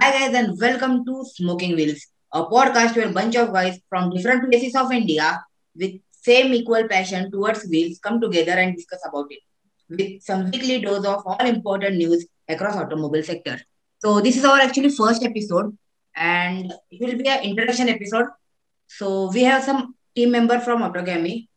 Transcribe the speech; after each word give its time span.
Hi 0.00 0.12
guys 0.12 0.32
and 0.32 0.56
welcome 0.60 1.04
to 1.06 1.24
Smoking 1.24 1.74
Wheels, 1.74 2.06
a 2.32 2.44
podcast 2.44 2.94
where 2.94 3.08
a 3.08 3.12
bunch 3.12 3.34
of 3.34 3.52
guys 3.52 3.80
from 3.88 4.10
different 4.10 4.48
places 4.48 4.76
of 4.76 4.92
India 4.92 5.42
with 5.74 5.94
same 6.12 6.54
equal 6.54 6.86
passion 6.86 7.32
towards 7.32 7.66
wheels 7.68 7.98
come 7.98 8.20
together 8.20 8.52
and 8.52 8.76
discuss 8.76 9.00
about 9.08 9.26
it 9.30 9.40
with 9.88 10.22
some 10.22 10.52
weekly 10.52 10.80
dose 10.80 11.04
of 11.04 11.26
all 11.26 11.44
important 11.44 11.96
news 11.96 12.24
across 12.48 12.76
automobile 12.76 13.24
sector. 13.24 13.58
So 13.98 14.20
this 14.20 14.36
is 14.36 14.44
our 14.44 14.60
actually 14.60 14.90
first 14.90 15.24
episode 15.24 15.76
and 16.14 16.72
it 16.92 17.00
will 17.00 17.18
be 17.18 17.28
an 17.28 17.42
introduction 17.42 17.88
episode. 17.88 18.26
So 18.86 19.32
we 19.32 19.42
have 19.42 19.64
some 19.64 19.96
team 20.14 20.30
member 20.30 20.60
from 20.60 20.82
Autogamy. 20.82 21.47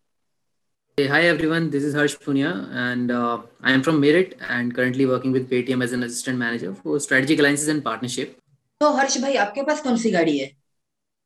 Hey, 0.97 1.07
hi 1.07 1.21
everyone, 1.23 1.69
this 1.71 1.83
is 1.83 1.95
Harsh 1.95 2.15
Punia 2.17 2.69
and 2.75 3.11
uh, 3.11 3.41
I 3.63 3.71
am 3.71 3.81
from 3.81 4.01
Merit 4.01 4.37
and 4.49 4.75
currently 4.75 5.05
working 5.05 5.31
with 5.31 5.49
Paytm 5.49 5.81
as 5.83 5.93
an 5.93 6.03
assistant 6.03 6.37
manager 6.37 6.75
for 6.75 6.99
strategic 6.99 7.39
alliances 7.39 7.69
and 7.69 7.83
partnership. 7.83 8.35
तो 8.81 8.91
हर्ष 8.97 9.17
भाई 9.21 9.35
आपके 9.43 9.63
पास 9.63 9.81
कौन 9.81 9.97
सी 9.97 10.11
गाड़ी 10.11 10.37
है? 10.37 10.51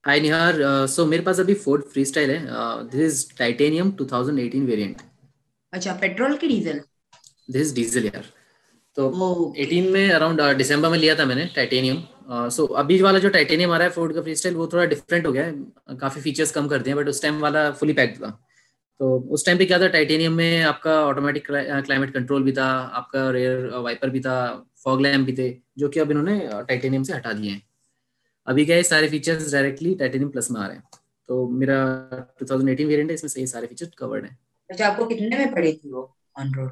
हाय 0.03 0.19
निहार 0.19 0.85
सो 0.87 1.05
मेरे 1.05 1.23
पास 1.23 1.39
अभी 1.39 1.53
Ford 1.63 1.83
Freestyle 1.83 2.31
है 2.31 2.39
दिस 2.91 3.01
इज़ 3.01 3.37
टाइटेनियम 3.37 3.91
2018 4.01 4.65
वेरिएंट 4.65 5.01
अच्छा 5.73 5.93
पेट्रोल 6.01 6.37
की 6.37 6.47
डीजल? 6.47 6.81
दिस 7.51 7.61
इज़ 7.61 7.75
डीजल 7.75 8.05
यार. 8.05 8.25
तो 8.95 9.09
वो 9.09 9.53
18 9.59 9.91
में 9.93 10.09
अराउंड 10.11 10.41
दिसंबर 10.57 10.89
में 10.89 10.97
लिया 10.97 11.15
था 11.19 11.25
मैंने 11.25 11.45
टाइटेनियम 11.55 12.03
सो 12.29 12.63
uh, 12.63 12.69
so, 12.69 12.77
अभी 12.77 13.01
वाला 13.01 13.19
जो 13.19 13.29
टाइटेनियम 13.29 13.71
आ 13.71 13.77
रहा 13.77 13.87
है 13.87 13.93
फोर्ड 13.93 14.15
का 14.15 14.21
फ्रीस्टाइल 14.21 14.55
वो 14.55 14.67
थोड़ा 14.73 14.85
डिफरेंट 14.85 15.25
हो 15.27 15.31
गया 15.31 15.45
है. 15.45 15.53
काफ़ी 15.99 16.21
फीचर्स 16.21 16.51
कम 16.51 16.67
कर 16.67 16.81
दिए 16.81 16.93
बट 16.93 17.09
उस 17.09 17.21
टाइम 17.21 17.39
वाला 17.39 17.71
फुली 17.71 17.93
पैक्ड 17.93 18.23
था. 18.23 18.44
तो 18.99 19.17
उस 19.31 19.45
टाइम 19.45 19.57
पे 19.57 19.65
क्या 19.65 19.79
था 19.79 19.87
टाइटेनियम 19.87 20.33
में 20.33 20.61
आपका 20.63 20.93
ऑटोमेटिक 21.05 21.47
क्लाइमेट 21.47 22.13
कंट्रोल 22.13 22.43
भी 22.43 22.51
था 22.51 22.65
आपका 22.99 23.29
रेयर 23.29 23.67
वाइपर 23.77 24.09
भी 24.09 24.19
था 24.19 24.35
फॉग 24.83 25.01
लैम्प 25.01 25.25
भी 25.25 25.33
थे 25.33 25.49
जो 25.77 25.89
कि 25.89 25.99
अब 25.99 26.11
इन्होंने 26.11 26.39
टाइटेनियम 26.53 27.03
से 27.03 27.13
हटा 27.13 27.33
दिए 27.33 27.51
हैं। 27.51 27.61
अभी 28.47 28.65
क्या 28.65 28.75
है 28.75 28.83
सारे 28.83 29.07
फीचर्स 29.09 29.51
डायरेक्टली 29.53 29.93
टाइटेनियम 29.95 30.29
प्लस 30.31 30.49
में 30.51 30.59
आ 30.61 30.65
रहे 30.65 30.75
हैं। 30.75 30.83
तो 31.29 31.47
मेरा 31.49 31.77
2018 32.41 32.87
वेरिएंट 32.87 33.09
है 33.09 33.15
इसमें 33.15 33.29
सही 33.29 33.45
सारे 33.47 33.67
फीचर 33.67 33.89
कवर्ड 33.97 34.25
है। 34.25 34.37
अच्छा 34.69 34.87
आपको 34.87 35.05
कितने 35.05 35.37
में 35.37 35.53
पड़ी 35.53 35.73
थी 35.73 35.91
वो 35.91 36.03
ऑन 36.39 36.53
रोड 36.53 36.69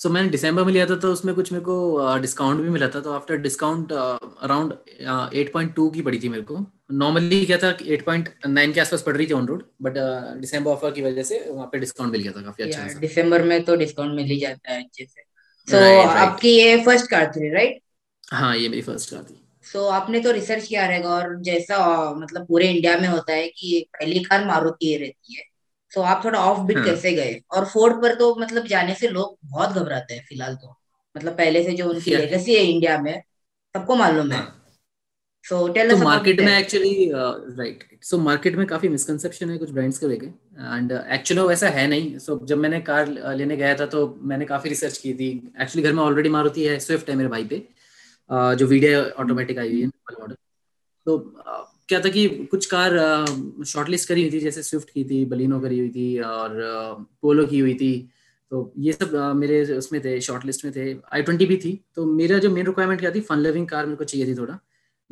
सो 0.00 0.10
मैंने 0.10 0.28
दिसंबर 0.28 0.64
में 0.64 0.72
लिया 0.72 0.86
था 0.86 0.96
तो 0.96 1.12
उसमें 1.12 1.34
कुछ 1.34 1.52
मेरे 1.52 1.64
को 1.64 2.18
डिस्काउंट 2.20 2.60
भी 2.60 2.68
मिला 2.68 2.88
था 2.88 3.00
तो 3.00 3.12
आफ्टर 3.12 3.36
डिस्काउंट 3.38 3.92
अराउंड 3.92 4.72
8.2 5.34 5.90
की 5.94 6.02
पड़ी 6.02 6.18
थी 6.18 6.28
मेरे 6.28 6.42
को। 6.42 6.56
नॉर्मली 6.90 7.46
क्या 7.46 7.58
था 7.58 7.68
8.9 7.68 8.72
के 8.72 8.80
आसपास 8.80 9.02
पड़ 9.02 9.16
रही 9.16 9.26
थी 9.26 9.32
on 9.32 9.46
road 9.46 9.62
but 9.82 9.94
December 10.40 10.70
offer 10.70 10.90
की 10.90 11.02
वजह 11.02 11.22
से 11.22 11.50
वहाँ 11.50 11.66
पे 11.72 11.78
डिस्काउंट 11.78 12.12
मिल 12.12 12.22
गया 12.22 12.32
था 12.32 12.42
काफ़ी 12.42 12.64
अच्छा 12.64 12.82
खासा। 12.82 12.98
दिसंबर 12.98 13.42
में 13.42 13.64
तो 13.64 13.76
डिस्काउंट 13.76 14.14
मिल 14.14 14.26
ही 14.26 14.40
जाता 14.40 14.72
है 14.72 14.84
अच्छे 14.84 15.04
से। 15.04 15.22
तो. 15.68 16.00
आपकी 16.02 16.48
ये 16.48 16.76
फ़र्स्ट 16.84 17.10
कार 17.10 17.32
थी 17.36 17.54
राइट 17.54 17.80
हाँ 18.32 18.56
ये 18.56 18.68
मेरी 18.68 18.82
फ़र्स्ट 18.82 19.10
कार 19.10 19.22
थी। 19.22 19.40
सो 19.62 19.86
आपने 19.86 20.20
तो 20.20 20.30
रिसर्च 20.30 20.66
किया 20.68 20.86
रहेगा 20.86 21.08
और 21.08 21.40
जैसा 21.40 21.78
मतलब 22.14 22.46
पूरे 22.46 22.68
इंडिया 22.68 22.96
में 22.98 23.08
होता 23.08 23.32
है 23.32 23.48
कि 23.48 23.86
पहली 23.92 24.18
कार 24.18 24.44
मारुति 24.44 24.96
रहती 24.96 25.34
है। 25.34 25.42
तो 25.92 26.02
आप 26.02 26.24
थोड़ा 26.24 26.38
ऑफ़ 26.38 26.60
बीट 26.60 26.76
हाँ। 26.76 26.84
कैसे 26.84 27.12
गए? 27.12 27.40
और 27.50 27.64
फोर्ड 27.64 28.02
पर 28.02 28.14
तो 28.14 28.34
मतलब 28.34 28.66
जाने 28.66 28.94
से 28.94 29.08
लोग 29.08 29.38
बहुत 29.44 29.70
घबराते 29.70 30.14
हैं 30.14 30.24
फ़िलहाल 30.28 30.56
तो। 30.56 30.76
मतलब 31.16 31.32
पहले 31.32 31.62
से 31.64 31.72
जो 31.72 31.88
उनकी 31.88 32.10
लेगेसी 32.16 32.54
है 32.54 32.64
इंडिया 32.64 32.98
में 32.98 33.22
सबको 33.74 33.96
मालूम 33.96 34.32
है। 34.32 34.38
हाँ। 34.38 34.63
सो 35.44 35.56
टेल 35.72 35.90
अस 35.90 36.00
मार्केट 36.02 36.40
में 36.40 36.58
एक्चुअली 36.58 37.10
राइट 37.12 37.82
सो 38.02 38.18
मार्केट 38.18 38.54
में 38.56 38.66
काफ़ी 38.66 38.88
मिसकंसेप्शन 38.88 39.50
है 39.50 39.56
कुछ 39.58 39.70
ब्रांड्स 39.70 39.98
को 39.98 40.08
लेके 40.08 40.26
एंड 40.26 40.92
एक्चुअली 40.92 41.42
वैसा 41.48 41.68
है 41.68 41.86
नहीं. 41.88 42.18
सो 42.18 42.38
जब 42.46 42.58
मैंने 42.58 42.80
कार 42.80 43.08
लेने 43.36 43.56
गया 43.56 43.74
था 43.80 43.86
तो 43.86 44.06
मैंने 44.22 44.44
काफ़ी 44.44 44.70
रिसर्च 44.70 44.96
की 44.98 45.12
थी. 45.14 45.28
एक्चुअली 45.60 45.82
घर 45.82 45.92
में 45.92 46.02
ऑलरेडी 46.02 46.28
मारुति 46.28 46.64
है 46.64 46.78
स्विफ्ट 46.80 47.10
है 47.10 47.16
मेरे 47.16 47.28
भाई 47.28 47.44
पे 47.44 47.62
uh, 48.30 48.54
जो 48.54 48.66
वीडियो 48.66 49.02
ऑटोमेटिक 49.22 49.58
आई 49.58 49.72
हुई 49.72 49.80
है 49.80 49.86
मॉडल 49.86 50.34
तो 51.06 51.18
uh, 51.18 51.62
क्या 51.88 52.00
था 52.00 52.08
कि 52.08 52.26
कुछ 52.50 52.66
कार 52.66 52.98
शॉर्टलिस्ट 53.66 54.08
करी 54.08 54.22
हुई 54.22 54.32
थी 54.32 54.40
जैसे 54.40 54.62
स्विफ्ट 54.62 54.90
की 54.90 55.04
थी 55.04 55.24
बलिनो 55.26 55.60
करी 55.60 55.78
हुई 55.78 55.90
थी 55.90 56.18
और 56.20 56.60
पोलो 57.22 57.46
की 57.46 57.58
हुई 57.58 57.74
थी. 57.74 57.94
तो 58.52 58.72
ये 58.78 58.92
सब 58.92 59.10
uh, 59.12 59.34
मेरे 59.36 59.64
उसमें 59.76 60.00
थे 60.04 60.20
शॉर्टलिस्ट 60.20 60.64
में 60.64 60.72
थे. 60.76 60.92
आई 61.12 61.22
ट्वेंटी 61.22 61.46
भी 61.46 61.56
थी. 61.64 61.80
तो 61.94 62.06
मेरा 62.06 62.38
जो 62.38 62.50
मेन 62.50 62.66
रिक्वायरमेंट 62.66 63.00
क्या 63.00 63.10
थी? 63.14 63.20
फन 63.20 63.38
लिविंग 63.38 63.68
कार 63.68 63.86
मेरे 63.86 63.96
को 63.96 64.04
चाहिए 64.04 64.26
थी 64.26 64.34
थोड़ा. 64.38 64.58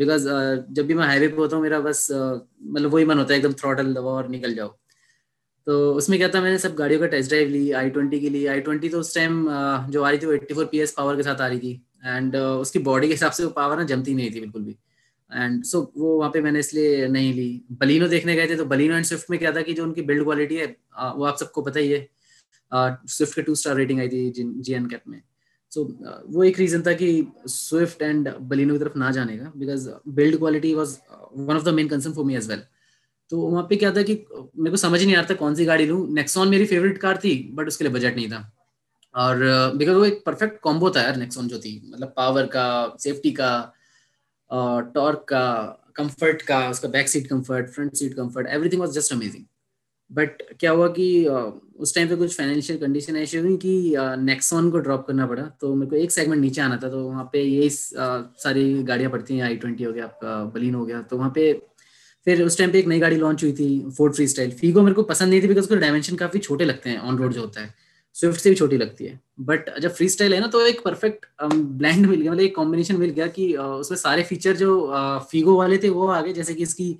बिकॉज़ 0.02 0.28
जब 0.70 0.86
भी 0.86 0.94
मैं 0.94 1.06
हाईवे 1.06 1.28
पे 1.28 1.36
होता 1.36 1.56
हूँ 1.56 1.62
मेरा 1.62 1.80
बस 1.80 2.06
uh, 2.12 2.38
मतलब 2.62 2.90
वही 2.90 3.04
मन 3.04 3.18
होता 3.18 3.34
है 3.34 3.40
एकदम 3.40 3.52
थ्रॉटल 3.60 3.92
दबाओ 3.94 4.14
और 4.14 4.28
निकल 4.28 4.54
जाओ। 4.54 4.68
तो 5.66 5.74
उसमें 5.94 6.18
क्या 6.18 6.28
था 6.28 6.40
मैंने 6.42 6.58
सब 6.58 6.74
गाड़ियों 6.74 7.00
का 7.00 7.06
टेस्ट 7.06 7.30
ड्राइव 7.30 7.48
ली 7.48 7.70
आई 7.80 7.90
ट्वेंटी 7.90 8.20
की 8.20 8.28
ली। 8.28 8.46
आई 8.46 8.60
ट्वेंटी 8.60 8.88
तो 8.88 9.00
उस 9.00 9.14
टाइम 9.14 9.44
जो 9.90 10.02
आ 10.02 10.08
रही 10.10 10.18
थी 10.18 10.26
वो 10.26 10.32
eighty 10.32 10.54
four 10.54 10.64
P 10.70 10.80
S 10.80 10.92
power 10.96 11.16
के 11.16 11.22
साथ 11.22 11.40
आ 11.40 11.46
रही 11.46 11.58
थी। 11.58 11.72
एंड 12.06 12.36
उसकी 12.36 12.78
बॉडी 12.88 13.06
के 13.08 13.14
हिसाब 13.14 13.32
से 13.32 13.44
वो 13.44 13.50
पावर 13.58 13.76
ना 13.78 13.84
जमती 13.92 14.14
नहीं 14.14 14.30
थी 14.34 14.40
बिल्कुल 14.40 14.62
भी। 14.62 14.76
एंड 15.30 15.62
सो 15.64 15.78
so, 15.78 15.86
वो 15.96 16.16
वहाँ 16.18 16.30
पे 16.30 16.40
मैंने 16.42 16.58
इसलिए 16.58 17.06
नहीं 17.08 17.32
ली। 17.34 17.62
बलिनो 17.80 18.08
देखने 18.08 18.34
गए 18.36 18.48
थे 18.48 18.56
तो 18.56 18.64
बलिनो 18.72 18.96
एंड 18.96 19.04
स्विफ्ट 19.04 19.30
में 19.30 19.38
क्या 19.38 19.52
था 19.52 19.62
कि 19.62 19.74
जो 19.74 19.84
उनकी 19.84 20.02
बिल्ड 20.02 20.24
क्वालिटी 20.24 20.56
है 20.56 20.66
uh, 20.66 21.14
वो 21.16 21.24
आप 21.24 21.36
सबको 21.36 21.62
पता 21.62 21.80
ही 21.80 21.90
है। 21.90 22.08
स्विफ्ट 22.72 23.34
के 23.34 23.42
टू 23.42 23.54
स्टार 23.54 23.76
रेटिंग 23.76 24.00
आई 24.00 24.08
थी 24.08 24.30
जी 24.36 24.72
एन 24.74 24.86
कैप 24.86 25.02
में। 25.08 25.20
सो 25.72 25.82
so, 25.82 26.34
वो 26.34 26.44
एक 26.44 26.58
रीजन 26.58 26.82
था 26.86 26.92
कि 26.92 27.26
स्विफ्ट 27.48 28.02
एंड 28.02 28.28
बलिनो 28.40 28.74
की 28.74 28.80
तरफ़ 28.80 28.98
ना 28.98 29.10
जाने 29.10 29.36
का 29.38 29.52
because 29.56 29.88
build 30.08 30.38
quality 30.38 30.74
was 30.74 30.96
one 31.36 31.56
of 31.56 31.64
the 31.64 31.74
main 31.74 31.88
concern 31.88 32.14
for 32.14 32.24
me 32.24 32.36
as 32.36 32.48
well 32.50 32.62
तो 33.30 33.40
वहाँ 33.40 33.62
पे 33.68 33.76
क्या 33.76 33.90
था 33.96 34.02
कि 34.02 34.14
मेरे 34.32 34.70
को 34.70 34.76
समझ 34.76 35.02
नहीं 35.02 35.14
आ 35.16 35.20
रहा 35.20 35.28
था 35.30 35.34
कौन 35.34 35.54
सी 35.54 35.64
गाड़ी 35.64 35.86
लूँ। 35.86 36.06
नेक्सॉन 36.14 36.48
मेरी 36.48 36.66
फेवरेट 36.66 36.98
कार 36.98 37.20
थी 37.24 37.34
बट 37.54 37.68
उसके 37.68 37.84
लिए 37.84 37.92
बजट 37.92 38.16
नहीं 38.16 38.28
था। 38.30 38.40
और 39.14 39.36
बिकॉज़ 39.76 39.96
वो 39.96 40.04
एक 40.04 40.22
परफेक्ट 40.26 40.60
कॉम्बो 40.62 40.90
था 40.90 41.02
यार 41.02 41.16
नेक्सॉन 41.16 41.48
जो 41.48 41.58
थी। 41.58 41.72
मतलब 41.92 42.12
पावर 42.16 42.46
का 42.46 42.96
सेफ्टी 43.00 43.32
का 43.40 43.52
टॉर्क 44.94 45.24
का 45.28 45.44
कंफर्ट 45.96 46.42
का 46.42 46.58
उसका 46.70 46.88
back 46.88 47.08
seat 47.08 47.26
comfort 47.26 47.70
front 47.70 47.94
seat 47.94 48.14
comfort 48.16 48.46
everything 48.48 48.80
was 48.80 48.92
just 48.94 49.12
amazing 49.12 49.44
but 50.12 50.42
क्या 50.60 50.70
हुआ 50.70 50.88
कि 50.88 51.06
उस 51.76 51.94
टाइम 51.94 52.08
पे 52.08 52.16
कुछ 52.16 52.36
फाइनेंशियल 52.36 52.78
कंडीशन 52.78 53.16
ऐसी 53.16 53.38
हुई 53.38 53.56
कि 53.56 53.94
नेक्सॉन 54.20 54.70
को 54.70 54.78
ड्रॉप 54.78 55.06
करना 55.06 55.26
पड़ा। 55.26 55.42
तो 55.60 55.74
मेरे 55.74 55.90
को 55.90 55.96
एक 55.96 56.12
सेगमेंट 56.12 56.40
नीचे 56.42 56.60
आना 56.60 56.76
था 56.82 56.88
तो 56.88 57.02
वहाँ 57.04 57.28
पे 57.32 57.44
uh, 57.60 57.72
सारी 58.42 58.82
गाड़ियाँ 58.82 59.10
पड़ती 59.10 59.36
हैं 59.36 59.44
आई 59.44 59.56
ट्वेंटी 59.56 59.84
हो 59.84 59.92
गया 59.92 60.04
आपका 60.04 60.42
बलिन 60.54 60.74
हो 60.74 60.84
गया। 60.86 61.02
तो 61.02 61.16
वहाँ 61.16 61.30
पे 61.34 61.52
फिर 62.26 62.42
उस 62.42 62.58
टाइम 62.58 62.70
पे 62.72 62.78
एक 62.78 62.86
नई 62.86 62.98
गाड़ी 63.00 63.16
लॉन्च 63.16 63.42
हुई 63.44 63.52
थी 63.52 63.90
फोर्ड 63.96 64.14
फ्री 64.14 64.26
स्टाइल 64.28 64.50
फीगो 64.58 64.82
मेरे 64.82 64.94
को 64.94 65.02
पसंद 65.04 65.30
नहीं 65.30 65.42
थी 65.42 65.48
बिकॉज़ 65.48 65.64
उसके 65.64 65.76
डायमेंशन 65.76 66.16
काफ़ी 66.16 66.38
छोटे 66.40 66.64
लगते 66.64 66.90
हैं 66.90 66.98
ऑन 66.98 67.18
रोड 67.18 67.32
जो 67.32 67.40
होता 67.40 67.60
है। 67.60 67.74
स्विफ्ट 68.16 68.40
से 68.40 68.50
भी 68.50 68.56
छोटी 68.56 68.76
लगती 68.76 69.04
है। 69.04 69.18
बट 69.40 69.78
जब 69.80 69.94
फ्री 69.94 70.08
स्टाइल 70.08 70.34
है 70.34 70.40
ना 70.40 70.46
तो 70.46 70.60
एक 70.66 70.80
परफेक्ट 70.84 71.26
ब्लैंड 71.42 72.06
मिल 72.06 72.20
गया 72.20 72.32
मतलब 72.32 72.44
एक 72.44 72.54
कॉम्बिनेशन 72.56 72.96
मिल 72.96 73.10
गया 73.10 73.26
कि 73.28 73.52
उसमें 73.56 73.98
सारे 73.98 74.22
फीचर 74.22 74.56
जो 74.56 74.72
फीगो 75.30 75.56
वाले 75.58 75.78
थे 75.78 75.88
वो 75.88 76.06
आ 76.06 76.20
गए। 76.20 76.32
जैसे 76.32 76.54
कि 76.54 76.62
इसकी 76.62 76.96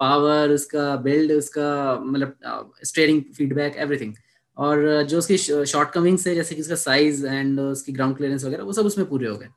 पावर 0.00 0.50
उसका 0.50 0.94
बिल्ड 1.02 1.32
उसका 1.32 1.68
मतलब 2.02 2.72
स्टेयरिंग 2.84 3.22
फीडबैक 3.36 3.76
एवरीथिंग 3.76 4.14
और 4.56 5.02
जो 5.02 5.18
उसकी 5.18 5.36
शॉर्ट 5.38 5.90
कमिंग्स 5.90 6.26
है, 6.26 6.34
जैसे 6.34 6.54
कि 6.54 6.60
उसका 6.60 6.74
साइज़ 6.74 7.26
एंड 7.26 7.60
उसकी 7.60 7.92
ग्राउंड 7.92 8.16
क्लियरेंस 8.16 8.44
वगैरह, 8.44 8.62
वो 8.64 8.72
सब 8.72 8.86
उसमें 8.86 9.06
पूरे 9.08 9.28
हो 9.28 9.36
गए। 9.36 9.48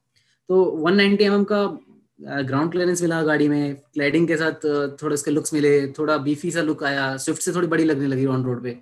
तो 0.49 0.63
190 0.63 0.95
नाइनटी 0.95 1.25
mm 1.25 1.45
का 1.45 2.41
ग्राउंड 2.43 2.71
क्लियरेंस 2.71 3.01
मिला 3.01 3.21
गाड़ी 3.23 3.47
में 3.47 3.75
क्लैडिंग 3.93 4.27
के 4.27 4.37
साथ 4.37 4.65
थोड़ा 5.01 5.13
इसके 5.13 5.31
लुक्स 5.31 5.53
मिले, 5.53 5.87
थोड़ा 5.99 6.17
बीफी 6.17 6.51
सा 6.51 6.61
लुक 6.61 6.83
आया 6.83 7.15
स्विफ्ट 7.17 7.41
से 7.41 7.53
थोड़ी 7.53 7.67
बड़ी 7.67 7.83
लगने 7.83 8.07
लगी 8.07 8.25
ऑन 8.25 8.43
रोड 8.43 8.63
पे। 8.63 8.77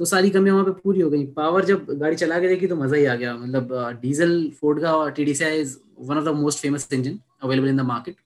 तो 0.00 0.04
सारी 0.04 0.30
कमियाँ 0.30 0.54
वहाँ 0.56 0.64
पे 0.66 0.80
पूरी 0.82 1.00
हो 1.00 1.10
गई। 1.10 1.24
पावर 1.36 1.64
जब 1.64 1.86
गाड़ी 2.00 2.16
चला 2.16 2.38
के 2.40 2.48
देखी 2.48 2.66
तो 2.66 2.76
मज़ा 2.76 2.96
ही 2.96 3.04
आ 3.04 3.14
गया। 3.14 3.34
मतलब 3.36 3.98
डीजल 4.02 4.50
फोर्ड 4.60 4.80
का 4.82 5.08
T 5.10 5.24
D 5.24 5.34
C 5.34 5.44
I 5.44 5.60
is 5.60 5.76
one 6.00 6.18
of 6.18 6.24
the 6.24 6.34
most 6.36 6.62
famous 6.62 6.88
engine 6.92 7.18
available 7.42 7.68
in 7.68 7.76
the 7.76 7.80
market 7.90 8.16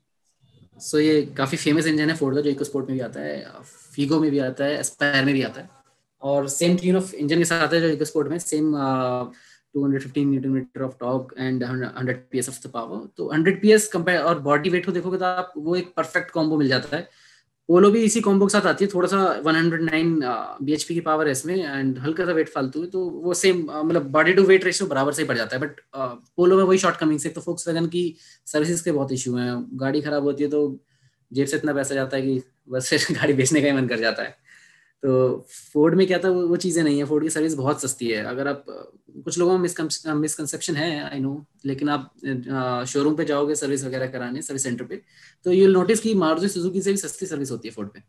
so 0.82 0.98
ये 0.98 1.20
काफ़ी 1.36 1.56
फ़ेमस 1.58 1.86
इंजन 1.86 2.10
है 2.10 2.16
फोर्ड 2.16 2.36
का 2.36 2.40
जो 2.42 2.50
इको 2.50 2.64
स्पोर्ट 2.64 2.88
में 2.88 2.96
भी 2.96 3.02
आता 3.04 3.20
है 3.20 3.44
फीगो 3.94 4.20
में 4.20 4.30
भी 4.30 4.38
आता 4.40 4.64
है 4.64 4.78
एस्पायर 4.78 5.24
में 5.24 5.32
भी 5.34 5.42
आता 5.42 5.60
है। 5.60 5.68
और 6.22 6.48
सेम 6.48 6.76
ट्यून 6.76 6.96
ऑफ़ 6.96 7.14
इंजन 7.14 7.38
के 7.38 7.44
साथ 7.44 7.62
आता 7.62 7.76
है 7.76 7.82
जो 7.82 7.88
इको 7.88 8.04
स्पोर्ट 8.04 8.28
में 8.28 8.38
same 8.38 8.72
215 9.74 10.26
newton 10.26 10.48
metre 10.48 10.82
of 10.82 10.94
torque 11.00 11.34
and 11.38 11.64
hundred 11.64 12.24
P 12.30 12.38
S 12.38 12.48
of 12.48 12.58
the 12.66 12.70
power 12.72 13.06
तो 13.16 13.30
हंड्रेड 13.32 13.60
पी 13.62 13.72
एस 13.72 13.88
कंपेयर 13.92 14.20
और 14.22 14.38
बॉडी 14.40 14.70
वेट 14.70 14.86
को 14.86 14.92
देखोगे 14.92 15.18
तो 15.18 15.24
आप, 15.24 15.52
वो 15.56 15.76
एक 15.76 15.92
परफेक्ट 15.96 16.30
कॉम्बो 16.30 16.56
मिल 16.58 16.68
जाता 16.68 16.96
है। 16.96 17.08
पोलो 17.68 17.90
भी 17.90 18.02
इसी 18.04 18.20
कॉम्बो 18.20 18.46
के 18.46 18.52
साथ 18.52 18.66
आती 18.66 18.84
है 18.84 18.90
थोड़ा 18.94 19.08
सा 19.08 19.18
109 19.42 20.22
बीएचपी 20.62 20.94
की 20.94 21.00
पावर 21.00 21.26
है 21.26 21.32
इसमें 21.32 21.54
एंड 21.56 21.98
हल्का 21.98 22.24
सा 22.26 22.32
वेट 22.32 22.48
फालतू 22.48 22.80
है 22.82 22.86
तो 22.90 23.04
वो 23.10 23.34
सेम 23.34 23.64
मतलब 23.74 24.10
बॉडी 24.10 24.32
टू 24.32 24.42
वेट 24.42 24.64
रेशियो 24.64 24.88
बराबर 24.88 25.12
से 25.12 25.24
पड़ 25.24 25.36
जाता 25.36 25.56
है 25.56 25.62
बट 25.62 25.80
पोलो 26.36 26.56
में 26.56 26.64
वही 26.64 26.78
शॉर्ट 26.78 26.96
कमिंग 26.96 27.20
से 27.20 27.28
तो 27.28 27.40
फोक्स 27.40 27.68
वैगन 27.68 27.86
की 27.86 28.04
सर्विसेज़ 28.46 28.84
के 28.84 28.92
बहुत 28.92 29.12
इशू 29.12 29.36
हैं, 29.36 29.54
गाड़ी 29.74 30.00
खराब 30.02 30.22
होती 30.22 30.44
है 30.44 30.50
तो 30.50 30.62
जेब 31.32 31.46
से 31.46 31.56
इतना 31.56 31.72
पैसा 31.72 31.94
जाता 31.94 32.16
है 32.16 32.22
कि 32.22 32.42
बस 32.68 32.90
फिर 32.90 33.16
गाड़ी 33.18 33.32
बेचने 33.32 33.60
का 33.60 33.66
ही 33.66 33.72
मन 33.72 33.86
कर 33.88 33.98
जाता 33.98 34.22
है। 34.22 34.36
तो 35.02 35.46
फोर्ड 35.72 35.94
में 35.94 36.06
क्या 36.06 36.18
था 36.18 36.28
वो, 36.28 36.46
वो 36.48 36.56
चीज़ें 36.56 36.82
नहीं 36.82 36.98
है। 36.98 37.04
फोर्ड 37.04 37.24
की 37.24 37.30
सर्विस 37.30 37.54
बहुत 37.54 37.82
सस्ती 37.82 38.08
है। 38.08 38.22
अगर 38.24 38.48
आप 38.48 38.64
कुछ 39.24 39.38
लोगों 39.38 39.52
में 39.52 39.60
मिसकंसेप्शन 39.60 40.76
है 40.76 40.90
आई 41.04 41.20
नो 41.20 41.34
लेकिन 41.66 41.88
आप 41.88 42.84
शोरूम 42.88 43.14
पे 43.16 43.24
जाओगे 43.24 43.54
सर्विस 43.54 43.84
वगैरह 43.84 44.06
कराने 44.08 44.42
सर्विस 44.42 44.62
सेंटर 44.62 44.84
पे 44.84 45.00
तो 45.46 45.52
यू 45.52 45.68
नोटिस 45.68 46.00
कि 46.00 46.14
मारुति 46.16 46.48
सुजुकी 46.48 46.82
से 46.82 46.90
भी 46.90 46.96
सस्ती 46.98 47.26
सर्विस 47.26 47.50
होती 47.50 47.68
है 47.68 47.74
फोर्ड 47.74 47.88
पे। 47.88 48.02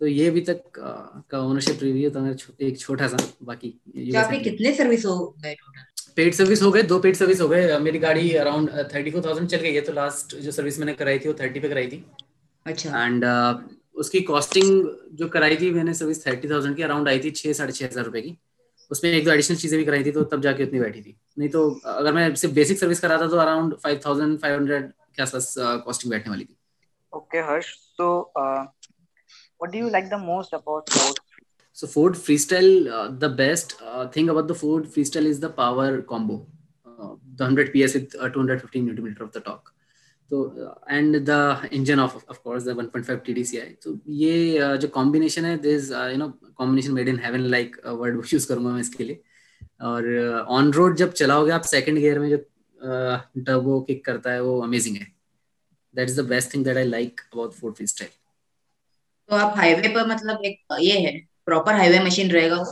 तो 0.00 0.06
ये 0.06 0.28
अभी 0.28 0.40
तक 0.40 0.62
का 0.76 1.38
ओनरशिप 1.40 1.82
रिव्यू 1.82 2.10
था 2.10 2.20
मेरा 2.20 2.66
एक 2.66 2.78
छोटा 2.78 3.08
सा 3.08 3.16
बाकी 3.42 3.68
आपके 4.16 4.38
कितने 4.40 4.72
सर्विस 4.74 5.04
हो 5.06 5.26
गए 5.44 5.54
टोटल 5.54 5.90
पेड 6.16 6.34
सर्विस 6.34 6.62
हो 6.62 6.70
गए 6.70 6.82
दो 6.84 6.98
पेड 6.98 7.16
सर्विस 7.16 7.40
हो 7.40 7.48
गए। 7.48 7.78
मेरी 7.80 7.98
गाड़ी 7.98 8.32
अराउंड 8.36 8.70
थर्टी 8.94 9.10
फोर 9.10 9.22
थाउज़ेंड 9.26 9.48
चल 9.48 9.56
गई 9.58 9.74
है 9.74 9.80
तो 9.80 9.92
लास्ट 9.92 10.36
जो 10.36 10.50
सर्विस 10.50 10.78
मैंने 10.78 10.94
कराई 10.94 11.18
थी 11.18 11.28
वो 11.28 11.34
थर्टी 11.40 11.60
पे 11.60 11.68
कराई 11.68 11.86
थी। 11.86 12.04
अच्छा। 12.66 13.04
एंड 13.04 13.24
uh, 13.24 13.54
उसकी 14.04 14.20
कॉस्टिंग 14.30 14.68
जो 15.18 15.28
कराई 15.34 15.56
थी 15.60 15.70
मैंने 15.72 15.94
सर्विस 15.94 16.26
थर्टी 16.26 16.50
थाउज़ेंड 16.50 16.76
की 16.76 16.82
अराउंड 16.82 17.08
आई 17.08 17.20
थी 17.24 17.30
छः 17.40 17.52
साढ़े 17.52 17.72
छः 17.72 17.86
हज़ार 17.86 18.04
रुपए 18.04 18.22
की। 18.22 18.36
उसमें 18.90 19.10
एक 19.10 19.24
दो 19.24 19.30
एडिशनल 19.32 19.56
चीज़ें 19.56 19.78
भी 19.78 19.84
कराई 19.84 20.04
थी 20.04 20.10
तो 20.12 20.24
तब 20.34 20.40
जाके 20.42 20.64
उतनी 20.64 20.80
बैठी 20.80 21.02
थी। 21.02 21.16
नहीं 21.38 21.48
तो 21.48 21.68
अगर 21.96 22.12
मैं 22.12 22.34
सिर्फ़ 22.34 22.54
बेसिक 22.54 22.78
सर्विस 22.78 23.00
कराता 23.00 23.28
तो 23.28 23.36
around 23.46 23.74
five 23.82 24.00
thousand 24.06 24.38
five 24.40 24.54
hundred 24.54 24.92
के 25.16 25.22
आसपास 25.22 25.54
कॉस्टिंग 25.58 26.10
बैठने 26.12 26.30
वाली 26.30 26.44
थी। 26.44 26.56
ओके 27.12 27.38
हर्ष 27.50 27.74
तो 27.98 28.08
what 28.36 29.70
do 29.72 29.78
you 29.78 29.88
like 29.90 30.08
the 30.10 30.24
most 30.30 30.54
about 30.54 30.90
Ford 30.90 31.20
Ford? 31.90 32.16
Freestyle, 32.24 32.88
uh, 32.96 33.08
the 33.20 33.28
best 33.36 33.70
uh, 33.82 34.06
thing 34.14 34.28
about 34.32 34.48
the 34.48 34.54
Ford 34.54 34.84
Freestyle 34.96 35.28
is 35.28 35.38
the 35.44 35.48
power 35.60 35.86
combo, 36.10 36.34
uh, 36.86 37.14
the 37.38 37.46
100 37.46 37.72
PS 37.72 37.94
with 37.94 38.16
uh, 38.18 38.28
215 38.28 38.84
newton 38.88 39.04
meter 39.04 39.24
of 39.24 39.32
the 39.36 39.40
torque. 39.40 39.71
तो 40.32 40.38
and 40.90 41.16
the 41.28 41.68
engine 41.72 42.00
of 42.00 42.14
of 42.30 42.38
course 42.44 42.64
the 42.64 42.76
1.5 42.76 43.18
TDCi 43.26 43.64
तो 43.82 43.98
ये 44.08 44.60
uh, 44.60 44.76
जो 44.76 44.88
combination 44.88 45.44
है 45.44 45.56
this 45.58 45.90
you 45.90 46.16
know 46.18 46.28
combination 46.56 46.92
made 46.92 47.08
in 47.08 47.18
heaven 47.24 47.40
like 47.54 47.76
word 47.86 48.22
use 48.32 48.48
करूँगा 48.48 48.70
मैं 48.70 48.80
इसके 48.80 49.04
लिए। 49.04 49.20
और 49.82 50.44
ऑन 50.48 50.70
uh, 50.70 50.76
रोड 50.76 50.96
जब 50.96 51.12
चलाओगे 51.12 51.52
आप 51.52 51.62
सेकंड 51.70 51.98
गियर 51.98 52.18
में 52.18 52.28
जो 52.30 52.36
टर्बो 52.78 53.78
uh, 53.80 53.86
किक 53.86 54.04
करता 54.04 54.32
है 54.32 54.42
वो 54.42 54.60
अमेजिंग 54.62 54.96
है। 54.96 55.06
That 55.94 56.08
is 56.08 56.20
the 56.20 56.24
best 56.28 56.54
thing 56.54 56.64
that 56.64 56.76
I 56.76 56.84
like 56.84 57.20
about 57.32 57.52
Ford 57.52 57.74
Freestyle 57.74 58.10
तो 59.30 59.36
आप 59.36 59.56
हाईवे 59.56 59.88
पर 59.88 60.06
मतलब 60.06 60.44
एक 60.44 60.58
ये 60.80 60.98
है 60.98 61.12
प्रॉपर 61.46 61.74
हाईवे 61.74 61.98
मशीन 62.04 62.30
रहेगा 62.30 62.64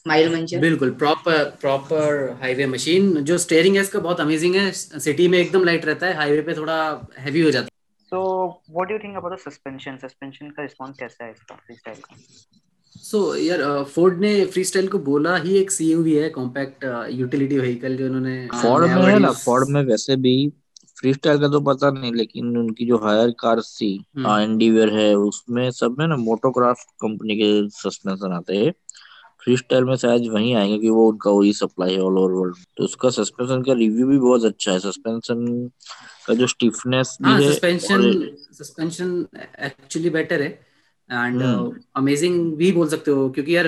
स्माइल 0.00 0.32
मंचर 0.32 0.60
बिल्कुल 0.60 0.90
प्रॉपर 1.00 1.44
प्रॉपर 1.60 2.38
हाईवे 2.40 2.66
मशीन 2.66 3.10
जो 3.30 3.36
स्टेयरिंग 3.38 3.76
है 3.76 3.82
इसका 3.82 3.98
बहुत 4.00 4.20
अमेजिंग 4.20 4.54
है। 4.56 4.70
सिटी 4.72 5.26
में 5.28 5.38
एकदम 5.38 5.64
लाइट 5.64 5.84
रहता 5.86 6.06
है 6.06 6.16
हाईवे 6.16 6.40
पे 6.42 6.54
थोड़ा 6.56 6.78
हैवी 7.18 7.40
हो 7.40 7.50
जाता 7.50 7.64
है। 7.64 8.06
So 8.12 8.22
what 8.70 8.88
do 8.88 8.94
you 8.94 8.98
think 8.98 9.16
about 9.16 9.34
the 9.34 9.38
suspension 9.40 9.98
suspension 10.02 10.50
का 10.50 10.62
रिस्पांस 10.62 10.96
कैसा 11.00 11.24
है 11.24 11.30
इसका 11.30 11.54
फ्रीस्टाइल 11.56 11.98
का? 11.98 12.16
सो 12.96 13.18
so, 13.18 13.38
यार 13.40 13.82
फोर्ड 13.84 14.14
uh, 14.14 14.20
ने 14.20 14.44
फ्रीस्टाइल 14.46 14.88
को 14.88 14.98
बोला 14.98 15.36
ही 15.36 15.56
एक 15.58 15.70
सीयूवी 15.70 16.14
है 16.14 16.28
कॉम्पैक्ट 16.30 16.84
यूटिलिटी 17.10 17.58
व्हीकल 17.58 17.96
जो 17.96 18.06
उन्होंने 18.06 18.46
फोर्ड 18.54 18.86
में 18.86 19.04
है 19.04 19.18
ना 19.18 19.30
फोर्ड 19.44 19.68
में 19.68 19.82
वैसे 19.84 20.16
भी 20.16 20.34
फ्रीस्टाइल 21.00 21.38
का 21.40 21.48
तो 21.48 21.60
पता 21.68 21.90
नहीं 21.90 22.12
लेकिन 22.14 22.56
उनकी 22.58 22.86
जो 22.86 22.96
हायर 23.04 23.30
कार 23.40 23.60
थी 23.60 23.94
एंडीवेयर 24.18 24.92
है 24.94 25.14
उसमें 25.16 25.70
सब 25.70 25.96
में 25.98 26.06
ना 26.06 26.16
मोटोक्राफ्ट 26.16 26.90
कंपनी 27.02 27.36
के 27.36 27.50
सस्पेंशन 27.76 28.32
आते 28.32 28.56
हैं। 28.56 28.72
फ्री 29.44 29.56
स्टाइल 29.56 29.84
में 29.84 29.96
शायद 29.96 30.28
वही 30.30 30.54
आएँगे 30.54 30.78
कि 30.78 30.90
वो 30.90 31.08
उनका 31.08 31.30
वही 31.30 31.52
सप्लाई 31.52 31.94
है 31.94 32.00
ऑल 32.00 32.18
ओवर 32.18 32.32
वर्ल्ड 32.32 32.56
तो 32.76 32.84
उसका 32.84 33.10
सस्पेंशन 33.10 33.62
का 33.62 33.72
रिव्यू 33.72 34.06
भी 34.06 34.18
बहुत 34.18 34.44
अच्छा 34.44 34.72
है। 34.72 34.78
सस्पेंशन 34.78 35.70
का 36.26 36.34
जो 36.34 36.46
स्टिफनेस 36.46 37.18
भी 37.22 37.30
हाँ, 37.30 37.40
है 37.40 37.52
सस्पेंशन 37.52 38.28
सस्पेंशन 38.52 39.26
एक्चुअली 39.60 40.10
बेटर 40.10 40.42
है। 40.42 40.70
एंड 41.12 41.42
अमेजिंग 41.96 42.52
uh, 42.52 42.58
भी 42.58 42.72
बोल 42.72 42.88
सकते 42.88 43.10
हो 43.10 43.30
क्योंकि 43.30 43.56
यार 43.56 43.64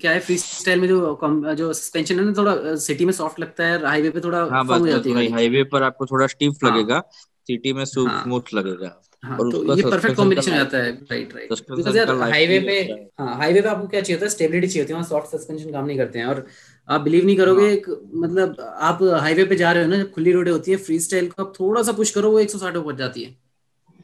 क्या 0.00 0.10
है 0.10 0.20
फ्री 0.20 0.38
स्टाइल 0.38 0.80
में 0.80 0.88
जो 0.88 1.20
जो 1.54 1.72
सस्पेंशन 1.72 2.18
है 2.18 2.24
ना 2.24 2.32
थोड़ा 2.32 2.76
सिटी 2.76 3.04
में 3.04 3.12
सॉफ्ट 3.12 3.40
लगता 3.40 3.64
है 3.64 3.86
हाईवे 3.86 4.10
पे 4.10 4.20
थोड़ा 4.20 4.44
हाँ, 4.44 4.64
फर्म 4.64 4.80
हो 4.80 4.86
जाती 4.86 5.10
है 5.10 5.32
हाईवे 5.32 5.64
पर 5.64 5.82
आपको 5.82 6.06
थोड़ा 6.06 6.26
स्टिफ 6.26 6.52
हाँ, 6.64 6.72
लगेगा 6.72 7.02
सिटी 7.46 7.72
में 7.72 7.84
स्मूथ 7.84 8.08
हाँ, 8.08 8.42
लगेगा। 8.54 9.02
हाँ, 9.22 9.36
तो 9.38 9.76
ये 9.76 9.82
परफेक्ट 9.82 10.16
कॉम्बिनेशन 10.16 10.52
आता 10.52 10.78
है 10.78 10.90
राइट 11.10 11.34
राइट 11.34 11.52
बिकॉज़ 11.70 11.96
यार 11.96 12.10
हाईवे 12.20 12.58
पे 12.60 12.78
हाँ। 13.18 13.36
हाईवे 13.36 13.60
पे 13.60 13.68
आपको 13.68 13.88
क्या 13.88 14.00
चाहिए 14.00 14.16
होता 14.16 14.26
है? 14.26 14.30
स्टेबिलिटी 14.30 14.66
चाहिए 14.66 14.82
होती 14.82 14.92
है 14.92 14.98
वहाँ 14.98 15.08
सॉफ्ट 15.08 15.36
सस्पेंशन 15.36 15.72
काम 15.72 15.86
नहीं 15.86 15.96
करते 15.98 16.18
हैं। 16.18 16.26
और 16.26 16.46
आप 16.88 17.00
बिलीव 17.00 17.26
नहीं 17.26 17.36
करोगे 17.36 17.62
हाँ। 17.62 17.72
एक 17.72 17.88
मतलब 18.14 18.60
आप 18.60 19.02
हाईवे 19.20 19.44
पे 19.44 19.56
जा 19.56 19.72
रहे 19.72 19.84
हो 19.84 19.90
ना 19.90 20.02
खुली 20.14 20.32
रोडें 20.32 20.50
होती 20.52 20.70
है 20.70 20.76
फ्री 20.76 20.98
स्टाइल 21.00 21.28
को 21.28 21.42
आप 21.42 21.52
थोड़ा 21.60 21.82
सा 21.82 21.92
पुश 21.92 22.10
करो 22.10 22.30
वो 22.30 22.40
160 22.40 22.72
पे 22.72 22.80
पहुँच 22.80 22.96
जाती 22.96 23.22
है। 23.22 23.36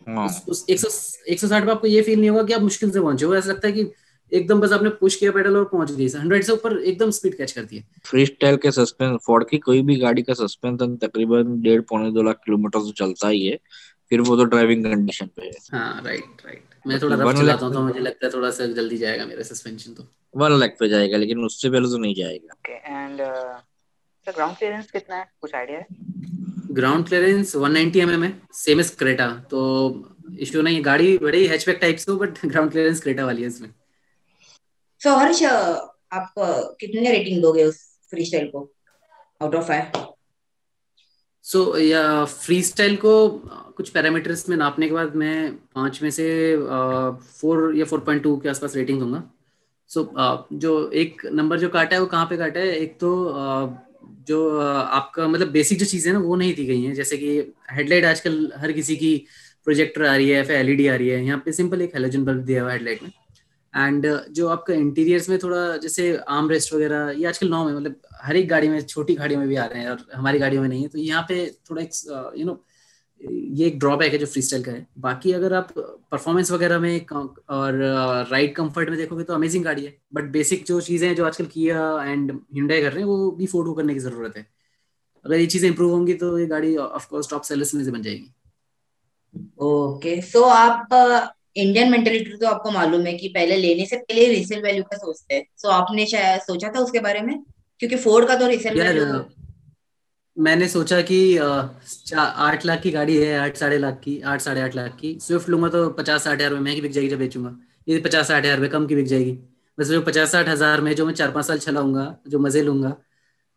हाँ। 0.09 0.29
उस 0.49 0.65
एक 0.71 0.81
सौ 1.41 1.47
साठ 1.49 1.65
पे 1.65 1.71
आपको 1.71 1.87
ये 1.87 2.03
फील 2.03 2.21
नहीं 2.21 2.31
होगा 2.31 2.43
कि 2.43 2.53
आप 2.53 2.63
मुश्किल 2.63 2.91
से 2.91 3.01
पहुँचे 3.01 3.27
हो। 3.27 3.35
ऐसा 3.37 3.51
लगता 3.51 3.69
है 3.69 3.73
कि 3.75 3.91
एकदम 4.33 4.61
बस 4.61 4.73
आपने 4.73 4.91
पुश 4.91 5.17
किया 5.17 5.31
पेडल 5.33 5.57
और 5.57 5.65
पहुँच 5.65 5.91
गई। 5.93 6.09
हंड्रेड 6.09 6.43
से 6.45 6.53
ऊपर 6.53 6.77
एकदम 6.79 7.11
स्पीड 7.11 7.37
कैच 7.37 7.53
करती 7.53 7.77
है। 7.77 7.85
फ्री 8.05 8.27
स्टाइल 8.27 8.57
के 8.57 8.71
सस्पेंस 8.71 9.19
फोर्ड 9.27 9.49
की 9.49 9.59
कोई 9.59 9.83
भी 9.83 9.97
गाड़ी 9.97 10.23
का 10.23 10.35
सस्पेंशन 10.35 10.97
तकरीबन 10.97 11.61
डेढ़ 11.63 11.81
पौने 11.81 12.11
दो 12.11 12.23
लाख 12.23 12.41
किलोमीटर 12.45 12.81
से 12.81 12.93
चलता 12.93 13.29
ही 13.29 13.47
है। 13.47 13.59
फिर 14.11 14.21
वो 14.21 14.37
तो 14.37 14.45
ड्राइविंग 14.47 14.85
कंडीशन 14.85 15.27
पे 15.37 15.43
है। 15.43 15.53
हाँ 15.73 16.03
राइट 16.05 16.43
राइट 16.47 16.75
मैं 16.87 17.01
थोड़ा 17.03 17.17
रफ 17.17 17.39
चलाता 17.39 17.67
हूँ 17.67 17.75
तो 17.75 17.81
मुझे 17.83 18.01
लगता 18.01 18.27
है 18.27 18.33
थोड़ा 18.33 18.51
सा 18.51 18.67
जल्दी 18.75 18.97
जाएगा 18.97 19.27
मेरा 19.27 19.43
सस्पेंशन 19.45 19.93
तो। 19.95 20.07
वन 20.35 20.59
लाख 20.61 20.77
पे 20.81 20.89
जाएगा 20.89 21.19
लेकिन 21.19 21.45
उससे 21.45 21.71
पहले 21.71 21.89
तो 21.91 21.99
नहीं 21.99 22.15
जाएगा। 22.15 22.55
ओके 22.55 22.73
एंड 22.73 23.21
ग्राउंड 24.27 24.57
क्लियरेंस 24.57 24.91
कितना 24.91 25.17
है? 25.17 25.31
कुछ 25.41 25.55
आइडिया 25.55 25.79
है? 25.79 25.87
ग्राउंड 26.73 27.07
क्लियरेंस 27.09 27.55
190 27.57 28.01
एमएम 28.01 28.23
है 28.25 28.33
सेम 28.55 28.81
एज 28.81 28.91
क्रेटा 28.99 29.29
तो 29.51 29.59
इशू 30.41 30.63
नहीं 30.63 30.85
गाड़ी 30.85 31.17
बड़ी 31.19 31.47
हैचबैक 31.47 31.79
टाइप 31.81 31.97
से 31.97 32.13
बट 32.15 32.45
ग्राउंड 32.47 32.71
क्लियरेंस 32.71 33.03
क्रेटा 33.03 33.27
वाली 33.27 33.43
है 33.43 33.49
इसमें। 33.49 33.69
सो 35.01 35.15
हर्ष 35.17 35.43
आप 35.43 36.35
कितने 36.81 37.11
रेटिंग 37.13 37.43
दोगे 37.43 37.65
उस 37.65 37.79
फ्रीस्टाइल 38.11 38.49
को? 38.49 38.71
आउट 39.43 39.55
ऑफ़ 39.55 39.71
5 39.71 39.97
सो 41.47 41.77
या 41.79 42.25
फ्री 42.25 42.63
स्टाइल 42.63 42.97
को 42.97 43.29
कुछ 43.77 43.89
पैरामीटर्स 43.89 44.49
में 44.49 44.57
नापने 44.57 44.89
के 44.89 44.95
बाद 44.95 45.15
मैं 45.17 45.53
पाँच 45.75 46.03
में 46.03 46.11
से 46.11 46.27
फोर 47.41 47.77
या 47.77 47.85
फोर 47.85 48.01
पॉइंट 48.01 48.23
टू 48.23 48.37
के 48.37 48.49
आसपास 48.49 48.77
रेटिंग 48.77 49.01
दूँगा। 49.01 49.23
सो 49.91 50.03
so, 50.03 50.59
जो 50.59 50.91
एक 50.91 51.23
नंबर 51.33 51.59
जो 51.59 51.69
काटा 51.69 51.97
है 51.97 52.01
वो 52.01 52.07
कहाँ 52.07 52.27
पे 52.27 52.37
काटा 52.37 52.61
है? 52.61 52.73
एक 52.77 52.99
तो 53.01 53.11
जो 54.29 54.59
आपका 54.61 55.29
मतलब 55.29 55.51
बेसिक 55.51 55.79
जो 55.79 55.87
चीज़ें 55.87 56.13
ना 56.13 56.19
वो 56.19 56.37
नहीं 56.37 56.55
दी 56.55 56.65
गई 56.67 56.83
हैं। 56.83 56.95
जैसे 56.95 57.17
कि 57.17 57.39
हेडलाइट 57.73 58.05
आजकल 58.05 58.53
हर 58.57 58.73
किसी 58.73 58.97
की 58.97 59.17
प्रोजेक्टर 59.67 60.07
आ 60.07 60.15
रही 60.17 60.29
है 60.31 60.43
फिर 60.45 60.57
एलईडी 60.57 60.87
आ 60.89 60.95
रही 60.97 61.09
है। 61.09 61.25
यहाँ 61.25 61.43
पे 61.45 61.53
सिंपल 61.53 61.83
एक 61.83 61.95
हेलोजन 61.95 62.25
बल्ब 62.25 62.45
दिया 62.45 62.63
हुआ 62.63 62.73
हेडलाइट 62.73 63.03
में। 63.03 63.11
एंड 63.77 64.07
जो 64.31 64.49
आपका 64.49 64.75
इंटीरियर्स 64.75 65.29
में 65.29 65.39
थोड़ा 65.39 65.77
जैसे 65.79 66.17
आर्म 66.29 66.49
रेस्ट 66.51 66.73
वगैरह 66.75 67.11
ये 67.19 67.27
आजकल 67.27 67.49
नॉर्म 67.49 67.69
है 67.69 67.75
मतलब 67.77 68.01
हर 68.23 68.37
एक 68.37 68.49
गाड़ी 68.49 68.69
में 68.69 68.81
छोटी 68.83 69.15
गाड़ियों 69.15 69.41
में 69.41 69.49
भी 69.49 69.57
आ 69.57 69.65
रहे 69.67 69.83
हैं 69.83 69.91
और 69.91 70.07
हमारी 70.15 70.39
गाड़ियों 70.39 70.63
में 70.63 70.69
नहीं 70.69 70.83
है 70.83 70.89
तो 70.89 70.99
यहाँ 70.99 71.23
पे 71.29 71.47
थोड़ा 71.71 71.83
एक 71.83 71.91
यू 72.39 72.47
नो 72.47 72.63
ये 73.21 73.67
एक 73.67 73.79
ड्रॉबैक 73.79 74.13
है 74.13 74.19
जो 74.19 74.27
फ्री 74.27 74.41
स्टाइल 74.43 74.65
का 74.65 74.73
है। 74.73 74.87
बाकी 74.99 75.33
अगर 75.33 75.53
आप 75.55 75.73
परफॉर्मेंस 75.77 76.51
वगैरह 76.51 76.79
में 76.79 77.07
और 77.51 77.75
राइड 78.31 78.55
कंफर्ट 78.57 78.89
में 78.91 78.99
देखोगे 78.99 79.25
तो 79.25 79.35
अमेजिंग 79.35 79.65
गाड़ी 79.65 79.85
है। 79.85 79.97
बट 80.15 80.25
बेसिक 80.33 80.65
जो 80.67 80.81
चीज़ें 80.81 81.07
हैं 81.09 81.15
जो 81.17 81.25
आजकल 81.27 81.47
किया 81.47 81.79
एंड 82.05 82.33
हिंडाई 82.55 82.83
कर 82.83 82.93
रहे 82.93 83.01
हैं 83.01 83.07
वो 83.07 83.31
भी 83.31 83.47
फ़ोटो 83.47 83.73
करने 83.75 83.95
की 83.95 84.01
ज़रूरत 84.01 84.37
है। 84.37 84.47
अगर 85.25 85.37
ये 85.37 85.47
चीज़ें 85.47 85.69
इंप्रूव 85.69 85.93
होंगी 85.93 86.15
तो 86.15 86.39
ये 86.39 86.47
गाड़ी 86.47 86.77
ऑफकोर्स 86.77 87.31
टॉप 87.31 87.43
सेलर्स 87.43 87.75
में 87.75 87.85
से 87.85 87.91
बन 87.91 88.03
जाएगी। 88.03 88.33
ओके 89.61 90.17
okay, 90.17 90.25
सो 90.25 90.41
so 90.41 90.49
आप 90.49 91.35
इंडियन 91.57 91.91
मेंटेलिटी 91.91 92.37
तो 92.37 92.47
आपको 92.49 92.71
मालूम 92.71 93.07
है 93.07 93.15
कि 93.15 93.29
पहले 93.31 93.57
लेने 93.57 93.87
से 93.87 93.97
पहले 93.99 94.27
रीसेल 94.29 94.63
वैल्यू 94.63 94.83
का 94.85 94.97
सोचते 94.99 95.35
हैं। 95.35 95.45
सो 95.57 95.69
आपने 95.71 96.07
शायद 96.07 96.41
सोचा 96.43 96.69
था 96.69 96.81
उसके 96.81 97.01
बारे 97.01 97.21
में? 97.23 97.43
क्योंकि 97.81 97.97
फोर्ड 97.99 98.29
का 98.29 98.37
तो 98.37 98.47
रीसेल 98.47 98.81
वैल्यू 98.81 99.25
मैंने 100.37 100.69
सोचा 100.69 101.01
कि 101.03 101.19
आठ 101.37 102.65
लाख 102.67 102.81
की 102.81 102.91
गाड़ी 102.91 103.17
है 103.17 103.37
आठ 103.39 103.57
साढ़े 103.57 103.79
लाख 103.79 104.01
की 104.01 104.21
आठ 104.23 104.41
साढ़े 104.41 104.61
आठ 104.61 104.75
लाख 104.77 104.97
की। 104.97 105.19
स्विफ्ट 105.23 105.49
लूँगा 105.49 105.69
तो 105.69 105.89
पचास 105.93 106.25
साठ 106.25 106.35
हज़ार 106.35 106.55
में 106.55 106.61
महँगी 106.61 106.81
बिक 106.81 106.93
जाएगी 106.93 107.09
जब 107.09 107.19
बेचूँगा। 107.19 107.57
ये 107.89 107.99
पचास 108.01 108.29
साठ 108.29 108.45
हज़ार 108.45 108.61
में 108.61 108.69
कम 108.71 108.87
की 108.87 108.95
बिक 108.95 109.07
जाएगी। 109.07 109.33
बस 109.79 109.87
जो 109.89 110.01
पचास 110.03 110.33
साठ 110.33 110.49
हज़ार 110.49 110.81
में 110.81 110.95
जो 110.95 111.07
मैं 111.07 111.15
चार 111.15 111.31
पाँच 111.31 111.47
साल 111.47 111.59
चलाऊँगा 111.61 112.05
जो 112.29 112.39
मज़े 112.39 112.63
लूँगा 112.63 112.97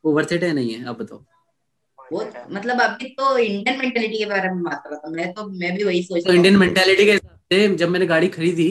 वो 0.03 0.13
वर्थ 0.13 0.33
इट 0.33 0.43
है 0.43 0.53
नहीं 0.53 0.73
है 0.73 0.85
आप 0.87 0.99
बताओ। 0.99 1.23
वो 2.11 2.23
मतलब 2.51 2.81
अभी 2.81 3.09
तो 3.11 3.37
इंडियन 3.37 3.77
मेंटेलिटी 3.79 4.17
के 4.17 4.25
बारे 4.25 4.49
में 4.49 4.63
बात 4.63 4.81
कर 4.83 4.89
रहा 4.89 4.99
था। 4.99 5.11
मैं 5.11 5.31
तो 5.33 5.47
मैं 5.49 5.75
भी 5.75 5.83
वही 5.83 6.01
सोच 6.03 6.25
तो 6.27 6.33
इंडियन 6.33 6.57
मेंटेलिटी 6.57 7.05
के 7.05 7.11
हिसाब 7.11 7.38
से 7.51 7.67
जब 7.75 7.89
मैंने 7.89 8.05
गाड़ी 8.05 8.27
खरीदी 8.27 8.69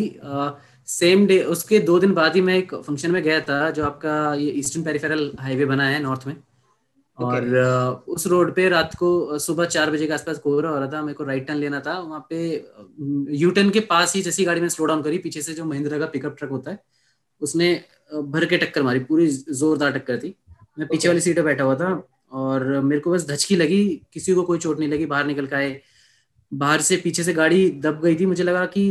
सेम 0.89 1.27
डे 1.27 1.39
उसके 1.53 1.79
दो 1.79 1.99
दिन 1.99 2.13
बाद 2.15 2.35
ही 2.35 2.41
मैं 2.41 2.57
एक 2.57 2.75
फ़ंक्शन 2.75 3.11
में 3.11 3.23
गया 3.23 3.41
था 3.41 3.71
जो 3.71 3.85
आपका 3.85 4.13
ये 4.35 4.51
ईस्टर्न 4.59 4.85
पेरिफेरल 4.85 5.31
हाईवे 5.41 5.65
बना 5.65 5.89
है 5.89 6.03
नॉर्थ 6.03 6.27
में 6.27 6.37
और 7.19 7.43
okay. 7.43 8.15
उस 8.15 8.27
रोड 8.27 8.55
पे 8.55 8.69
रात 8.69 8.95
को 8.95 9.39
सुबह 9.39 9.65
चार 9.67 9.91
बजे 9.91 10.07
के 10.07 10.13
आसपास 10.13 10.39
कोहरा 10.39 10.71
हो 10.71 10.79
रहा 10.79 10.91
था 10.93 11.01
मेरे 11.03 11.15
को 11.15 11.25
राइट 11.25 11.47
टर्न 11.47 11.59
लेना 11.59 11.81
था 11.87 11.99
वहाँ 11.99 12.27
पे 12.31 12.41
यू 13.39 13.51
टर्न 13.51 13.71
के 13.71 13.81
पास 13.91 14.15
ही 14.17 14.23
जैसी 14.23 14.45
गाड़ी 14.45 14.61
में 14.61 14.69
स्लो 14.69 14.87
डाउन 14.87 15.03
करी 15.03 15.19
पीछे 15.19 15.43
से 15.43 15.55
जो 15.55 15.65
महिंद्रा 15.65 15.99
का 15.99 16.07
पिकअप 16.07 16.37
ट्रक 16.39 16.51
होता 16.51 16.71
है 16.71 16.79
उसने 17.41 17.75
भर 18.29 18.45
के 18.45 18.57
टक्कर 18.57 18.83
मारी 18.83 19.01
पूरी 19.05 19.27
जोरदार 19.27 19.99
टक्कर 19.99 20.19
थी 20.19 20.35
मैं 20.79 20.87
पीछे 20.87 20.97
okay. 20.97 21.09
वाली 21.09 21.21
सीट 21.21 21.37
पर 21.37 21.45
बैठा 21.45 21.65
हुआ 21.65 21.75
था 21.75 21.93
और 22.45 22.69
मेरे 22.81 23.01
को 23.01 23.11
बस 23.11 23.29
धचकी 23.29 23.57
लगी 23.57 23.85
किसी 24.13 24.35
को 24.35 24.43
कोई 24.43 24.59
चोट 24.59 24.79
नहीं 24.79 24.89
लगी 24.89 25.07
बाहर 25.07 25.27
निकल 25.27 25.47
के 25.47 25.57
आए 25.57 25.81
बाहर 26.53 26.81
से 26.81 26.97
पीछे 26.97 27.23
से 27.23 27.33
गाड़ी 27.35 27.69
दब 27.81 28.01
गई 28.03 28.17
थी 28.17 28.27
मुझे 28.27 28.45
लगा 28.45 28.65
कि 28.69 28.85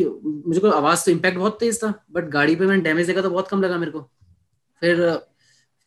मुझे 0.48 0.60
को 0.60 0.70
आवाज़ 0.72 1.06
तो 1.06 1.12
इम्पैक्ट 1.12 1.38
बहुत 1.38 1.60
तेज 1.60 1.84
था 1.84 1.94
बट 2.12 2.30
गाड़ी 2.32 2.56
पे 2.56 2.66
मैंने 2.66 2.82
डैमेज 2.84 3.08
देखा 3.08 3.22
तो 3.22 3.30
बहुत 3.30 3.48
कम 3.48 3.62
लगा 3.62 3.78
मेरे 3.78 3.92
को। 3.92 4.02
फिर 4.82 5.10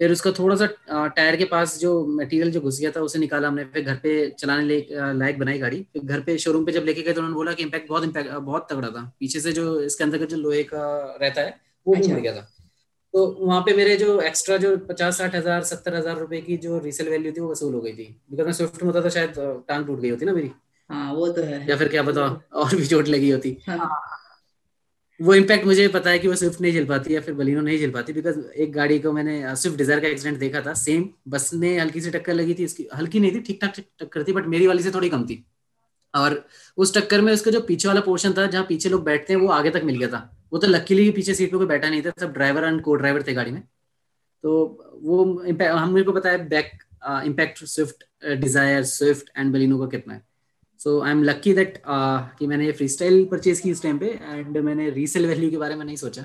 फिर 0.00 0.12
उसका 0.12 0.30
थोड़ा 0.32 0.54
सा 0.56 0.66
टायर 1.08 1.36
के 1.36 1.44
पास 1.44 1.78
जो 1.78 1.90
मटेरियल 2.08 2.50
जो 2.50 2.60
घुस 2.60 2.78
गया 2.80 2.90
था 2.90 3.00
उसे 3.00 3.18
निकाला 3.18 3.48
हमने 3.48 3.64
फिर 3.64 3.84
घर 3.84 3.96
पे 4.02 4.14
चलाने 4.30 4.78
लायक 5.14 5.38
बनाई 5.38 5.58
गाड़ी। 5.58 5.80
फिर 5.92 6.02
घर 6.04 6.20
पे 6.20 6.36
शोरूम 6.38 6.64
पे 6.64 6.72
जब 6.72 6.84
लेके 6.84 7.02
गए 7.02 7.12
तो 7.12 7.20
उन्होंने 7.20 7.34
बोला 7.34 7.52
कि 7.52 7.62
इम्पैक्ट 7.62 7.88
बहुत 7.88 8.04
इम्पैक्ट 8.04 8.30
बहुत 8.30 8.66
तगड़ा 8.70 8.88
था। 8.88 9.02
पीछे 9.20 9.40
से 9.40 9.52
जो 9.52 9.80
इसके 9.82 10.04
अंदर 10.04 10.18
का 10.18 10.24
जो 10.24 10.36
लोहे 10.38 10.62
का 10.64 10.86
रहता 11.20 11.40
है 11.40 11.58
वो 11.86 11.94
भी 11.94 12.00
अच्छा। 12.00 12.14
गया 12.16 12.34
था। 12.34 12.48
तो 13.14 13.26
वहाँ 13.40 13.60
पे 13.60 13.76
मेरे 13.76 13.96
जो 13.96 14.20
एक्स्ट्रा 14.22 14.56
जो 14.56 14.76
पचास 14.88 15.18
साठ 15.18 15.34
हज़ार 15.34 15.62
सत्तर 15.64 15.94
हज़ार 15.94 16.18
रुपए 16.18 16.40
की 16.40 16.56
जो 16.58 16.78
रीसेल 16.80 17.08
वैल्यू 17.08 17.32
थी 17.32 17.40
वो 17.40 17.50
वसूल 17.50 17.74
हो 17.74 17.80
गई 17.80 17.92
थी। 17.92 18.04
बिकॉज़ 18.30 18.46
मैं 18.46 18.52
स्विफ्ट 18.54 18.82
में 18.82 18.90
होता 18.90 19.00
तो 19.00 19.10
शायद 19.10 19.34
टांग 19.68 19.86
टूट 19.86 20.00
गई 20.00 20.10
होती 20.10 20.26
ना 20.26 20.32
मेरी। 20.32 20.50
हाँ 20.90 21.12
वो 21.14 21.28
तो 21.28 21.42
है। 21.42 21.66
या 21.68 21.76
फिर 21.76 21.88
क्या 21.88 22.02
बताओ 22.02 22.40
और 22.54 22.76
भी 22.76 22.86
चोट 22.86 23.08
लगी 23.08 23.30
होती। 23.30 23.56
हाँ, 23.68 23.90
वो 25.20 25.34
इम्पैक्ट 25.34 25.66
मुझे 25.66 25.86
पता 25.90 26.10
है 26.10 26.18
कि 26.18 26.28
वो 26.28 26.34
स्विफ्ट 26.36 26.60
नहीं 26.60 26.72
झेल 26.72 26.86
पाती 26.86 27.14
या 27.14 27.20
फिर 27.20 27.34
बलिनो 27.34 27.60
नहीं 27.60 27.78
झेल 27.78 27.90
पाती 27.92 28.12
बिकॉज़ 28.12 28.38
एक 28.40 28.72
गाड़ी 28.72 28.98
को 28.98 29.12
मैंने 29.12 29.54
स्विफ्ट 29.56 29.78
डिज़ायर 29.78 30.00
का 30.00 30.08
एक्सीडेंट 30.08 30.38
देखा 30.38 30.60
था। 30.60 30.74
सेम 30.76 31.08
बस 31.28 31.50
में 31.54 31.78
हल्की 31.78 32.00
सी 32.00 32.10
टक्कर 32.10 32.34
लगी 32.34 32.54
थी 32.54 32.64
इसकी 32.64 32.88
हल्की 32.94 33.20
नहीं 33.20 33.32
थी 33.32 33.40
ठीक 33.42 33.60
ठाक 33.62 33.74
टक्कर 34.00 34.24
थी 34.24 34.32
बट 34.32 34.46
मेरी 34.48 34.66
वाली 34.66 34.82
से 34.82 34.90
थोड़ी 34.90 35.08
कम 35.08 35.24
थी। 35.26 35.44
और 36.14 36.42
उस 36.78 36.94
टक्कर 36.94 37.20
में 37.20 37.32
उसका 37.32 37.50
जो 37.50 37.60
पीछे 37.62 37.88
वाला 37.88 38.00
पोर्शन 38.00 38.32
था 38.38 38.46
जहाँ 38.46 38.64
पीछे 38.68 38.88
लोग 38.88 39.04
बैठते 39.04 39.32
हैं 39.32 39.40
वो 39.40 39.48
आगे 39.50 39.70
तक 39.70 39.82
मिल 39.84 39.98
गया 39.98 40.08
था। 40.08 40.20
वो 40.52 40.58
तो 40.58 40.66
लकीली 40.66 41.10
पीछे 41.12 41.34
सीट 41.34 41.50
पे 41.50 41.56
कोई 41.56 41.66
बैठा 41.66 41.88
नहीं 41.88 42.02
था 42.02 42.12
सब 42.20 42.32
ड्राइवर 42.32 42.64
एंड 42.64 42.80
को 42.82 42.94
ड्राइवर 42.94 43.22
थे 43.26 43.34
गाड़ी 43.34 43.50
में। 43.50 43.62
तो 44.44 44.52
वो 45.02 45.24
हम 45.24 45.92
मेरे 45.92 46.04
को 46.04 46.20
है 46.26 46.36
back 46.48 46.72
impact 47.26 47.64
Swift 47.66 48.04
Dzire 48.40 48.82
Swift 48.86 49.30
and 49.36 49.52
Baleno 49.52 49.78
का 49.78 49.86
कितना 49.88 50.14
है। 50.14 50.22
So 50.80 51.00
I 51.00 51.10
am 51.10 51.22
lucky 51.24 51.52
that 51.54 51.82
कि 51.86 52.46
मैंने 52.46 52.66
ये 52.66 52.72
फ्री 52.72 52.88
स्टाइल 52.88 53.24
परचेज 53.30 53.60
की 53.60 53.70
इस 53.70 53.82
टाइम 53.82 53.98
पे 53.98 54.10
एंड 54.22 54.58
मैंने 54.58 54.88
रीसेल 54.90 55.26
वैल्यू 55.26 55.50
के 55.50 55.56
बारे 55.58 55.74
में 55.74 55.84
नहीं 55.84 55.96
सोचा। 55.96 56.24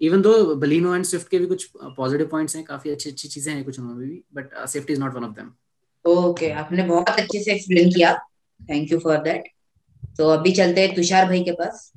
even 0.00 0.22
though 0.22 0.54
Baleno 0.56 0.94
and 0.94 1.04
Swift 1.04 1.28
के 1.30 1.38
भी 1.38 1.46
कुछ 1.46 1.70
पॉजिटिव 1.76 2.26
पॉइंट्स 2.28 2.56
हैं 2.56 2.64
काफ़ी 2.64 2.90
अच्छी 2.90 3.10
अच्छी 3.10 3.28
चीज़ें 3.28 3.52
हैं 3.52 3.64
कुछ 3.64 3.78
उनमें 3.80 3.96
भी 3.96 4.22
but 4.34 4.54
safety 4.68 4.92
is 4.92 5.00
not 5.00 5.14
one 5.14 5.24
of 5.24 5.34
them 5.36 5.52
okay 6.04 6.50
आपने 6.62 6.82
बहुत 6.82 7.08
अच्छे 7.10 7.42
से 7.42 7.52
एक्सप्लेन 7.52 7.90
किया। 7.90 8.14
थैंक 8.60 8.92
यू 8.92 8.98
फॉर 8.98 9.16
दैट 9.22 9.48
तो 10.18 10.28
अभी 10.28 10.52
चलते 10.54 10.86
हैं 10.86 10.94
तुषार 10.94 11.26
भाई 11.26 11.42
के 11.44 11.52
पास। 11.60 11.92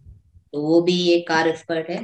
तो 0.54 0.62
वो 0.62 0.82
भी 0.82 0.98
एक 1.12 1.28
कार 1.28 1.48
एक्सपर्ट 1.48 1.90
है 1.90 2.00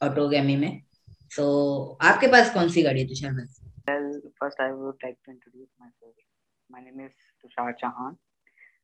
ऑटोगेमी 0.00 0.56
में। 0.56 0.82
सो 1.30 1.42
so, 1.42 2.06
आपके 2.08 2.26
पास 2.32 2.52
कौन 2.54 2.68
सी 2.68 2.82
गाड़ी 2.82 3.00
है 3.00 3.06
तुषार 3.08 3.32
भाई? 3.32 3.46
Well, 3.88 4.10
first 4.40 4.60
I 4.60 4.68
would 4.72 5.06
like 5.06 5.16
to 5.24 5.30
introduce 5.30 5.70
myself. 5.78 6.14
My 6.70 6.80
name 6.80 7.00
is 7.06 7.14
Tushar 7.40 7.72
Chauhan. 7.82 8.18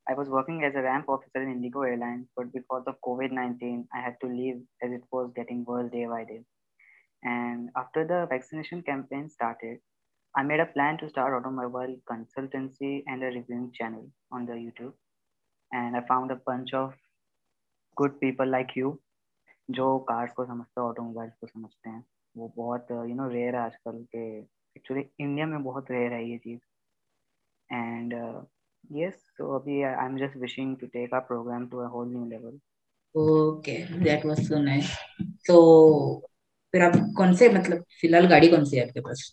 I 0.10 0.14
was 0.14 0.30
working 0.30 0.64
as 0.64 0.74
a 0.76 0.82
ramp 0.82 1.10
officer 1.10 1.42
in 1.42 1.52
Indigo 1.52 1.82
Airlines, 1.82 2.28
but 2.36 2.52
because 2.54 2.84
of 2.88 2.96
COVID 3.06 3.32
19, 3.32 3.88
I 3.94 4.02
had 4.02 4.16
to 4.22 4.28
leave 4.28 4.62
as 4.84 4.92
it 4.92 5.04
was 5.12 5.32
getting 5.36 5.64
worse 5.66 5.92
day 5.92 6.06
by 6.06 6.24
day. 6.24 6.44
And 7.24 7.70
after 7.76 8.06
the 8.06 8.26
vaccination 8.30 8.82
campaign 8.82 9.30
started, 9.30 9.80
I 10.36 10.44
made 10.44 10.60
a 10.60 10.66
plan 10.66 10.98
to 11.00 11.10
start 11.10 11.34
automobile 11.34 11.98
consultancy 12.10 13.04
and 13.08 13.24
a 13.24 13.28
reviewing 13.28 13.72
channel 13.74 14.10
on 14.32 14.46
the 14.46 14.54
YouTube. 14.54 14.94
And 15.72 15.96
I 15.96 16.02
found 16.08 16.32
a 16.32 16.36
bunch 16.36 16.74
of 16.74 16.94
good 17.98 18.20
people 18.20 18.48
like 18.48 18.76
you 18.76 19.00
जो 19.72 19.98
cars 20.08 20.32
को 20.34 20.46
समझते 20.46 20.82
हैं 20.82 20.88
automobiles 20.88 21.34
को 21.42 21.48
समझते 21.48 21.90
हैं 21.90 22.04
वो 22.38 22.48
बहुत 22.58 22.88
you 22.92 23.16
know 23.16 23.28
rare 23.30 23.56
है 23.56 23.62
आजकल 23.62 24.04
के 24.16 24.24
एक्चुअली 24.78 25.04
इंडिया 25.20 25.46
में 25.48 25.64
बहुत 25.64 25.92
रेयर 25.92 26.14
है 26.14 26.24
ये 26.30 26.38
चीज़ 26.46 26.60
एंड 27.74 28.14
यस 28.14 28.55
सो 29.38 29.56
अभी 29.60 29.82
I 29.84 30.06
am 30.06 30.18
just 30.18 30.38
wishing 30.38 30.76
to 30.78 30.88
take 30.94 31.14
a 31.16 31.20
programme 31.28 31.68
to 31.70 31.78
a 31.80 31.88
whole 31.96 32.08
new 32.12 32.26
level 32.30 32.60
okay 33.16 33.78
that 34.04 34.26
was 34.26 34.48
so 34.48 34.62
nice 34.64 34.96
तो 35.48 35.60
फिर 36.72 36.82
आप 36.82 36.94
कौन 37.18 37.34
से 37.36 37.50
मतलब 37.54 37.84
फिलहाल 38.02 38.28
गाड़ी 38.28 38.48
कौन 38.50 38.66
सी 38.66 38.78
है 38.78 38.88
आपके 38.88 39.00
पास 39.08 39.30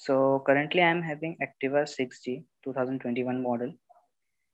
So 0.00 0.42
currently 0.46 0.82
I'm 0.82 1.02
having 1.02 1.36
Activa 1.42 1.80
6G 1.82 2.44
2021 2.64 3.42
model 3.42 3.72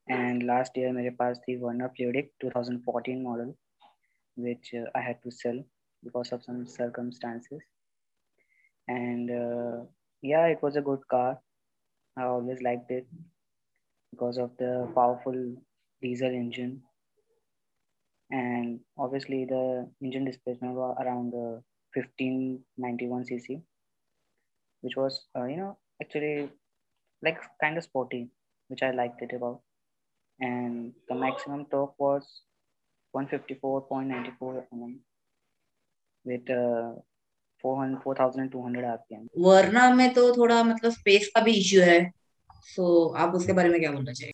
and 0.09 0.43
last 0.43 0.77
year 0.77 0.93
मेरे 0.93 1.11
पास 1.21 1.39
थी 1.43 1.57
Warner 1.61 1.89
Fluidic 1.99 2.31
2014 2.45 3.23
model 3.23 3.55
which 4.37 4.73
uh, 4.75 4.87
I 4.95 5.03
had 5.03 5.23
to 5.23 5.31
sell 5.31 5.63
because 6.03 6.33
of 6.33 6.43
some 6.43 6.67
circumstances 6.67 7.63
and 8.89 9.31
uh, 9.31 9.85
yeah 10.23 10.47
it 10.47 10.63
was 10.63 10.77
a 10.77 10.85
good 10.91 11.07
car 11.09 11.39
I 12.17 12.25
always 12.25 12.63
liked 12.63 12.91
it 12.91 13.07
because 14.11 14.39
of 14.39 14.51
the 14.59 14.89
powerful 14.95 15.39
diesel 16.03 16.29
engine 16.29 16.83
and 18.31 18.81
obviously 18.99 19.45
the 19.45 19.89
engine 20.03 20.25
displacement 20.25 20.75
was 20.75 20.97
around 21.01 21.33
uh, 21.35 21.61
1591 21.95 23.25
cc 23.25 23.63
which 24.81 24.97
was 24.97 25.27
uh, 25.37 25.45
you 25.45 25.57
know 25.57 25.77
actually 26.03 26.51
like 27.23 27.39
kind 27.61 27.77
of 27.79 27.85
sporty 27.85 28.29
which 28.69 28.83
i 28.83 28.91
liked 28.91 29.23
it 29.23 29.33
about 29.33 29.61
and 30.41 30.93
the 31.09 31.15
maximum 31.15 31.65
torque 31.67 31.95
was 31.99 32.43
154.94 33.17 34.65
mm 34.75 34.95
with 36.25 36.51
uh, 36.51 36.93
400 37.63 38.03
4200 38.03 38.83
rpm 38.99 39.27
वरना 39.39 39.89
में 39.95 40.13
तो 40.15 40.31
थोड़ा 40.37 40.63
मतलब 40.63 40.93
space 40.93 41.31
का 41.35 41.41
भी 41.41 41.53
issue 41.61 41.83
है 41.83 41.99
सो 42.64 42.84
so, 42.84 43.18
आप 43.18 43.36
उसके 43.36 43.54
बारे 43.54 43.70
में 43.70 43.80
क्या 43.80 43.92
बोलना 43.92 44.12
चाहिए 44.12 44.32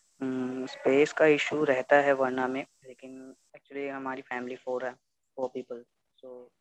स्पेस 0.67 1.13
का 1.13 1.25
इशू 1.25 1.63
रहता 1.63 1.95
है 1.95 2.13
वरना 2.13 2.47
में 2.47 2.65
लेकिन 2.87 3.35
एक्चुअली 3.55 3.87
हमारी 3.87 4.21
फैमिली 4.21 4.55
फोर 4.55 4.85
है 4.85 4.91
four 5.37 5.49
people 5.53 5.83
so 6.17 6.51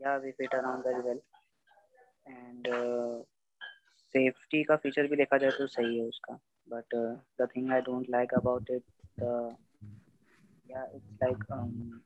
yeah 0.00 0.16
we 0.16 0.30
fit 0.30 0.54
around 0.54 0.86
very 0.86 1.00
well 1.00 1.20
and 2.28 2.68
safety 4.14 4.62
का 4.64 4.76
फीचर 4.76 5.06
भी 5.06 5.16
देखा 5.16 5.38
जाए 5.38 5.50
तो 5.50 5.66
सही 5.66 5.98
है 5.98 6.04
उसका. 6.04 6.38
But 6.68 6.94
the 7.40 7.48
thing 7.56 7.72
I 7.72 7.80
don't 7.80 8.10
like 8.10 8.34
about 8.34 8.70
it 8.70 8.84
yeah 10.70 10.84
it's 10.94 11.18
like 11.22 12.02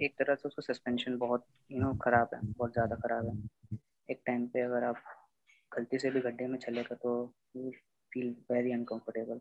एक 0.00 0.14
तरह 0.18 0.34
से 0.34 0.48
उसका 0.48 0.72
सस्पेंशन 0.72 1.16
बहुत 1.18 1.46
यू 1.72 1.80
नो 1.80 1.94
खराब 1.94 2.30
है 2.34 2.40
बहुत 2.42 2.72
ज़्यादा 2.72 2.96
खराब 2.96 3.28
है. 3.28 3.78
एक 4.10 4.22
टाइम 4.26 4.46
पे 4.46 4.60
अगर 4.60 4.84
आप 4.84 4.96
गलती 5.76 5.98
से 5.98 6.10
भी 6.10 6.20
गड्ढे 6.20 6.46
में 6.46 6.58
चलेगा 6.58 6.94
तो 6.94 7.32
you 8.16 8.22
feel 8.22 8.34
very 8.50 8.72
uncomfortable 8.72 9.40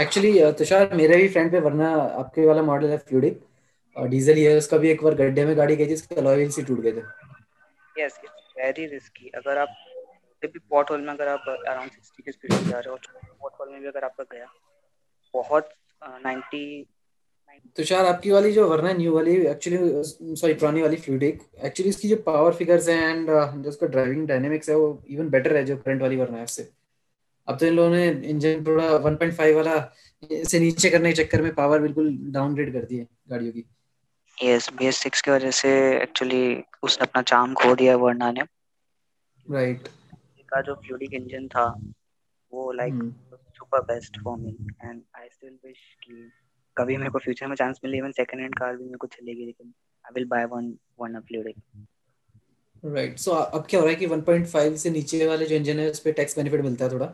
actually 0.00 0.32
Tushar 0.58 0.94
मेरे 0.96 1.16
भी 1.16 1.28
फ्रेंड 1.28 1.50
पे 1.52 1.60
वरना 1.60 1.88
आपके 1.92 2.46
वाला 2.46 2.62
मॉडल 2.62 2.90
है 2.90 2.98
फ्लूडिक 2.98 3.40
और 3.96 4.08
डीजल 4.08 4.34
ही 4.34 4.44
है 4.44 4.56
उसका 4.58 4.78
भी 4.78 4.90
एक 4.90 5.02
बार 5.04 5.14
गड्ढे 5.14 5.44
में 5.44 5.56
गाड़ी 5.56 5.76
गई 5.76 5.86
थी 5.86 5.94
उसके 5.94 6.14
अलॉय 6.14 6.36
व्हील्स 6.36 6.58
ही 6.58 6.64
टूट 6.64 6.80
गए 6.80 6.92
थे। 6.92 8.02
यस 8.02 8.20
इट्स 8.24 8.54
वेरी 8.58 8.86
रिस्की 8.86 9.28
अगर 9.36 9.58
आप 9.58 9.76
भी 10.44 10.58
पॉट 10.70 10.90
होल 10.90 11.00
में 11.00 11.12
अगर 11.12 11.28
आप 11.28 11.44
अराउंड 11.48 11.90
सिक्सटी 11.90 12.22
की 12.22 12.32
स्पीड 12.32 12.52
से 12.52 12.70
जा 12.70 12.78
रहे 12.78 12.90
हो 12.90 12.96
पॉट 13.42 13.52
होल 13.60 13.68
में 13.72 13.80
भी 13.80 13.88
अगर 13.88 14.04
आपका 14.04 14.24
गया 14.32 14.46
बहुत 15.34 15.68
नाइन्टी 16.02 16.86
तुषार 17.76 18.06
आपकी 18.06 18.30
वाली 18.30 18.52
जो 18.52 18.68
वरना 18.68 18.92
न्यू 18.92 19.14
वाली 19.14 19.34
एक्चुअली 19.46 20.36
सॉरी 20.36 20.54
पुरानी 20.54 20.82
वाली 20.82 20.96
फ्लूडिक 20.96 21.40
एक्चुअली 21.64 21.90
इसकी 21.90 22.08
जो 22.08 22.16
पावर 22.26 22.52
फिगर्स 22.54 22.88
हैं 22.88 23.08
एंड 23.08 23.30
जो 23.62 23.68
उसका 23.68 23.86
ड्राइविंग 23.86 24.26
डायनेमिक्स 24.28 24.68
है 24.68 24.76
वो 24.76 24.86
इवन 25.08 25.28
बेटर 25.30 25.56
है 25.56 25.64
जो 25.64 25.76
करंट 25.76 26.02
वाली 26.02 26.16
वरना 26.16 26.38
है 26.38 26.44
उससे। 26.44 26.68
अब 27.48 27.58
तो 27.58 27.66
इन 27.66 27.74
लोगों 27.74 27.90
ने 27.90 28.08
इंजन 28.10 28.64
थोड़ा 28.64 28.88
1.5 28.98 29.54
वाला 29.54 29.94
से 30.48 30.60
नीचे 30.60 30.90
करने 30.90 31.12
के 31.12 31.24
चक्कर 31.24 31.42
में 31.42 31.54
पावर 31.54 31.78
बिल्कुल 31.78 32.16
डाउनग्रेड 32.32 32.72
कर 32.72 32.84
दी 32.84 32.96
है 32.96 33.06
गाड़ियों 33.28 33.52
की। 33.52 33.64
यस 34.38 34.70
बी 34.72 34.86
एस 34.86 34.96
सिक्स 34.96 35.22
की 35.22 35.30
वजह 35.30 35.50
से 35.50 35.70
एक्चुअली 36.02 36.64
उसने 36.82 37.06
अपना 37.06 37.22
चाम 37.22 37.54
खो 37.54 37.74
दिया 37.74 37.96
वर्ना 37.96 38.32
ने। 38.32 38.42
राइट 39.50 39.88
का 40.48 40.60
जो 40.60 40.74
फ्लूडिक 40.74 41.14
इंजन 41.14 41.48
था 41.48 41.64
वो 42.52 42.72
like 42.72 42.94
super 43.56 43.80
best 43.80 44.20
for 44.24 44.38
me 44.38 44.56
and 44.84 45.02
I 45.16 45.28
still 45.28 45.58
wish 45.66 45.78
कि 46.04 46.30
कभी 46.76 46.96
मेरे 46.96 47.10
को 47.10 47.18
फ्यूचर 47.18 47.46
में 47.46 47.56
चांस 47.56 47.80
मिले 47.84 47.98
इवन 47.98 48.12
सेकंड 48.12 48.40
हैंड 48.40 48.54
कार 48.58 48.76
भी 48.76 48.84
मेरे 48.84 48.96
को 48.96 49.06
चलेगी 49.06 49.46
लेकिन 49.46 49.72
I 50.04 50.12
will 50.14 50.24
buy 50.24 50.44
one 50.44 50.74
one 51.00 51.14
a 51.14 51.20
fluidic 51.20 51.86
right 52.84 53.18
so 53.18 53.30
अब 53.30 53.66
क्या 53.70 53.80
हो 53.80 53.86
रहा 53.86 53.94
है 53.94 54.00
कि 54.00 54.06
1.5 54.06 54.76
से 54.76 54.90
नीचे 54.90 55.26
वाले 55.26 55.46
जो 55.46 55.54
इंजन 55.54 55.78
है 55.78 55.90
उस 55.90 56.00
पे 56.00 56.12
टैक्स 56.12 56.38
बेनिफिट 56.38 56.60
मिलता 56.60 56.84
है 56.84 56.90
थोड़ा? 56.90 57.12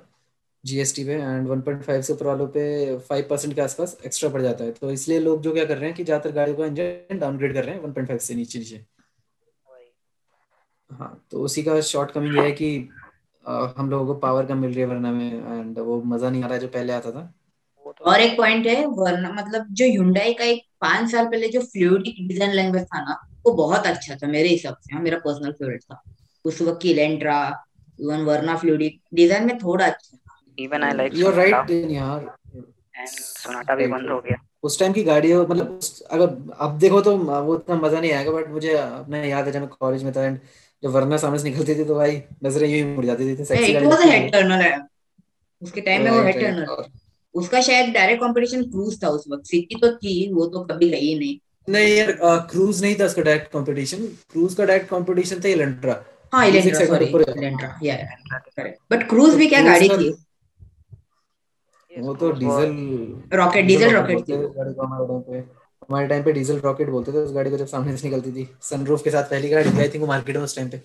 जीएसटी 0.64 1.04
पे 1.04 1.14
एंड 1.14 1.48
1.5 1.48 2.02
से 2.02 2.12
ऊपर 2.12 2.26
वालों 2.26 2.46
पे 2.48 2.64
5 3.08 3.28
परसेंट 3.28 3.54
के 3.54 3.60
आसपास 3.60 3.96
एक्स्ट्रा 4.06 4.30
पड़ 4.30 4.42
जाता 4.42 4.64
है। 4.64 4.72
तो 4.72 4.90
इसलिए 4.90 5.18
लोग 5.20 5.42
जो 5.42 5.52
क्या 5.52 5.64
कर 5.64 5.76
रहे 5.78 5.86
हैं 5.86 5.96
कि 5.96 6.04
ज़्यादातर 6.04 6.34
गाड़ियों 6.34 6.56
का 6.58 6.66
इंजन 6.66 7.18
डाउनग्रेड 7.18 7.54
कर 7.54 7.64
रहे 7.64 7.74
हैं 7.74 7.82
1.5 7.84 8.20
से 8.20 8.34
नीचे 8.34 8.58
नीचे। 8.58 8.84
हाँ 10.90 11.26
तो 11.30 11.42
उसी 11.42 11.62
का 11.62 11.80
शॉर्ट 11.82 12.10
कमिंग 12.10 12.36
ये 12.36 12.42
है 12.42 12.52
कि 12.52 12.88
आ, 13.44 13.66
हम 13.76 13.90
लोगों 13.90 14.06
को 14.06 14.14
पावर 14.20 14.46
कम 14.46 14.58
मिल 14.58 14.70
रही 14.70 14.80
है 14.80 14.86
वरना 14.86 15.10
में 15.12 15.60
एंड 15.60 15.78
वो 15.78 16.00
मज़ा 16.04 16.30
नहीं 16.30 16.42
आ 16.42 16.46
रहा 16.46 16.58
जो 16.58 16.68
पहले 16.68 16.92
आता 16.92 17.10
था। 17.10 17.32
और 18.02 18.20
एक 18.20 18.36
पॉइंट 18.36 18.66
है 18.66 18.84
वरना 18.86 19.30
मतलब 19.32 19.66
जो 19.72 19.86
हुंडई 19.96 20.32
का 20.34 20.44
एक 20.44 20.62
पाँच 20.80 21.10
साल 21.10 21.26
पहले 21.26 21.48
जो 21.48 21.60
फ्लूइडिक 21.62 22.26
डिज़ाइन 22.28 22.52
लैंग्वेज 22.52 22.84
था 22.84 23.00
ना 23.00 23.16
वो 23.46 23.52
बहुत 23.54 23.86
अच्छा 23.86 24.16
था 24.16 24.26
मेरे 24.28 24.48
हिसाब 24.48 24.76
से 24.80 24.94
हाँ 24.94 25.02
मेरा 25.02 25.18
पर्सनल 25.18 25.52
फेवरेट 25.52 25.82
था। 25.82 26.02
उस 26.44 26.60
वक्त 26.62 26.82
की 26.82 26.94
Elantra 26.94 27.38
even 27.98 28.24
Verna 28.24 28.56
fluidic 28.56 29.00
design 29.14 29.46
में 29.46 29.56
थोड़ा 29.58 29.86
अच्छा। 29.86 30.18
Even 30.58 30.82
I 30.84 30.92
like 30.94 31.14
you 31.14 31.26
are 31.28 31.34
right 31.34 31.66
then 31.66 31.90
यार 31.90 32.20
एंड 32.96 33.08
सोनाटा 33.08 33.74
भी 33.74 33.86
बंद 33.86 34.10
हो 34.10 34.18
गया। 34.20 34.36
उस 34.62 34.78
टाइम 34.80 34.92
की 34.92 35.02
गाड़ियों 35.04 35.46
मतलब 35.48 35.78
अगर 36.10 36.54
अब 36.58 36.78
देखो 36.78 37.00
तो 37.00 37.16
वो 37.16 37.56
इतना 37.56 37.76
मज़ा 37.76 38.00
नहीं 38.00 38.12
आएगा 38.12 38.30
बट 38.32 38.48
मुझे 38.50 38.72
अपना 38.74 39.18
याद 39.18 39.46
है 39.46 39.52
जब 39.52 39.60
मैं 39.60 39.68
कॉलेज 39.80 40.02
में 40.04 40.12
था 40.12 40.24
एंड 40.24 40.38
जब 40.82 40.90
वरना 40.90 41.16
सामने 41.16 41.38
से 41.38 41.44
निकलती 41.44 41.74
थी 41.74 41.84
तो 41.84 41.94
भाई 41.94 42.22
नज़रें 42.44 42.68
यूँ 42.68 42.76
ही 42.78 42.84
मुड़ 42.86 43.04
जाती 43.06 43.28
थी 43.28 43.44
सेक्सी 43.44 43.72
गाड़ी 43.72 43.86
वो 43.86 43.96
हेड 44.02 44.32
टर्नर 44.32 44.62
है। 44.62 44.76
उसके 45.62 45.80
टाइम 45.80 46.02
में 46.04 46.10
वो 46.10 46.22
हेड 46.22 46.40
टर्नर 46.40 46.84
उसका 47.34 47.60
शायद 47.60 47.92
डायरेक्ट 47.94 48.22
कंपटीशन 48.22 48.62
क्रूज 48.64 49.02
था 49.02 49.08
उस 49.10 49.24
वक्त। 49.30 49.46
सिटी 49.46 49.80
तो 49.80 49.90
थी 49.94 50.32
वो 50.32 50.46
तो 50.46 50.64
कभी 50.64 50.88
गई 50.90 51.18
नहीं। 51.18 51.38
नहीं 51.68 51.96
यार 51.96 52.12
क्रूज 52.50 52.82
नहीं 52.82 52.94
था 52.96 53.04
उसका 53.04 53.22
डायरेक्ट 53.22 53.50
कंपटीशन 53.52 54.06
क्रूज 54.32 54.54
का 54.54 54.64
डायरेक्ट 54.64 54.90
कंपटीशन 54.90 55.40
था 55.40 55.48
इलेंट्रा 55.48 56.02
हाँ 56.32 56.46
इलेंट्रा 56.48 56.84
सॉरी 56.86 57.06
इलेंट्रा 57.06 57.78
या 57.84 57.96
करेक्ट 58.26 58.78
बट 58.92 59.08
क्रूज 59.08 59.34
भी 59.34 59.46
क्या 59.46 59.62
गाड़ी 59.62 59.88
थी? 59.88 60.10
वो 61.98 62.14
तो 62.14 62.30
डीजल 62.32 63.36
रॉकेट 63.36 63.64
डीजल 63.66 63.90
रॉकेट 63.90 64.18
थी। 64.28 64.32
हमारे 65.82 66.06
टाइम 66.08 66.22
पे 66.24 66.32
डीजल 66.32 66.58
रॉकेट 66.58 66.88
बोलते 66.90 67.12
थे 67.12 67.16
उस 67.16 67.32
गाड़ी 67.32 67.50
को 67.50 67.56
जब 67.56 67.66
सामने 67.66 67.96
से 67.96 68.08
निकलती 68.08 68.32
थी। 68.32 68.48
सनरूफ 68.62 69.02
के 69.04 69.10
साथ 69.10 69.24
पहली 69.24 69.48
गाड़ी 69.48 69.78
आई 69.78 69.88
थिंक 69.88 70.00
वो 70.00 70.06
मार्केट 70.06 70.36
में 70.36 70.44
उस 70.44 70.56
टाइम 70.56 70.68
पे। 70.68 70.80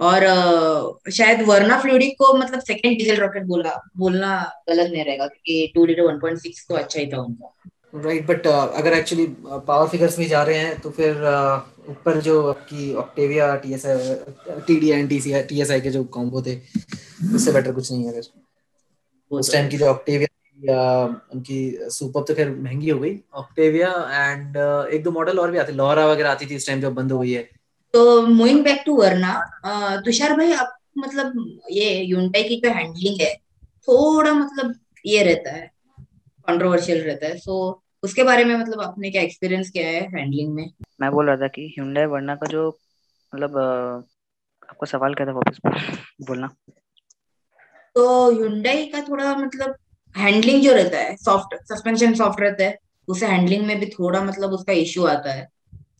और 0.00 0.24
uh, 0.26 1.10
शायद 1.12 1.42
वर्ना 1.48 1.80
फ्लूडिक 1.80 2.14
को 2.18 2.32
मतलब 2.34 2.60
सेकंड 2.60 2.98
डीजल 2.98 3.16
रॉकेट 3.16 3.42
बोला 3.42 3.74
बोलना 3.96 4.30
गलत 4.68 4.90
नहीं 4.92 5.04
रहेगा 5.04 5.26
क्योंकि 5.26 5.72
2 5.78 5.86
लीटर 5.86 6.02
1.6 6.02 6.68
तो 6.68 6.74
अच्छा 6.74 7.00
ही 7.00 7.06
था 7.06 7.20
उनका। 7.22 7.52
राइट 7.94 8.26
बट 8.26 8.46
uh, 8.46 8.68
अगर 8.80 8.92
एक्चुअली 8.92 9.26
पावर 9.44 9.88
फिगर्स 9.88 10.18
में 10.18 10.26
जा 10.28 10.42
रहे 10.42 10.58
हैं 10.58 10.80
तो 10.80 10.90
फिर 10.90 11.12
uh, 11.12 11.90
ऊपर 11.90 12.20
जो 12.20 12.34
आपकी 12.48 12.94
Octavia 12.94 13.54
TSI 13.56 14.14
TDI 14.66 15.06
TCI 15.06 15.42
TSI 15.42 15.80
के 15.80 15.90
जो 15.90 16.04
कॉम्बो 16.04 16.42
थे 16.42 16.56
उससे 17.34 17.52
बेटर 17.52 17.72
कुछ 17.72 17.92
नहीं 17.92 18.04
है 18.04 18.12
अगर 18.12 18.22
उस 19.30 19.52
टाइम 19.52 19.68
की 19.68 19.78
जो 19.78 19.86
ऑक्टेविया 19.86 20.29
उनकी 20.62 21.90
सुपर 21.90 22.22
तो 22.22 22.34
खैर 22.34 22.50
महँगी 22.50 22.90
हो 22.90 22.98
गई। 23.00 23.18
ऑक्टेविया 23.34 23.88
एंड 24.10 24.56
uh, 24.56 24.86
एक 24.86 25.02
दो 25.02 25.10
मॉडल 25.10 25.38
और 25.38 25.50
भी 25.50 25.58
आते 25.58 25.72
लॉरा 25.72 26.06
वगैरह 26.06 26.30
आती 26.30 26.46
थी 26.46 26.54
इस 26.54 26.66
टाइम 26.66 26.80
जब 26.80 26.94
बंद 26.94 27.12
हो 27.12 27.18
गई 27.18 27.32
है। 27.32 27.42
तो 27.94 28.22
मूविंग 28.22 28.62
बैक 28.64 28.82
टू 28.86 28.96
वरना 28.96 29.32
तुषार 30.04 30.36
भाई 30.36 30.52
आप 30.52 30.76
मतलब 30.98 31.60
ये 31.70 31.94
यूनटाई 31.94 32.42
की 32.44 32.56
जो 32.60 32.70
हैंडलिंग 32.72 33.20
है 33.20 33.34
थोड़ा 33.88 34.32
मतलब 34.32 34.74
ये 35.06 35.22
रहता 35.22 35.52
है 35.52 35.70
कंट्रोवर्शियल 36.48 37.02
रहता 37.04 37.26
है। 37.26 37.38
सो 37.38 37.82
उसके 38.02 38.22
बारे 38.22 38.44
में 38.44 38.54
मतलब 38.56 38.80
आपने 38.80 39.10
क्या 39.10 39.22
एक्सपीरियंस 39.22 39.70
किया 39.70 39.88
है 39.88 40.00
हैंडलिंग 40.08 40.52
में? 40.54 40.70
मैं 41.00 41.10
बोल 41.10 41.26
रहा 41.26 41.36
था 41.36 41.48
कि 41.48 41.74
Hyundai 41.78 42.06
वर्ना 42.10 42.34
का 42.34 42.46
जो 42.46 42.68
मतलब 43.32 43.58
आपका 44.70 44.86
सवाल 44.86 45.14
क्या 45.14 45.26
था 45.26 45.32
वापस 45.32 45.58
बोलना। 46.26 46.48
तो 47.96 48.04
Hyundai 48.32 48.76
का 48.92 49.00
थोड़ा 49.08 49.34
मतलब 49.36 49.76
हैंडलिंग 50.14 50.62
जो 50.62 50.72
रहता 50.74 50.98
है 50.98 51.16
सॉफ्ट 51.16 51.54
सस्पेंशन 51.64 52.14
सॉफ्ट 52.14 52.40
रहता 52.40 52.64
है 52.64 52.78
उसे 53.08 53.26
हैंडलिंग 53.26 53.66
में 53.66 53.78
भी 53.80 53.86
थोड़ा 53.86 54.22
मतलब 54.22 54.52
उसका 54.52 54.72
इश्यू 54.72 55.04
आता 55.06 55.32
है। 55.32 55.48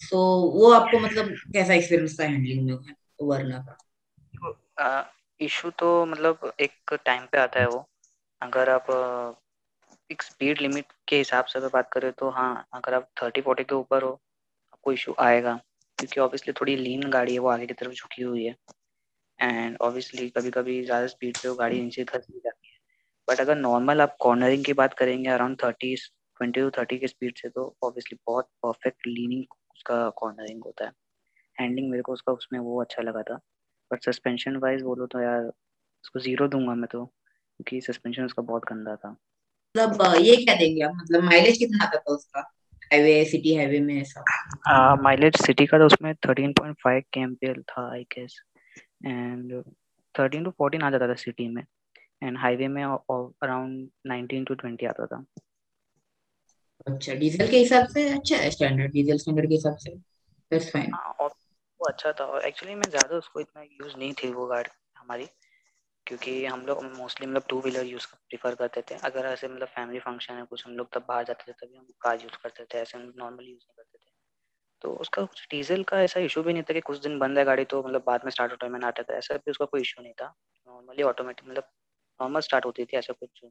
सो 0.00 0.16
so, 0.16 0.54
वो 0.54 0.70
आपको 0.72 0.98
मतलब 0.98 1.28
कैसा 1.52 1.74
एक्सपीरियंस 1.74 2.18
था 2.20 2.24
हैंडलिंग 2.24 2.64
में 2.66 2.94
वर्ना 3.22 3.58
का? 3.68 5.12
इशू 5.40 5.70
तो 5.70 6.04
मतलब 6.06 6.52
एक 6.60 6.94
टाइम 7.04 7.26
पे 7.32 7.38
आता 7.38 7.60
है 7.60 7.68
वो। 7.68 7.84
अगर 8.42 8.70
आप 8.70 8.86
एक 10.10 10.22
स्पीड 10.22 10.60
लिमिट 10.60 10.86
के 11.08 11.16
हिसाब 11.16 11.44
से 11.44 11.58
अगर 11.58 11.68
बात 11.68 11.88
करें 11.92 12.10
तो 12.12 12.30
हाँ 12.30 12.66
अगर 12.74 12.94
आप 12.94 13.08
थर्टी 13.22 13.40
फोर्टी 13.40 13.64
के 13.64 13.74
ऊपर 13.74 14.02
हो 14.02 14.12
आपको 14.72 14.92
इशू 14.92 15.14
आएगा। 15.20 15.54
क्योंकि 15.98 16.20
ऑब्वियसली 16.20 16.52
थोड़ी 16.52 16.76
लीन 16.76 17.10
गाड़ी 17.10 17.32
है 17.32 17.38
वो 17.38 17.48
आगे 17.48 17.66
की 17.66 17.74
तरफ़ 17.74 17.92
झुकी 17.92 18.22
हुई 18.22 18.44
है। 18.44 18.54
एंड 19.38 19.76
ऑब्वियसली 19.80 20.28
कभी 20.28 20.50
कभी 20.50 20.82
ज़्यादा 20.84 21.06
स्पीड 21.06 21.36
पे 21.42 21.48
वो 21.48 21.54
गाड़ी 21.54 21.80
नीचे 21.82 22.04
धस 22.04 22.26
भी 22.32 22.38
जाती 22.38 22.48
है। 22.48 22.59
बट 23.30 23.40
अगर 23.40 23.56
नॉर्मल 23.56 24.00
आप 24.00 24.16
कॉर्नरिंग 24.20 24.64
की 24.64 24.72
बात 24.72 24.94
करेंगे 24.94 25.28
around 25.30 25.56
thirty 25.62 25.94
twenty 25.96 26.60
two 26.60 26.70
thirty 26.70 26.98
के 26.98 27.08
स्पीड 27.08 27.36
से 27.36 27.48
तो 27.48 27.64
ऑब्वियसली 27.84 28.18
बहुत 28.26 28.48
परफेक्ट 28.62 29.06
लीनिंग 29.06 29.44
उसका 29.76 30.08
कॉर्नरिंग 30.16 30.62
होता 30.64 30.84
है। 30.84 30.92
हैंडिंग 31.56 31.90
मेरे 31.90 32.02
को 32.02 32.12
उसका 32.12 32.32
उसमें 32.32 32.58
वो 32.60 32.80
अच्छा 32.80 33.02
लगा 33.02 33.22
था। 33.22 33.34
बट 33.90 34.04
सस्पेंशन 34.04 34.56
वाइज 34.56 34.82
बोलो 34.82 35.06
तो 35.06 35.20
यार 35.20 35.44
उसको 35.44 36.20
ज़ीरो 36.20 36.48
दूँगा 36.48 36.74
मैं 36.74 36.88
तो 36.92 37.04
क्योंकि 37.04 37.80
सस्पेंशन 37.80 38.24
उसका 38.24 38.42
बहुत 38.42 38.64
गंदा 38.68 38.94
था। 38.96 39.10
मतलब 39.74 40.14
ये 40.20 40.36
क्या 40.36 40.54
देंगे 40.54 40.82
आप? 40.82 40.92
मतलब 40.94 41.24
माइलेज 41.24 41.58
कितना 41.58 41.84
आता 41.84 41.98
था 41.98 42.14
उसका? 42.14 42.40
हाईवे 42.92 43.24
सिटी 43.24 43.54
हाईवे 43.56 43.80
में 43.80 43.94
ऐसा? 44.00 44.94
माइलेज 45.02 45.36
सिटी 45.36 45.66
का 45.66 45.78
तो 45.78 45.86
उसमें 45.86 46.12
13.5 46.26 47.02
केएमपीएल 47.12 47.62
था 47.62 47.90
आई 47.92 48.02
गेस 48.14 48.40
एंड 49.06 49.52
13 50.14 50.44
टू 50.44 50.50
14 50.62 50.82
आ 50.84 50.90
जाता 50.90 51.08
था 51.08 51.14
सिटी 51.14 51.48
में। 51.48 51.62
एंड 52.22 52.38
हाईवे 52.38 52.68
में 52.68 52.82
अराउंड 52.84 53.90
19 54.06 54.44
टू 54.44 54.54
20 54.54 54.86
आता 54.88 55.06
था। 55.06 55.24
अच्छा 56.86 57.14
डीजल 57.14 57.50
के 57.50 57.56
हिसाब 57.56 57.86
से 57.86 58.08
अच्छा 58.08 58.36
है 58.36 58.50
स्टैंडर्ड 58.50 58.92
डीजल 58.92 59.18
स्टैंडर्ड 59.18 59.48
के 59.48 59.54
हिसाब 59.54 59.76
से? 59.76 59.90
दैट्स 60.50 60.70
फाइन 60.72 60.92
हाँ 60.94 61.12
और 61.20 61.28
वो 61.80 61.88
अच्छा 61.88 62.12
था। 62.12 62.24
और 62.24 62.44
एक्चुअली 62.44 62.74
मैं 62.74 62.88
ज़्यादा 62.90 63.16
उसको 63.16 63.40
इतना 63.40 63.62
यूज़ 63.62 63.96
नहीं 63.96 64.12
थी 64.12 64.32
वो 64.32 64.46
गाड़ी 64.46 64.70
हमारी 64.98 65.26
क्योंकि 66.06 66.44
हम 66.46 66.60
लोग 66.66 66.82
मोस्टली 66.84 67.26
मतलब 67.26 67.42
टू 67.48 67.60
व्हीलर 67.60 67.86
यूज़ 67.86 68.06
प्रीफर 68.06 68.54
करते 68.54 68.82
थे। 68.82 68.94
अगर 68.94 69.26
ऐसे 69.26 69.48
मतलब 69.48 69.68
फैमिली 69.68 69.98
फ़ंक्शन 69.98 70.34
है 70.34 70.44
कुछ 70.44 70.66
हम 70.66 70.72
लोग 70.72 70.92
तब 70.92 71.04
बाहर 71.08 71.24
जाते 71.24 71.52
थे 71.52 71.66
तभी 71.66 71.76
हम 71.76 71.86
कार 72.00 72.20
यूज़ 72.22 72.36
करते 72.42 72.64
थे। 72.64 72.78
ऐसे 72.78 72.98
हम 72.98 73.12
नॉर्मल 73.16 73.44
यूज़ 73.44 73.58
नहीं 73.58 73.74
करते 73.76 73.98
थे। 73.98 74.10
तो 74.82 74.92
उसका 74.94 75.22
कुछ 75.22 75.46
डीजल 75.50 75.82
का 75.82 76.02
ऐसा 76.02 76.20
इशू 76.20 76.42
भी 76.42 76.52
नहीं 76.52 76.62
था 76.62 76.74
कि 76.74 76.80
कुछ 76.80 76.98
दिन 76.98 77.18
बंद 77.18 77.38
है 77.38 77.44
गाड़ी 77.44 77.64
तो 77.64 77.82
मतलब 77.82 78.04
बाद 78.06 78.20
में 78.24 78.30
स्टार्ट 78.30 78.64
है 78.64 78.84
आता 78.86 79.02
था 79.02 79.14
ऐसा 79.14 79.36
भी 79.36 79.50
उसका 79.50 79.64
कोई 79.64 79.80
इशू 79.80 80.02
नहीं 80.02 80.12
था। 80.12 80.34
नॉर्मली 80.68 81.02
ऑटोमेटिक 81.02 81.48
मतलब 81.48 81.64
नॉर्मल 82.20 82.40
स्टार्ट 82.40 82.66
होती 82.66 82.84
थी 82.84 82.96
ऐसा 82.96 83.12
कुछ 83.12 83.44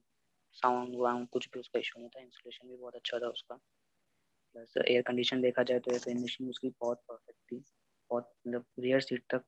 साउंड 0.55 0.95
वाउंड 0.97 1.27
कुछ 1.27 1.47
भी 1.53 1.59
उसका 1.59 1.79
इशू 1.79 1.99
नहीं 1.99 2.09
था 2.09 2.21
इंस्टॉलेशन 2.21 2.67
भी 2.69 2.75
बहुत 2.75 2.95
अच्छा 2.95 3.19
था 3.19 3.27
उसका। 3.27 3.55
प्लस 3.55 4.73
एयर 4.87 5.01
कंडीशन 5.01 5.41
देखा 5.41 5.63
जाए 5.63 5.79
तो 5.79 5.91
एयर 5.91 6.01
कंडीशन 6.05 6.49
उसकी 6.49 6.69
बहुत 6.69 7.01
परफेक्ट 7.09 7.39
थी। 7.51 7.63
बहुत 8.11 8.31
मतलब 8.47 8.65
रियर 8.79 8.99
सीट 8.99 9.23
तक 9.29 9.43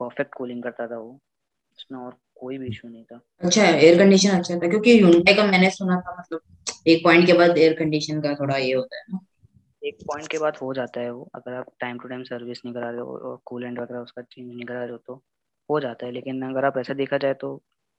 परफेक्ट 0.00 0.34
कूलिंग 0.34 0.62
करता 0.62 0.86
था 0.86 0.98
वो। 0.98 1.18
उसमें 1.72 1.98
और 1.98 2.16
कोई 2.34 2.58
भी 2.58 2.68
इशू 2.68 2.88
नहीं 2.88 3.04
था। 3.04 3.20
अच्छा 3.42 3.64
एयर 3.64 3.98
कंडीशन 3.98 4.38
अच्छा 4.38 4.54
था 4.54 4.68
क्योंकि 4.68 4.98
Hyundai 5.00 5.36
का 5.36 5.44
मैंने 5.46 5.70
सुना 5.70 6.00
था 6.00 6.16
मतलब 6.18 6.86
एक 6.86 7.02
पॉइंट 7.04 7.26
के 7.26 7.32
बाद 7.32 7.58
एयर 7.58 7.72
कंडीशन 7.78 8.20
का 8.20 8.34
थोड़ा 8.34 8.56
ये 8.56 8.72
होता 8.72 8.96
है 8.96 9.04
ना। 9.12 9.18
एक 9.84 9.98
पॉइंट 10.06 10.28
के 10.30 10.38
बाद 10.38 10.56
हो 10.56 10.72
जाता 10.74 11.00
है 11.00 11.10
वो। 11.10 11.28
अगर 11.34 11.54
आप 11.54 11.66
टाइम 11.80 11.98
टू 11.98 12.08
टाइम 12.08 12.22
सर्विस 12.24 12.64
नहीं 12.64 12.74
करा 12.74 12.90
रहे 12.90 13.00
हो 13.00 13.16
और 13.18 13.38
कूलेंट 13.44 13.78
वगैरह 13.78 14.00
उसका 14.00 14.22
चेंज 14.22 14.48
नहीं 14.48 14.64
करा 14.66 14.82
रहे 14.82 14.92
हो 14.92 14.98
तो 14.98 15.14
हो 15.68 15.80
जाता 15.80 16.06
है। 16.06 16.12
लेकिन 16.12 16.42
अगर 16.50 16.64
आप 16.64 16.78
ऐसा 16.78 16.94
देखा 16.94 17.18
जाए 17.18 17.34
तो 17.34 17.54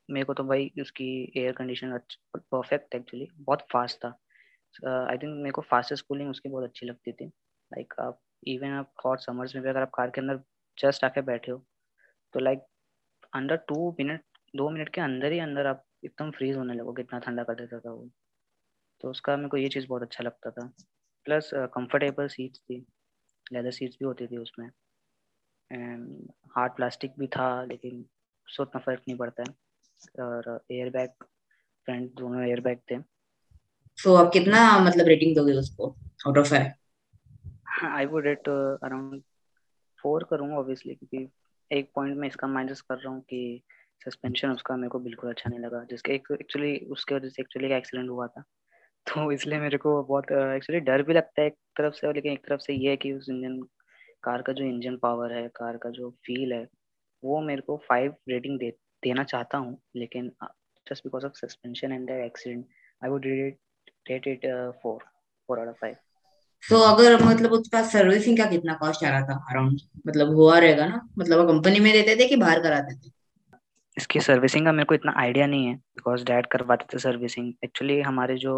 मेरे 0.10 0.26
को 0.26 0.34
तो 0.34 0.44
भाई 0.44 0.72
उसकी 0.82 1.08
एयर 1.38 1.52
कंडीशन 1.54 1.98
परफेक्ट 2.36 2.96
एक्चुअली 2.96 3.28
बहुत 3.38 3.66
फास्ट 3.74 3.98
था। 3.98 4.10
आई 4.84 5.18
थिंक 5.18 5.36
मेरे 5.36 5.52
को 5.52 5.62
फास्टेस्ट 5.64 6.06
कूलिंग 6.08 6.30
उसकी 6.30 6.50
बहुत 6.50 6.64
अच्छी 6.64 6.86
लगती 6.86 7.12
थी। 7.12 7.26
लाइक 7.26 7.94
आप 8.00 8.20
इवन 8.48 8.72
आप 8.74 8.92
हॉट 9.06 9.20
समर्स 9.20 9.56
में 9.56 9.64
भी 9.64 9.70
अगर 9.70 9.82
आप 9.82 9.92
कार 9.94 10.10
के 10.10 10.22
अंदर 10.22 10.40
जस्ट 10.78 11.04
आके 11.04 11.22
बैठे 11.24 11.52
हो 11.52 11.64
तो 12.34 12.40
लाइक 12.40 12.60
अंडर 13.34 13.58
टू 13.70 13.90
मिनट 14.00 14.24
दो 14.54 14.70
मिनट 14.70 14.90
के 14.90 15.02
अंदर 15.02 15.32
ही 15.32 15.40
अंदर 15.40 15.66
आप 15.68 15.84
एकदम 16.06 16.32
फ्रीज 16.32 16.56
होने 16.58 16.74
लगोगे, 16.74 17.02
इतना 17.02 17.20
ठंडा 17.20 17.44
कर 17.44 17.56
देता 17.56 17.80
था 17.80 17.92
वो। 17.92 18.10
तो 19.04 19.10
उसका 19.10 19.36
मेरे 19.38 19.50
को 19.50 19.58
ये 19.58 19.68
चीज़ 19.70 19.88
बहुत 19.88 20.02
अच्छा 20.02 20.24
लगता 20.24 20.52
था। 20.52 20.66
प्लस 21.26 21.50
कंफर्टेबल 21.74 22.28
सीट्स 22.28 22.60
थी 22.62 22.86
लेदर 23.54 23.72
सीट्स 23.72 23.98
भी 24.00 24.06
होती 24.06 24.28
थी 24.28 24.38
उसमें। 24.38 24.68
एंड 25.72 26.30
हार्ड 26.56 26.76
प्लास्टिक 26.76 27.14
भी 27.20 27.28
था, 27.28 27.64
लेकिन 27.64 28.06
उससे 28.48 28.64
उतना 28.64 28.82
फ़र्क 28.82 29.02
नहीं 29.08 29.18
पड़ता 29.18 29.44
है। 29.44 29.54
और 30.08 30.62
एयर 30.72 30.90
बैग 30.90 31.10
फ्रंट 31.86 32.14
दोनों 32.14 32.44
एयर 32.44 32.62
बैग 32.62 32.80
थे। 32.92 33.00
तो 34.04 34.16
आप 34.16 34.30
कितना 34.34 34.80
मतलब 34.80 35.08
रेटिंग 35.08 35.36
दोगे 35.36 35.54
उसको 35.54 35.96
out 36.28 36.38
of 36.38 36.50
five 36.50 36.72
I 37.86 38.06
would 38.06 38.26
rate 38.26 38.50
around 38.84 39.22
four 40.04 40.24
करूँगा 40.24 40.56
ऑब्वियसली 40.56 40.96
क्योंकि 40.96 41.30
एक 41.78 41.92
पॉइंट 41.96 42.18
में 42.18 42.28
इसका 42.28 42.48
माइनस 42.48 42.82
कर 42.82 42.96
रहा 42.96 43.14
हूँ 43.14 43.22
कि 43.22 43.64
सस्पेंशन 44.06 44.52
उसका 44.52 44.76
मेरे 44.76 44.90
को 44.90 45.00
बिल्कुल 45.00 45.30
अच्छा 45.30 45.50
नहीं 45.50 45.60
लगा। 45.60 45.84
जिसके 45.84 46.14
एक्चुअली 46.14 46.78
उसके 46.78 47.16
वजह 47.16 47.30
से 47.30 47.42
एक्चुअली 47.42 47.74
एक्सीडेंट 47.74 48.10
हुआ 48.10 48.28
था। 48.28 48.42
तो 49.08 49.32
इसलिए 49.32 49.60
मेरे 49.60 49.78
को 49.78 50.04
बहुत 50.04 50.24
एक्चुअली 50.32 50.80
डर 50.80 51.04
भी 51.04 51.14
लगता 51.14 51.42
है 51.42 51.48
एक 51.48 51.54
तरफ़ 51.54 51.94
से 51.94 52.14
लेकिन 52.14 52.34
एक 52.34 52.46
तरफ़ 52.48 52.62
से 52.62 52.74
ये 52.74 52.90
है 52.90 52.98
कि 52.98 53.14
उस 53.14 53.30
इंजन 53.30 53.62
कार 54.24 54.42
का 54.42 54.54
जो 54.54 54.64
इंजन 54.64 54.98
पावर 54.98 55.34
है 55.34 55.48
कार 55.48 55.78
का 55.78 55.90
जो 55.90 56.10
फील 56.10 56.54
है 56.54 56.68
वो 57.24 57.42
मेरे 57.42 57.62
को 57.62 57.78
फाइव 57.78 58.16
रेटिंग 58.30 58.60
दे 58.60 58.78
देना 59.04 59.24
चाहता 59.24 59.58
हूँ 59.58 59.78
लेकिन 59.96 60.32
just 60.88 61.04
because 61.04 61.26
of 61.26 61.34
suspension 61.36 61.92
and 61.92 62.10
accident 62.10 62.66
I 63.04 63.10
would 63.10 63.26
rate 63.26 64.28
it 64.28 64.46
four 64.84 65.00
four 65.50 65.60
out 65.60 65.68
of 65.68 65.76
five 65.82 65.96
तो 66.64 66.80
अगर 66.84 67.24
मतलब 67.24 67.52
उसका 67.52 67.82
सर्विसिंग 67.88 68.38
का 68.38 68.46
कितना 68.46 68.74
कॉस्ट 68.74 69.04
आ 69.04 69.10
रहा 69.10 69.22
था 69.28 69.36
अराउंड 69.50 69.80
मतलब 70.08 70.34
हुआ 70.36 70.58
रहेगा 70.60 70.86
ना? 70.86 71.02
मतलब 71.20 71.48
कंपनी 71.48 71.80
में 71.80 71.92
देते 71.94 72.16
थे 72.16 72.28
कि 72.30 72.36
बाहर 72.36 72.62
कराते 72.64 72.96
थे? 72.96 73.12
इसकी 73.98 74.20
सर्विसिंग 74.20 74.66
का 74.66 74.72
मेरे 74.72 74.86
को 74.86 74.96
इतना 74.96 75.14
आइडिया 75.18 75.48
नहीं 75.48 75.68
है 75.68 75.76
बिकॉज़ 75.76 76.24
डैड 76.26 76.46
करवाते 76.46 76.86
थे 76.94 77.00
सर्विसिंग 77.00 77.54
एक्चुअली 77.64 78.00
हमारे 78.02 78.36
जो 78.38 78.54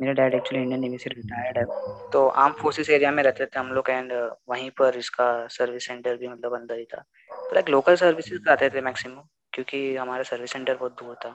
मेरे 0.00 0.14
डैड 0.14 0.34
एक्चुअली 0.34 0.62
इंडियन 0.62 0.80
नेवी 0.80 0.98
से 0.98 1.10
रिटायर्ड 1.10 1.58
है 1.58 1.64
तो 2.12 2.26
आर्म 2.28 2.54
फोर्सेस 2.54 2.90
एरिया 2.90 3.10
में 3.10 3.22
रहते 3.22 3.46
थे 3.46 3.58
हम 3.58 3.72
लोग 3.72 3.90
एंड 3.90 4.12
वहीं 4.48 4.70
पर 4.78 4.96
इसका 4.98 5.26
सर्विस 5.50 5.86
सेंटर 5.86 6.16
भी 6.16 6.28
मतलब 6.28 6.54
अंदर 6.54 6.78
ही 6.78 6.84
था. 6.84 7.00
तो 7.30 7.54
लाइक 7.54 7.68
लोकल 7.70 7.96
सर्विसेज़ 7.96 8.48
आते 8.50 8.70
थे 8.70 8.80
मैक्सिमम 8.80 9.22
क्योंकि 9.56 9.96
हमारा 9.96 10.22
सर्विस 10.22 10.52
सेंटर 10.52 10.76
बहुत 10.76 10.92
दूर 10.92 11.14
था। 11.14 11.30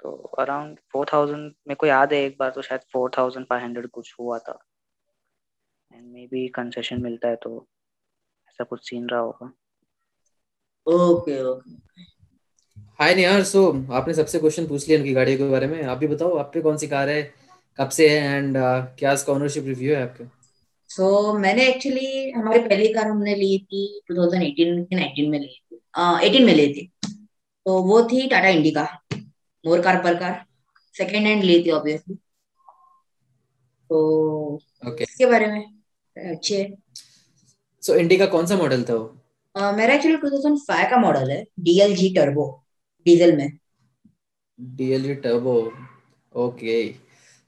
तो 0.00 0.10
अराउंड 0.38 0.78
फोर 0.92 1.06
थाउज़ेंड 1.12 1.40
मेरे 1.40 1.74
को 1.74 1.86
याद 1.86 2.12
है 2.12 2.22
एक 2.22 2.36
बार 2.40 2.50
तो 2.50 2.62
शायद 2.62 2.80
फोर 2.92 3.10
थाउज़ेंड 3.18 3.46
फाइव 3.46 3.62
हंड्रेड 3.62 3.88
कुछ 3.90 4.14
हुआ 4.20 4.38
था। 4.38 4.58
एंड 5.94 6.12
मे 6.12 6.26
बी 6.26 6.46
कंसेशन 6.48 7.02
मिलता 7.02 7.28
है 7.28 7.36
तो 7.36 7.68
ऐसा 8.48 8.64
कुछ 8.64 8.88
सीन 8.88 9.08
रहा 9.08 9.20
होगा। 9.20 9.52
ओके 10.86 11.42
ओके 11.42 12.02
हाय 13.00 13.14
निहार 13.14 13.42
सो 13.42 13.60
आपने 13.92 14.14
सबसे 14.14 14.38
क्वेश्चन 14.38 14.66
पूछ 14.66 14.88
लिया 14.88 14.98
उनकी 14.98 15.12
गाड़ी 15.12 15.36
के 15.36 15.48
बारे 15.50 15.66
में। 15.66 15.82
आप 15.82 15.98
भी 15.98 16.06
बताओ 16.06 16.36
आप 16.36 16.50
पे 16.54 16.60
कौन 16.60 16.76
सी 16.76 16.88
कार 16.88 17.08
है 17.08 17.22
कब 17.78 17.88
से 17.88 18.08
है 18.08 18.36
एंड 18.36 18.56
uh, 18.56 18.98
क्या 18.98 19.12
इसका 19.12 19.32
ओनरशिप 19.32 19.64
रिव्यू 19.64 19.94
है 19.94 20.02
आपके? 20.02 20.24
सो 20.90 21.32
so, 21.32 21.40
मैंने 21.40 21.68
एक्चुअली 21.68 22.30
हमारी 22.30 22.60
पहली 22.60 22.92
कार 22.92 23.06
हमने 23.06 23.34
ली 23.34 23.58
थी 23.58 24.00
2018 24.12 24.84
की 24.84 24.96
19 24.96 25.30
में 25.30 25.38
ली 25.38 25.46
थी। 25.46 25.80
एटीन 25.94 26.44
में 26.44 26.54
ली 26.54 26.66
थी। 26.74 26.90
तो 27.66 27.82
वो 27.82 28.02
थी 28.02 28.26
टाटा 28.28 28.48
इंडिका 28.48 28.82
मोर 29.64 29.80
कार 29.82 30.02
पर 30.04 30.14
कार। 30.14 30.44
सेकेंड 30.94 31.26
हैंड 31.26 31.42
ली 31.44 31.62
थी 31.64 31.70
ऑब्वियसली 31.70 32.14
तो 33.90 33.98
ओके 34.88 35.04
इसके 35.04 35.26
बारे 35.26 35.46
में 35.46 35.60
अच्छे 36.16 36.74
सो 37.82 37.94
इंडिका 37.94 38.26
कौन 38.26 38.46
सा 38.46 38.56
मॉडल 38.56 38.82
था 38.82 38.94
वो? 38.94 39.04
अ, 39.54 39.72
मेरा 39.72 39.94
एक्चुअली 39.94 40.16
2005 40.16 40.90
का 40.90 40.96
मॉडल 40.96 41.30
है 41.30 41.44
डीएलजी 41.60 42.14
टर्बो 42.14 42.46
डीजल 43.06 43.36
में। 43.36 43.58
डीएलजी 44.60 45.14
टर्बो 45.14 45.56
ओके 46.32 46.76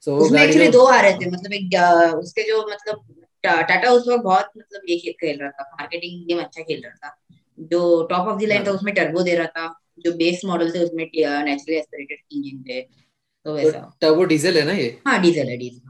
सो 0.01 0.17
उसमें 0.17 0.41
एक्चुअली 0.43 0.67
दो 0.69 0.85
आ 0.85 0.99
रहे 1.01 1.13
थे 1.13 1.29
मतलब 1.29 1.53
एक 1.53 2.13
उसके 2.15 2.43
जो 2.43 2.65
मतलब 2.71 3.05
टाटा 3.43 3.89
उस 3.91 4.07
वक्त 4.07 4.23
बहुत 4.23 4.51
मतलब 4.57 4.81
ये 4.89 4.97
खेल 4.97 5.39
रहा 5.39 5.49
था 5.49 5.63
मार्केटिंग 5.71 6.27
गेम 6.27 6.39
अच्छा 6.39 6.61
खेल 6.61 6.81
रहा 6.85 7.07
था। 7.07 7.17
जो 7.57 7.81
टॉप 8.09 8.27
ऑफ़ 8.27 8.39
द 8.39 8.47
लाइन 8.47 8.63
था 8.63 8.69
हाँ। 8.69 8.75
उसमें 8.77 8.93
टर्बो 8.95 9.21
दे 9.23 9.35
रहा 9.35 9.47
था 9.57 9.73
जो 9.99 10.11
बेस 10.13 10.41
मॉडल 10.45 10.71
थे 10.71 10.83
उसमें 10.83 11.03
नेचुरली 11.05 11.75
एस्पिरेटेड 11.77 12.17
इंजन 12.33 12.63
थे 12.69 12.81
तो 12.81 12.87
तो 13.45 13.53
वैसा। 13.53 13.79
टर्बो 14.01 14.23
डीजल 14.25 14.57
है 14.57 14.65
ना 14.65 14.71
ये? 14.73 14.97
हाँ 15.07 15.21
डीजल 15.21 15.47
है 15.49 15.57
डीजल 15.57 15.81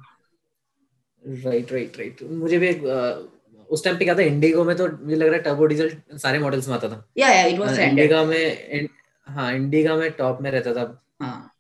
राइट 1.45 1.71
राइट 1.71 1.97
राइट 1.99 2.21
मुझे 2.32 2.58
भी 2.58 2.67
अ, 2.67 3.27
उस 3.69 3.84
टाइम 3.84 3.97
पे 3.97 4.06
क्या 4.06 4.15
था 4.15 4.21
इंडिगो 4.21 4.63
में 4.63 4.75
तो 4.77 4.88
मुझे 4.88 5.15
लग 5.15 5.27
रहा 5.27 5.36
है 5.36 5.41
टर्बो 5.43 5.65
डीजल 5.65 5.91
सारे 6.17 6.39
मॉडल्स 6.39 6.67
में 6.67 6.75
आता 6.75 6.89
था। 6.89 7.03
या 7.17 7.30
या 7.30 7.45
इट 7.45 7.60
वाज 7.60 7.73
स्टैंडर्ड 7.73 7.99
इंडिगा 7.99 8.23
में 8.23 8.88
हाँ 9.27 9.53
इंडिगा 9.53 9.95
में 9.95 10.10
टॉप 10.12 10.41
में 10.41 10.49
रहता 10.51 10.73
था। 10.73 10.84
हाँ। 11.21 11.51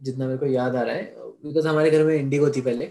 जितना 0.00 0.26
मेरे 0.26 0.38
को 0.38 0.46
याद 0.46 0.76
आ 0.76 0.82
रहा 0.82 0.94
है 0.94 1.14
बिकॉज़ 1.44 1.68
हमारे 1.68 1.90
घर 1.90 2.04
में 2.04 2.14
इंडिगो 2.16 2.50
थी 2.50 2.60
पहले। 2.60 2.90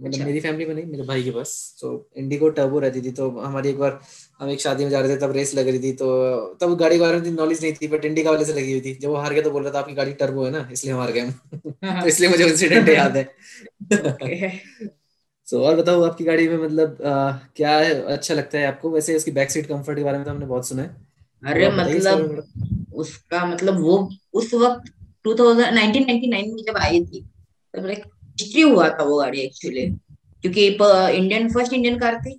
मतलब 0.00 0.12
अच्छा। 0.12 0.24
मेरी 0.26 0.40
फैमिली 0.40 0.66
में 0.66 0.74
नहीं 0.74 0.84
मेरे 0.86 1.02
भाई 1.02 1.22
के 1.22 1.30
पास 1.30 1.50
तो 1.80 1.88
इंडिगो 2.16 2.48
टर्बो 2.48 2.78
रहती 2.78 3.00
थी 3.02 3.10
तो 3.12 3.28
हमारी 3.30 3.68
एक 3.68 3.78
बार 3.78 4.00
हम 4.40 4.50
एक 4.50 4.60
शादी 4.60 4.84
में 4.84 4.90
जा 4.90 5.00
रहे 5.00 5.16
थे 5.16 5.20
तब 5.20 5.32
रेस 5.32 5.54
लग 5.54 5.68
रही 5.68 5.78
थी 5.78 5.92
तो 5.92 6.08
तब 6.60 6.74
गाड़ी 6.76 6.96
के 6.96 7.00
बारे 7.00 7.20
में 7.20 7.30
नॉलेज 7.30 7.62
नहीं 7.62 7.72
थी 7.72 7.88
बट 7.88 8.04
इंडिका 8.04 8.30
वाले 8.30 8.44
से 8.44 8.52
लगी 8.52 8.70
हुई 8.72 8.80
थी। 8.80 8.94
जब 8.94 9.08
वो 9.08 9.16
हार 9.16 9.32
गया 9.32 9.42
तो 9.42 9.50
बोल 9.50 9.62
रहा 9.64 9.72
था 9.72 9.78
आपकी 9.78 9.94
गाड़ी 9.94 10.12
टर्बो 10.12 10.44
है 10.44 10.50
ना 10.50 10.68
इसलिए 10.72 10.94
हम 10.94 11.00
हार 11.00 11.12
गए 11.12 11.20
हम। 11.20 11.32
तो 12.02 12.06
इसलिए 12.06 12.30
मुझे 12.30 12.46
इंसिडेंट 12.48 12.88
याद 12.98 13.16
है। 13.16 13.28
सो 15.46 15.60
और 15.64 15.76
बताओ 15.76 16.02
आपकी 16.02 16.24
गाड़ी 16.24 16.48
में 16.48 16.56
मतलब 16.56 17.00
अ, 17.02 17.38
क्या 17.56 17.76
है, 17.78 18.02
अच्छा 18.02 18.34
लगता 18.34 18.58
है 18.58 18.66
आपको? 18.66 18.90
वैसे 18.90 19.16
उसकी 19.16 19.30
बैक 19.30 19.50
सीट 19.50 19.66
कंफर्ट 19.66 19.98
के 19.98 20.04
बारे 20.04 20.16
में 20.18 20.24
तो 20.24 20.30
हमने 20.30 20.46
बहुत 20.46 20.68
सुना 20.68 20.82
है। 20.82 20.88
तो 20.88 21.48
अरे 21.50 21.68
में 21.70 21.76
मतलब। 21.76 22.46
उसका 22.94 23.44
मतलब 23.46 23.80
वो 23.80 24.10
उस 24.34 24.54
वक्त 24.54 24.92
2000 25.24 25.72
1999 25.74 26.54
में 26.54 26.62
जब 26.66 26.76
आई 26.76 27.04
थी 27.04 27.20
तब 27.74 27.86
लाइक 27.86 28.02
हिस्ट्री 28.38 28.62
हुआ 28.62 28.88
था 28.90 29.04
वो 29.04 29.18
गाड़ी 29.18 29.40
एक्चुअली 29.40 29.86
क्योंकि 30.44 30.66
इंडियन 30.66 31.48
फ़र्स्ट 31.52 31.72
इंडियन 31.72 31.98
कार 31.98 32.20
थी 32.20 32.38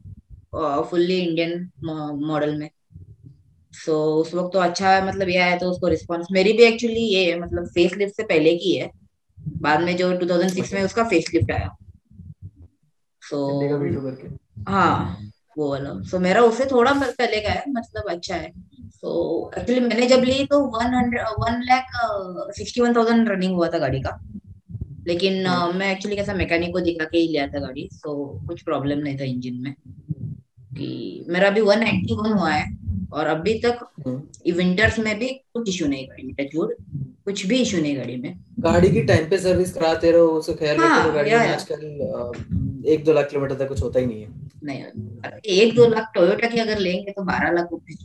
फुल्ली 0.90 1.18
इंडियन 1.18 1.70
मॉडल 2.28 2.56
में। 2.58 2.70
सो 3.74 3.92
so, 3.92 4.22
उस 4.22 4.34
वक्त 4.34 4.54
तो 4.54 4.60
अच्छा 4.60 5.00
मतलब 5.06 5.30
ये 5.30 5.38
आया 5.38 5.58
तो 5.58 5.70
उसको 5.72 5.88
रिस्पांस 5.88 6.28
मेरी 6.32 6.54
भी 6.54 6.64
एक्चुअली 6.64 7.04
ये 7.06 7.36
मतलब 7.40 7.68
फेस 7.68 7.94
लिफ्ट 7.98 8.16
से 8.16 8.24
पहले 8.24 8.56
की 8.56 8.76
है। 8.76 8.90
बाद 9.62 9.82
में 9.82 9.96
जो 9.98 10.12
2006 10.20 10.74
में 10.74 10.84
उसका 10.84 11.04
फेस 11.10 11.30
लिफ्ट 11.34 11.52
आया 11.52 11.70
सो 13.22 13.38
इंडिका 13.52 13.78
V2 13.78 14.04
करके। 14.04 14.72
हाँ 14.72 15.18
वो 15.58 15.70
वाला। 15.70 15.90
सो 15.92 16.18
so, 16.18 16.24
मेरा 16.24 16.42
उससे 16.42 16.66
थोड़ा 16.66 16.94
पहले 16.94 17.40
का 17.40 17.50
है 17.50 17.64
मतलब 17.70 18.10
अच्छा 18.10 18.36
है। 18.36 18.52
सो 18.52 19.10
so, 19.46 19.58
एक्चुअली 19.60 19.82
मैंने 19.82 20.08
जब 20.08 20.24
ली 20.24 20.46
तो 20.46 20.60
one 20.72 20.94
hundred 20.96 21.22
one 21.40 21.62
lakh 21.64 22.54
sixty 22.58 22.82
one 22.82 22.96
thousand 22.96 23.30
running 23.30 23.56
हुआ 23.56 23.70
था 23.70 23.80
गाड़ी 23.80 24.02
का। 24.02 24.20
लेकिन 25.08 25.46
हम्म 25.46 25.78
मैं 25.78 25.92
एक्चुअली 25.92 26.16
कैसा 26.18 26.34
मैकेनिक 26.34 26.72
को 26.74 26.80
दिखा 26.80 27.06
के 27.06 27.18
ही 27.18 27.28
लिया 27.28 27.48
था 27.48 27.60
गाड़ी 27.60 27.88
सो 27.94 28.14
कुछ 28.48 28.62
प्रॉब्लम 28.62 29.00
नहीं 29.00 29.18
था 29.20 29.24
इंजन 29.24 29.62
में। 29.64 29.74
कि 30.78 31.26
मेरा 31.30 31.48
अभी 31.48 31.62
वन 31.62 31.80
नाइन्टी 31.80 32.16
वन 32.16 32.32
हुआ 32.32 32.52
है 32.52 32.66
और 33.14 33.28
अभी 33.28 33.54
तक। 33.66 33.80
विंटर्स 34.58 35.00
में 35.00 35.18
भी 35.20 35.28
कुछ 35.54 35.70
इशू 35.70 35.88
नहीं 35.88 36.08
गाड़ी 36.08 36.24
में 36.24 36.34
टचवुड 36.36 36.74
कुछ 37.26 37.46
भी 37.46 37.62
इशू 37.62 37.82
नहीं 37.82 37.96
गाड़ी 37.98 38.16
में। 38.16 38.34
गाड़ी 38.60 38.90
की 38.90 39.02
टाइम 39.04 39.30
पे 39.30 39.38
सर्विस 39.38 39.74
कराते 39.74 40.12
रहो 40.12 40.28
उसको 40.40 40.54
ख्याल 40.54 40.78
हाँ 40.80 41.04
रहो 41.04 41.14
गाड़ी 41.14 41.32
में 41.32 41.38
आजकल 41.38 42.86
एक 42.94 43.04
दो 43.06 43.14
लाख 43.14 43.30
किलोमीटर 43.30 43.56
तक 43.56 43.68
कुछ 43.68 43.82
होता 43.84 44.00
ही 44.00 44.06
नहीं 44.06 44.22
है। 44.22 44.30
नहीं 44.64 44.84
एक 45.60 45.76
दो 45.76 45.88
लाख 45.88 46.12
टोयोटा 46.16 46.48
की 46.48 46.60
अगर 46.60 46.80
लेंगे 46.80 47.12
तो 47.12 47.24
बारह 47.24 47.52
लाख 47.52 47.68
रुपए 47.72 47.96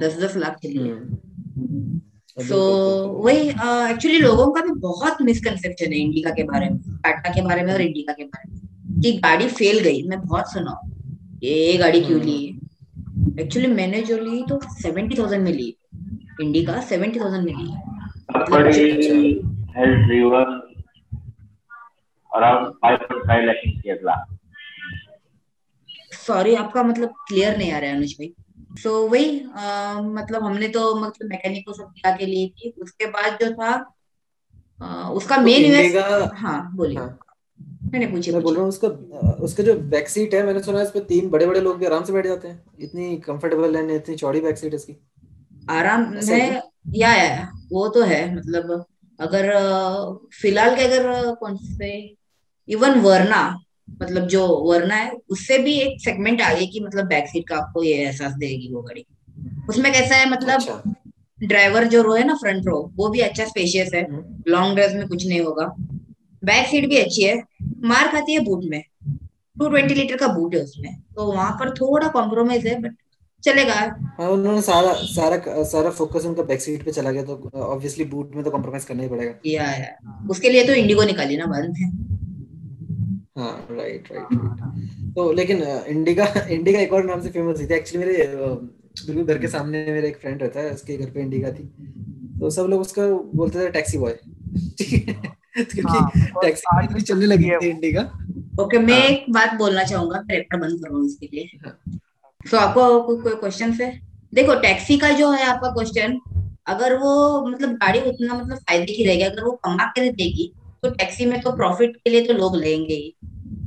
दस 0.00 0.18
दस 0.20 0.36
लाख 0.36 0.58
चलिए 0.62 0.92
हम्म 0.92 2.00
सो 2.38 2.58
वही 3.24 3.48
एक्चुअली 3.48 4.18
लोगों 4.18 4.46
का 4.52 4.60
भी 4.60 4.72
बहुत 4.80 5.20
मिसकंसेप्शन 5.22 5.92
है 5.92 5.98
इंडिका 5.98 6.30
के 6.30 6.42
बारे 6.42 6.68
में 6.68 6.78
टाटा 7.04 7.32
के 7.34 7.42
बारे 7.42 7.62
में 7.62 7.72
और 7.72 7.80
इंडिका 7.82 8.12
के 8.12 8.24
बारे 8.24 8.50
में 8.50 9.00
कि 9.02 9.12
गाड़ी 9.18 9.48
फेल 9.48 9.78
गई। 9.84 10.02
मैं 10.08 10.20
बहुत 10.20 10.52
सुना 10.52 10.80
ये 11.42 11.76
गाड़ी 11.78 12.00
क्यों 12.00 12.20
ली? 12.20 12.36
हम्म 12.48 13.40
एक्चुअली 13.40 13.68
मैंने 13.68 14.02
जो 14.02 14.16
ली 14.18 14.42
तो 14.48 14.60
सेवेंटी 14.72 15.18
थाउज़ेंड 15.18 15.44
में 15.44 15.52
ली। 15.52 15.76
इंडिका 16.40 16.80
सेवेंटी 16.90 17.20
थाउज़ेंड 17.20 17.44
में 17.44 17.52
ली। 17.52 17.72
मतलब 18.36 18.66
अच्छा 18.66 19.14
has 19.74 19.92
driven 20.06 20.50
around 22.32 22.74
5.5 22.84 23.44
lakh 23.48 23.62
in 23.66 23.80
Kerala. 23.82 24.16
Sorry 26.16 26.54
आपका 26.54 26.82
मतलब 26.82 27.14
क्लियर 27.28 27.56
नहीं 27.58 27.72
आ 27.72 27.78
रहा 27.78 27.90
है 27.90 27.96
अनुज 27.96 28.12
भाई। 28.18 28.32
सो 28.72 29.06
वही 29.08 29.38
अ, 29.40 30.00
मतलब 30.02 30.44
हमने 30.44 30.68
तो 30.68 30.94
मतलब 30.94 31.28
मैकेनिक 31.28 31.66
को 31.66 31.72
सब 31.72 31.90
दिखा 31.94 32.16
के 32.16 32.26
लिए 32.26 32.48
थी 32.48 32.74
उसके 32.82 33.06
बाद 33.06 33.38
जो 33.42 33.52
था 33.52 33.72
अ, 34.80 35.10
उसका 35.10 35.36
तो 35.36 35.42
मेन 35.42 35.64
यूएस 35.64 35.86
इंडिका 35.86 36.30
हाँ 36.36 36.76
बोलिए। 36.76 36.98
हाँ। 36.98 37.18
नहीं 37.94 38.10
पूछिए 38.12 38.34
मैं 38.34 38.42
बोल 38.42 38.54
रहा 38.54 38.62
हूँ 38.62 38.68
उसका 38.68 38.88
उसका 39.44 39.62
जो 39.62 39.74
बैक 39.90 40.08
सीट 40.08 40.34
है 40.34 40.42
मैंने 40.46 40.60
सुना 40.62 40.78
है 40.78 40.84
इस 40.84 40.90
पे 40.90 41.00
तीन 41.00 41.28
बड़े 41.30 41.46
बड़े 41.46 41.60
लोग 41.60 41.78
भी 41.78 41.86
आराम 41.86 42.04
से 42.04 42.12
बैठ 42.12 42.26
जाते 42.26 42.48
हैं। 42.48 42.62
इतनी 42.80 43.16
कंफर्टेबल 43.16 43.76
है 43.76 43.96
इतनी 43.96 44.14
चौड़ी 44.16 44.40
बैक 44.40 44.58
सीट 44.58 44.74
इसकी। 44.74 44.96
आराम 45.70 46.04
है 46.28 46.38
या, 46.94 47.12
या 47.12 47.24
या, 47.24 47.48
वो 47.72 47.88
तो 47.88 48.02
है 48.02 48.20
मतलब 48.36 48.84
अगर 49.18 49.50
फ़िलहाल 50.40 50.74
के 50.76 50.84
अगर 50.84 51.34
कौन 51.34 51.56
से 51.56 51.90
इवन 52.68 53.00
वरना 53.00 53.42
मतलब 53.90 54.26
जो 54.26 54.46
वरना 54.70 54.94
है 54.94 55.12
उससे 55.30 55.58
भी 55.58 55.74
एक 55.74 56.00
सेगमेंट 56.00 56.42
आगे 56.42 56.66
की 56.66 56.80
मतलब 56.80 57.06
बैक 57.06 57.28
सीट 57.28 57.48
का 57.48 57.56
आपको 57.56 57.82
ये 57.82 57.94
एहसास 57.94 58.32
देगी 58.32 58.72
वो 58.74 58.82
गाड़ी। 58.82 59.06
उसमें 59.68 59.92
कैसा 59.92 60.16
है 60.16 60.30
मतलब 60.30 60.54
अच्छा। 60.54 60.94
ड्राइवर 61.42 61.84
जो 61.84 62.02
रो 62.02 62.14
है 62.14 62.26
ना 62.26 62.34
फ्रंट 62.34 62.66
रो 62.66 62.92
वो 62.96 63.08
भी 63.08 63.20
अच्छा 63.20 63.44
स्पेशियस 63.44 63.90
है। 63.94 64.04
हम्म। 64.10 64.42
लॉन्ग 64.48 64.74
ड्राइव 64.74 64.96
में 64.96 65.08
कुछ 65.08 65.26
नहीं 65.26 65.40
होगा। 65.40 65.74
बैक 66.44 66.66
सीट 66.66 66.88
भी 66.88 66.96
अच्छी 66.96 67.22
है। 67.22 67.42
मार 67.62 68.08
खाती 68.08 68.32
है 68.32 68.40
बूट 68.40 68.64
में। 68.64 68.82
टू 69.58 69.68
ट्वेंटी 69.68 69.94
लीटर 69.94 70.16
का 70.16 70.28
बूट 70.28 70.54
है 70.54 70.60
उसमें। 70.60 70.94
तो 70.94 71.32
वहाँ 71.32 71.50
पर 71.50 71.70
थोड़ा 71.70 72.08
कॉम्प्रोमाइज 72.08 72.66
है 72.66 72.80
बट 72.80 72.94
चलेगा। 73.44 73.74
हाँ 74.18 74.28
उन्होंने 74.28 74.62
सारा 74.62 74.92
सारा 74.94 75.62
सारा 75.64 75.90
फोकस 75.90 76.24
उनका 76.26 76.42
बैक 76.42 76.60
सीट 76.60 76.84
पे 76.84 76.92
चला 76.92 77.10
गया 77.10 77.22
तो 77.22 77.50
ऑब्वियसली 77.54 78.04
बूट 78.04 78.34
में 78.34 78.44
तो 78.44 78.50
कॉम्प्रोमाइज 78.50 78.84
करना 78.84 79.02
ही 79.02 79.08
पड़ेगा। 79.08 79.32
या, 79.46 79.62
या। 79.62 80.26
उसके 80.30 80.50
लिए 80.50 80.66
तो 80.66 80.72
इंडिगो 80.72 81.02
निकाली 81.02 81.36
ना 81.36 81.46
बंद 81.46 81.76
है। 81.76 82.11
हाँ 83.36 83.66
राइट 83.70 84.08
राइट 84.12 84.32
राइट 84.32 85.14
तो 85.14 85.32
लेकिन 85.32 85.62
इंडिका 85.62 86.24
इंडिका 86.50 86.78
एक 86.78 86.92
और 86.92 87.04
नाम 87.04 87.20
से 87.20 87.30
फ़ेमस 87.30 87.60
थी। 87.60 87.74
एक्चुअली 87.74 88.06
मेरे 88.06 88.26
बिल्कुल 89.06 89.24
घर 89.24 89.38
के 89.38 89.48
सामने 89.48 89.84
मेरा 89.86 90.08
एक 90.08 90.16
फ्रेंड 90.16 90.42
रहता 90.42 90.60
है 90.60 90.72
उसके 90.74 90.96
घर 90.96 91.10
पे 91.10 91.20
इंडिका 91.20 91.50
थी। 91.50 91.64
तो 92.40 92.50
सब 92.50 92.66
लोग 92.70 92.80
उसका 92.80 93.06
बोलते 93.34 93.58
थे 93.58 93.70
टैक्सी 93.70 93.98
बॉय 93.98 94.12
क्योंकि 94.82 95.80
हाँ 95.82 96.10
टैक्सी 96.42 96.94
भी 96.94 97.00
चलने 97.00 97.26
लगी 97.26 97.44
है 97.44 97.58
इंडिका। 97.68 98.02
ओके 98.62 98.78
मैं 98.78 99.00
हाँ। 99.00 99.08
एक 99.08 99.24
बात 99.32 99.54
बोलना 99.54 99.84
चाहूँगा 99.84 100.22
मैं 100.30 100.42
बंद 100.52 100.84
करूँगा 100.84 101.06
इसके 101.06 101.26
लिए। 101.26 101.58
हाँ। 101.64 101.78
तो 102.50 102.56
आपको 102.58 103.00
कोई 103.02 103.16
कोई 103.16 103.34
क्वेश्चन 103.34 103.72
है 103.72 103.90
देखो 104.34 104.54
टैक्सी 104.60 104.96
का 104.98 105.10
जो 105.10 105.30
है 105.30 105.44
आपका 105.46 105.70
क्वेश्चन 105.72 106.18
अगर 106.66 106.96
वो 106.98 107.12
मतलब 107.46 107.70
गाड़ी 107.76 108.00
उतना 108.00 108.34
मतलब 108.34 108.56
फ़ायदे 108.58 108.92
की 108.92 109.04
रहेगी 109.04 109.22
अगर 109.22 109.44
वो 109.44 109.50
कमा 109.64 109.84
के 109.96 110.10
देगी 110.12 110.52
तो 110.82 110.90
टैक्सी 110.90 111.26
में 111.26 111.40
तो 111.40 111.50
प्रॉफिट 111.56 111.96
के 111.96 112.10
लिए 112.10 112.26
तो 112.26 112.32
लोग 112.32 112.56
लेंगे 112.56 112.94
ही। 112.94 113.14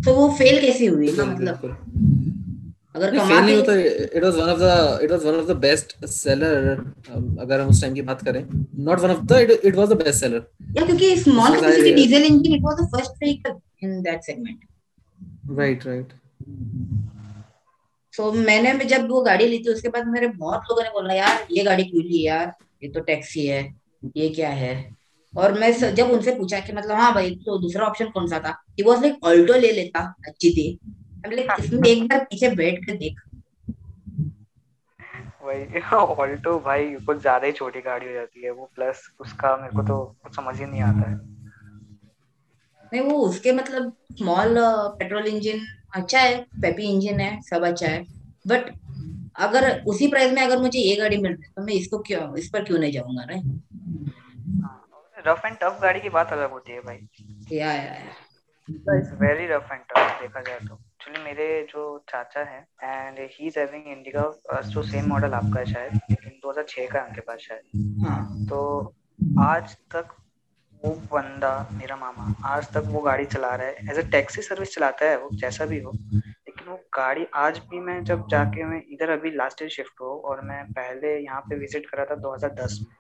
तो 0.05 0.13
वो 0.15 0.29
फेल 0.37 0.59
कैसी 0.61 0.85
हुई? 0.85 1.07
ना 1.07 1.23
बिल्कुल 1.23 1.33
मतलब? 1.33 1.59
बिल्कुल। 1.61 1.71
अगर 2.95 3.11
नहीं 3.11 3.21
कमा 3.21 3.39
नहीं 3.39 3.55
के 3.55 3.55
होता 3.55 3.73
it 4.17 4.23
was 4.23 4.35
one 4.35 4.49
of 4.49 4.59
the 4.59 4.99
it 5.03 5.11
was 5.11 5.23
one 5.25 5.35
of 5.35 5.47
the 5.47 5.55
best 5.57 6.05
seller 6.05 6.67
अगर 7.41 7.59
हम 7.59 7.69
उस 7.69 7.81
टाइम 7.81 7.93
की 7.93 8.01
बात 8.01 8.21
करें। 8.21 8.43
Not 8.85 8.99
one 8.99 9.11
of 9.11 9.25
the 9.25 9.59
it 9.63 9.75
was 9.75 9.89
the 9.89 9.93
best 9.93 10.19
seller 10.19 10.45
yeah 10.77 10.85
क्योंकि 10.85 11.15
small 11.17 11.59
capacity 11.61 11.93
diesel 11.93 12.23
engine 12.23 12.55
it 12.55 12.61
was 12.61 12.77
the 12.81 12.87
first 12.87 13.23
vehicle 13.23 13.59
in 13.83 14.01
that 14.01 14.21
segment 14.21 15.57
right 15.59 15.85
right 15.87 16.13
so 18.13 18.31
मैंने 18.31 18.73
भी 18.73 18.85
जब 18.85 19.09
वो 19.09 19.21
गाड़ी 19.21 19.47
ली 19.47 19.57
थी 19.59 19.69
उसके 19.69 19.89
बाद 19.89 20.07
मेरे 20.07 20.27
बहुत 20.27 20.61
लोगों 20.69 20.83
ने 20.83 20.89
बोला 20.89 21.13
यार 21.13 21.47
ये 21.51 21.63
गाड़ी 21.63 21.83
क्यों 21.83 22.03
ली 22.03 22.21
यार? 22.25 22.53
ये 22.83 22.89
तो 22.89 22.99
टैक्सी 22.99 23.45
है। 23.45 23.61
ये 24.17 24.29
क्या 24.29 24.49
है? 24.49 24.94
और 25.37 25.59
मैं 25.59 25.73
स- 25.73 25.93
जब 25.93 26.11
उनसे 26.11 26.31
पूछा 26.35 26.59
कि 26.59 26.73
मतलब 26.73 26.91
हाँ 26.91 27.13
भाई 27.13 27.29
तो 27.35 27.57
दूसरा 27.57 27.85
ऑप्शन 27.85 28.05
कौन 28.05 28.27
सा 28.27 28.39
था? 28.39 28.49
ही 28.79 28.83
वाज 28.83 29.01
लाइक 29.01 29.23
ऑल्टो 29.23 29.53
ले 29.53 29.71
लेता 29.71 30.15
अच्छी 30.27 30.51
थी। 30.51 30.79
इसमें 31.59 31.89
एक 31.89 32.03
बार 32.03 32.23
पीछे 32.23 32.49
बैठ 32.49 32.85
कर 32.85 32.97
देख। 32.97 33.19
वही 35.43 35.79
ऑल्टो 35.93 36.59
भाई 36.59 36.95
कुछ 37.05 37.17
ज़्यादा 37.17 37.47
ही 37.47 37.51
छोटी 37.51 37.81
गाड़ी 37.81 38.05
हो 38.07 38.13
जाती 38.13 38.43
है 38.43 38.51
वो 38.51 38.69
प्लस 38.75 39.01
उसका 39.19 39.57
मेरे 39.57 39.75
को 39.75 39.83
तो 39.83 40.15
कुछ 40.23 40.35
समझ 40.35 40.59
ही 40.59 40.65
नहीं 40.65 40.81
आता 40.81 41.09
है। 41.09 41.15
नहीं 42.93 43.01
वो 43.01 43.17
उसके 43.17 43.51
मतलब 43.51 43.93
स्मॉल 44.17 44.55
पेट्रोल 44.99 45.27
इंजन 45.27 45.59
अच्छा 45.93 46.19
है 46.19 46.41
पेपी 46.41 46.83
इंजन 46.83 47.19
है 47.19 47.41
सब 47.41 47.65
अच्छा 47.65 47.87
है। 47.87 48.03
बट 48.47 48.73
अगर 49.35 49.83
उसी 49.87 50.07
प्राइस 50.07 50.31
में 50.33 50.41
अगर 50.41 50.57
मुझे 50.59 50.79
ये 50.79 50.95
गाड़ी 50.95 51.17
मिल 51.17 51.31
रही 51.31 51.43
है 51.43 51.51
तो 51.55 51.61
मैं 51.61 51.73
इसको 51.73 51.97
क्यों 51.99 52.37
इस 52.37 52.49
पर 52.49 52.63
क्यों 52.63 52.77
नहीं 52.79 52.91
जाऊँगा 52.91 53.25
ना 53.25 53.41
रफ 55.27 55.45
एंड 55.45 55.57
टफ 55.61 55.79
गाड़ी 55.81 55.99
की 55.99 56.09
बात 56.09 56.33
अलग 56.33 56.51
होती 56.51 56.71
है 56.71 56.79
भाई। 56.81 57.07
Yeah 57.51 57.73
yeah 57.73 57.93
it's 58.67 59.11
very 59.21 59.45
rough 59.47 59.69
and 59.71 59.81
tough 59.83 60.21
देखा 60.21 60.41
जाए 60.41 60.59
तो। 60.59 60.75
एक्चुअली 60.75 61.23
मेरे 61.23 61.45
जो 61.69 61.87
चाचा 62.09 62.43
है 62.43 62.59
and 62.83 63.19
he 63.21 63.47
is 63.47 63.59
having 63.59 63.87
Indica 63.87 64.21
जो 64.67 64.83
सेम 64.83 65.09
मॉडल 65.09 65.33
आपका 65.33 65.59
है 65.59 65.65
शायद 65.65 65.99
लेकिन 66.11 66.39
2006 66.45 66.87
का 66.91 67.03
उनके 67.03 67.21
पास 67.21 67.39
शायद। 67.39 68.05
हाँ। 68.05 68.45
तो 68.45 68.93
आज 69.41 69.75
तक 69.95 70.15
वो 70.83 70.91
बंदा 71.11 71.51
मेरा 71.73 71.95
मामा 71.95 72.33
आज 72.47 72.67
तक 72.73 72.83
वो 72.87 73.01
गाड़ी 73.01 73.25
चला 73.25 73.53
रहा 73.55 73.67
है। 73.67 73.89
एज 73.91 73.99
अ 73.99 74.09
टैक्सी 74.11 74.41
सर्विस 74.41 74.73
चलाता 74.75 75.05
है 75.05 75.17
वो 75.17 75.29
जैसा 75.33 75.65
भी 75.65 75.79
हो। 75.79 75.91
लेकिन 75.91 76.67
वो 76.67 76.75
गाड़ी 76.93 77.25
आज 77.35 77.57
भी 77.69 77.79
मैं 77.79 78.03
जब 78.03 78.27
जाके 78.29 78.63
मैं 78.63 78.81
इधर 78.93 79.09
अभी 79.09 79.31
लास्ट 79.35 79.61
ईयर 79.61 79.71
शिफ्ट 79.71 80.01
हो 80.01 80.15
और 80.25 80.41
मैं 80.45 80.63
पहले 80.71 81.17
यहाँ 81.17 81.41
पे 81.41 81.55
विज़िट 81.55 81.89
करा 81.89 82.05
था 82.05 82.15
2010 82.21 82.77
में। 82.81 82.93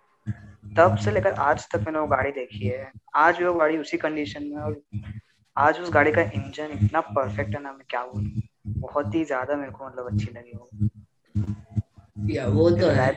तब 0.75 0.97
से 0.97 1.11
लेकर 1.11 1.33
आज 1.41 1.67
तक 1.69 1.79
मैंने 1.79 1.99
वो 1.99 2.07
गाड़ी 2.07 2.31
देखी 2.31 2.67
है। 2.67 2.91
आज 3.15 3.41
वो 3.43 3.53
गाड़ी 3.53 3.77
उसी 3.77 3.97
कंडीशन 3.97 4.43
में 4.43 4.61
और 4.61 4.81
आज 5.57 5.79
उस 5.79 5.89
गाड़ी 5.91 6.11
का 6.11 6.21
इंजन 6.21 6.69
इतना 6.73 7.01
परफेक्ट 7.01 7.55
है 7.55 7.61
ना 7.63 7.71
मैं 7.71 7.85
क्या 7.89 8.01
बोलूँ? 8.03 8.41
बहुत 8.79 9.15
ही 9.15 9.23
ज़्यादा 9.25 9.55
मेरे 9.55 9.71
को 9.71 9.87
मतलब 9.87 10.07
अच्छी 10.07 10.25
लगी 10.27 10.57
वो। 10.57 10.69
या 12.29 12.47
वो 12.47 12.69
तो 12.71 12.87
है। 12.89 13.11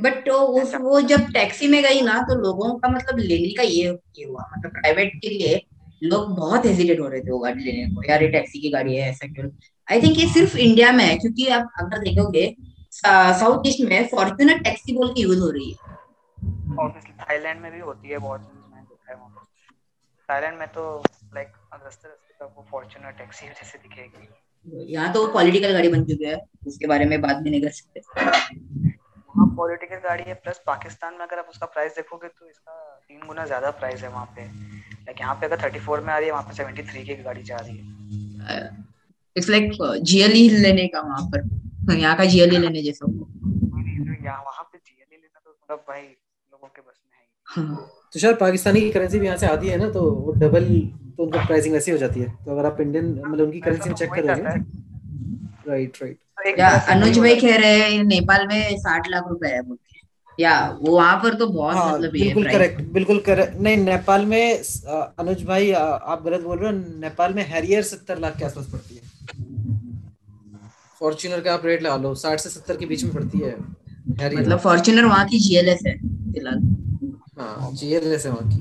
बट 0.00 0.24
तो 0.26 0.38
उस 0.60 0.74
वो 0.76 1.00
जब 1.02 1.30
टैक्सी 1.32 1.68
में 1.68 1.82
गई 1.82 2.00
ना 2.02 2.18
तो 2.22 2.34
लोगों 2.34 2.74
का 2.78 2.88
मतलब 2.88 3.18
लेने 3.18 3.48
का 3.54 3.62
ये 3.62 3.84
ये 4.18 4.24
हुआ 4.24 4.48
मतलब 4.56 4.70
प्राइवेट 4.72 5.12
के 5.22 5.28
लिए 5.28 5.60
लोग 6.02 6.34
बहुत 6.36 6.66
हेजिटेट 6.66 7.00
हो 7.00 7.08
रहे 7.08 7.20
थे 7.20 7.30
वो 7.30 7.38
गाड़ी 7.38 7.64
लेने 7.64 7.94
को। 7.94 8.02
यार 8.10 8.22
ये 8.22 8.28
टैक्सी 8.28 8.60
की 8.60 8.70
गाड़ी 8.70 8.96
है 8.96 9.08
ऐसा 9.10 9.26
क्यों? 9.26 9.50
आई 9.88 10.02
थिंक 10.02 10.18
ये 10.18 10.26
सिर्फ़ 10.28 10.56
इंडिया 10.58 10.92
में 10.92 11.04
है 11.04 11.16
क्योंकि 11.18 11.46
आप 11.50 11.70
अगर 11.80 11.98
देखोगे 12.00 12.54
साउथ 12.94 13.66
ईस्ट 13.66 13.80
में 13.80 14.06
फॉर्च्यूनर 14.08 14.58
टैक्सी 14.60 14.92
बोल 14.92 15.08
के 15.08 15.22
यूज़ 15.22 15.40
हो 15.40 15.50
रही 15.50 15.70
है। 15.70 15.87
ऑब्वियसली 16.78 17.12
थाईलैंड 17.20 17.60
में 17.60 17.70
भी 17.72 17.80
होती 17.80 18.08
है 18.08 18.18
बहुत 18.18 18.40
मैंने 18.40 18.82
देखा 18.82 19.12
है 19.12 19.18
वहाँ 19.18 19.30
पे। 19.30 19.44
थाईलैंड 20.28 20.58
में 20.58 20.68
तो 20.68 20.84
लाइक 21.34 21.48
रास्ते 21.74 22.08
रास्ते 22.08 22.34
तक 22.34 22.54
वो 22.56 22.66
फॉर्च्यूनर 22.70 23.10
टैक्सी 23.18 23.46
जैसे 23.60 23.78
दिखेगी। 23.78 24.92
यहाँ 24.92 25.12
तो 25.12 25.26
पॉलिटिकल 25.32 25.72
गाड़ी 25.72 25.88
बन 25.88 26.04
चुकी 26.04 26.24
है 26.24 26.36
उसके 26.66 26.86
बारे 26.86 27.04
में 27.04 27.20
बात 27.20 27.36
भी 27.36 27.50
नहीं 27.50 27.60
कर 27.62 27.70
सकते। 27.70 28.00
वहाँ 28.10 29.46
पॉलिटिकल 29.56 29.96
गाड़ी 30.04 30.24
है 30.24 30.34
प्लस 30.36 30.60
पाकिस्तान 30.66 31.14
में 31.14 31.20
अगर 31.20 31.38
आप 31.38 31.46
उसका 31.50 31.66
प्राइस 31.68 31.96
देखोगे 31.96 32.28
तो 32.28 32.48
इसका 32.48 32.72
तीन 33.08 33.26
गुना 33.26 33.44
ज़्यादा 33.46 33.70
प्राइस 33.80 34.02
है 34.02 34.08
वहाँ 34.08 34.26
पे। 34.36 34.44
लाइक 34.44 35.20
यहाँ 35.20 35.34
पे 35.34 35.46
अगर 35.46 35.62
थर्टी 35.62 35.78
फोर 35.80 36.00
में 36.00 36.12
आ 36.14 36.18
रही 36.18 36.26
है 36.26 36.32
वहाँ 36.32 36.44
पे 36.44 36.54
सेवेंटी 36.54 36.82
थ्री 36.82 37.04
की 37.04 37.14
गाड़ी 37.22 37.42
जा 37.42 37.56
रही 37.56 37.76
है। 37.76 38.60
इट्स 39.36 39.48
लाइक 39.48 39.72
जीएलई 40.02 40.48
लेने 40.50 40.86
का 40.88 41.00
वहाँ 41.00 41.22
पर। 41.34 41.94
यहाँ 41.94 42.16
का 42.16 42.24
जीएलई 42.24 42.56
लेने 42.58 42.82
जैसा। 42.82 43.06
यहाँ 43.06 44.42
वहाँ 44.42 44.64
पे 44.72 44.78
जीएलई 44.78 45.16
लेना 45.16 45.40
तो 45.44 45.50
मतलब 45.50 45.84
भाई 45.88 46.02
लोगों 46.58 46.68
के 46.68 46.80
बस 46.82 47.00
में 47.06 47.18
है 47.18 47.66
हाँ 47.66 47.86
तो 48.12 48.20
शायद 48.20 48.36
पाकिस्तानी 48.38 48.80
की 48.80 48.90
करेंसी 48.90 49.18
भी 49.18 49.26
यहाँ 49.26 49.36
से 49.38 49.46
आती 49.46 49.68
है 49.68 49.76
ना 49.78 49.88
तो 49.90 50.10
वो 50.12 50.32
डबल 50.38 50.64
तो 51.16 51.22
उनका 51.24 51.44
प्राइसिंग 51.46 51.74
वैसी 51.74 51.90
हो 51.90 51.98
जाती 51.98 52.20
है। 52.20 52.28
तो 52.44 52.50
अगर 52.52 52.66
आप 52.66 52.80
इंडियन 52.80 53.10
मतलब 53.26 53.44
उनकी 53.44 53.60
करेंसी 53.60 53.88
में 53.88 53.96
चेक 53.96 54.10
जाता 54.10 54.20
करोगे 54.22 54.42
राइट 55.68 55.98
राइट 56.02 56.16
तो 56.38 56.58
या 56.58 56.68
अनुज 56.94 57.18
भाई 57.18 57.36
कह 57.40 57.56
रहे 57.56 57.78
हैं 57.80 58.02
नेपाल 58.04 58.46
में 58.48 58.76
साठ 58.78 59.08
लाख 59.10 59.28
रुपए 59.28 59.48
है 59.48 59.62
बोलते 59.62 59.86
या 60.38 60.52
वो 60.82 60.94
वहाँ 60.96 61.16
पर 61.22 61.34
तो 61.34 61.46
बहुत 61.46 61.76
हाँ 61.76 61.92
मतलब 61.92 62.10
बिल्कुल 62.12 62.44
करेक्ट 62.44 62.80
बिल्कुल 62.92 63.18
करेक्ट 63.20 63.56
नहीं 63.60 63.76
नेपाल 63.76 64.26
में 64.26 64.52
अनुज 64.52 65.44
भाई 65.46 65.70
अ, 65.72 65.80
आप 65.80 66.22
गलत 66.24 66.40
बोल 66.40 66.58
रहे 66.58 66.72
हो 66.72 66.78
नेपाल 67.00 67.34
में 67.34 67.42
हैरियर 67.46 67.82
सत्तर 67.82 68.18
लाख 68.18 68.36
के 68.38 68.44
आसपास 68.44 68.66
पड़ती 68.72 68.94
है। 68.94 69.06
फॉर्च्यूनर 71.00 71.40
का 71.40 71.54
आप 71.54 71.66
रेट 71.66 71.82
लगा 71.82 71.96
लो 71.96 72.14
साठ 72.14 72.40
से 72.40 72.48
सत्तर 72.50 72.76
के 72.76 72.86
बीच 72.86 73.04
में 73.04 73.12
पड़ती 73.14 73.38
है। 73.38 73.56
मतलब 74.10 74.58
फॉर्च्यूनर 74.60 75.04
वहाँ 75.04 75.26
की 75.28 75.38
जीएलएस 75.38 75.82
है 75.86 75.96
फ़िलहाल। 75.98 76.58
हाँ 77.38 77.72
जीएलएस 77.72 78.26
है 78.26 78.32
वहाँ 78.32 78.48
की। 78.48 78.60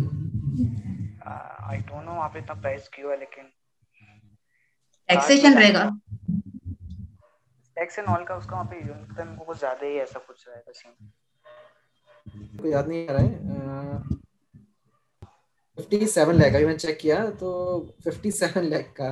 आई 1.67 1.77
डोंट 1.79 2.05
नो 2.05 2.12
वहाँ 2.12 2.29
पे 2.29 2.39
इतना 2.39 2.53
प्राइस 2.62 2.89
क्यों 2.93 3.12
है 3.12 3.19
लेकिन 3.19 3.43
टैक्सेशन 5.10 5.53
रहेगा। 5.53 5.83
टैक्स 7.77 7.99
एंड 7.99 8.07
ऑल 8.07 8.23
का 8.23 8.36
उसका 8.36 8.51
वहाँ 8.51 8.65
पे 8.65 8.75
यूनिट 8.77 9.15
का 9.17 9.23
मेरे 9.23 9.38
को 9.38 9.45
कुछ 9.45 9.57
ज़्यादा 9.60 9.88
ही 9.88 9.97
ऐसा 9.99 10.19
कुछ 10.19 10.45
रहेगा 10.47 10.71
सीन 10.73 10.91
को 12.60 12.67
याद 12.67 12.88
नहीं 12.88 13.07
आ 13.07 13.12
रहा 13.12 13.21
है। 13.21 13.29
फिफ्टी 15.77 16.07
सेवन 16.07 16.36
लैख 16.36 16.55
अभी 16.55 16.65
मैंने 16.65 16.77
चेक 16.77 16.97
किया 16.99 17.25
तो 17.39 17.49
फिफ्टी 18.03 18.31
सेवन 18.33 18.63
लैख 18.65 18.93
का 18.99 19.12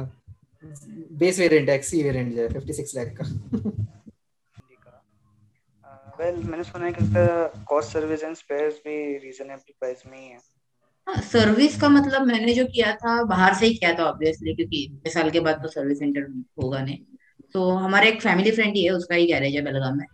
बेस 1.14 1.40
वेरिएंट 1.40 1.70
एक्सी 1.70 2.04
वेरिएंट 2.04 2.34
जो 2.36 2.42
है 2.42 2.48
फिफ्टी 2.54 2.74
सिक्स 2.74 2.96
लैख 2.96 3.16
का। 3.18 3.26
वेल 6.20 6.36
मैंने 6.44 6.64
सुना 6.64 6.86
है 6.86 6.92
कि 6.94 7.04
इसका 7.04 7.64
कॉस्ट 7.70 7.94
सर्विस 7.94 8.24
एंड 8.24 8.36
स्पेयर्स 8.36 8.76
भी 8.78 8.96
रीजनेबल 9.18 9.74
प्राइस 9.80 10.04
में 10.08 10.18
ही 10.18 10.28
है। 10.28 10.38
हाँ 11.08 11.22
सर्विस 11.22 11.80
का 11.82 11.90
मतलब 11.90 12.28
मैंने 12.28 12.54
जो 12.54 12.66
किया 12.66 12.96
था 12.96 13.24
बाहर 13.24 13.54
से 13.54 13.66
ही 13.66 13.74
किया 13.74 13.94
था 13.94 14.04
ऑब्वियसली 14.04 14.54
क्योंकि 14.54 14.84
इतने 14.84 15.12
साल 15.12 15.30
के 15.30 15.40
बाद 15.40 15.62
तो 15.64 15.68
सर्विस 15.68 16.00
सेंटर 16.00 16.22
होगा 16.64 16.82
नहीं। 16.82 16.98
तो 17.54 17.70
हमारे 17.70 18.10
एक 18.10 18.22
फैमिली 18.22 18.52
फ्रेंड 18.52 18.76
ही 18.76 18.84
है 18.84 18.92
उसका 18.92 19.16
ही 19.16 19.26
गैरेज 19.26 19.56
है 19.56 19.62
बेलगाम 19.62 19.98
में। 19.98 20.06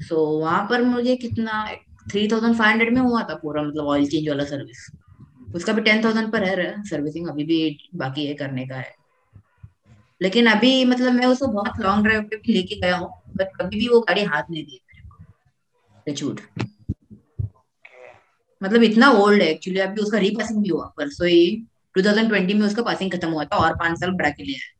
सो 0.00 0.14
so, 0.14 0.40
वहाँ 0.42 0.66
पर 0.70 0.82
मुझे 0.82 1.16
कितना 1.16 1.64
थ्री 2.10 2.26
थाउज़ेंड 2.28 2.56
फाइव 2.56 2.70
हंड्रेड 2.70 2.94
में 2.94 3.00
हुआ 3.00 3.22
था 3.22 3.34
पूरा 3.34 3.62
मतलब 3.62 3.86
ऑयल 3.86 4.06
चेंज 4.06 4.28
वाला 4.28 4.44
सर्विस 4.44 4.88
उसका 5.54 5.72
भी 5.72 5.82
टेन 5.82 6.04
थाउज़ेंड 6.04 6.32
पर 6.32 6.44
है 6.44 6.72
सर्विसिंग 6.84 7.28
अभी 7.28 7.44
भी 7.44 7.58
बाकी 7.94 8.26
है 8.26 8.34
करने 8.34 8.66
का 8.66 8.76
है। 8.76 8.94
लेकिन 10.22 10.46
अभी 10.46 10.84
मतलब 10.84 11.12
मैं 11.12 11.26
उसको 11.26 11.46
बहुत 11.46 11.80
लॉन्ग 11.80 12.06
ड्राइव 12.06 12.22
पे 12.22 12.36
भी 12.36 12.52
लेके 12.52 12.80
गया 12.80 12.96
हूँ 12.96 13.12
बट 13.36 13.56
कभी 13.56 13.78
भी 13.78 13.88
वो 13.88 14.00
गाड़ी 14.00 14.24
हाथ 14.24 14.50
नहीं 14.50 14.64
दी 14.64 14.80
मेरे 16.08 16.32
मतलब 18.62 18.82
इतना 18.82 19.10
ओल्ड 19.10 19.42
है 19.42 19.48
एक्चुअली 19.48 19.80
अभी 19.80 20.02
उसका 20.02 20.18
रीपासिंग 20.18 20.62
भी 20.62 20.68
हुआ 20.68 20.84
परसों 20.96 21.28
ही 21.28 21.66
2020 21.98 22.54
में 22.54 22.66
उसका 22.66 22.82
पासिंग 22.82 23.12
खत्म 23.12 23.28
हुआ 23.28 23.44
था 23.44 23.56
और 23.56 23.74
पाँच 23.74 24.00
साल 24.00 24.10
बढ़ा 24.10 24.30
के 24.30 24.42
लिया 24.42 24.58
है। 24.58 24.74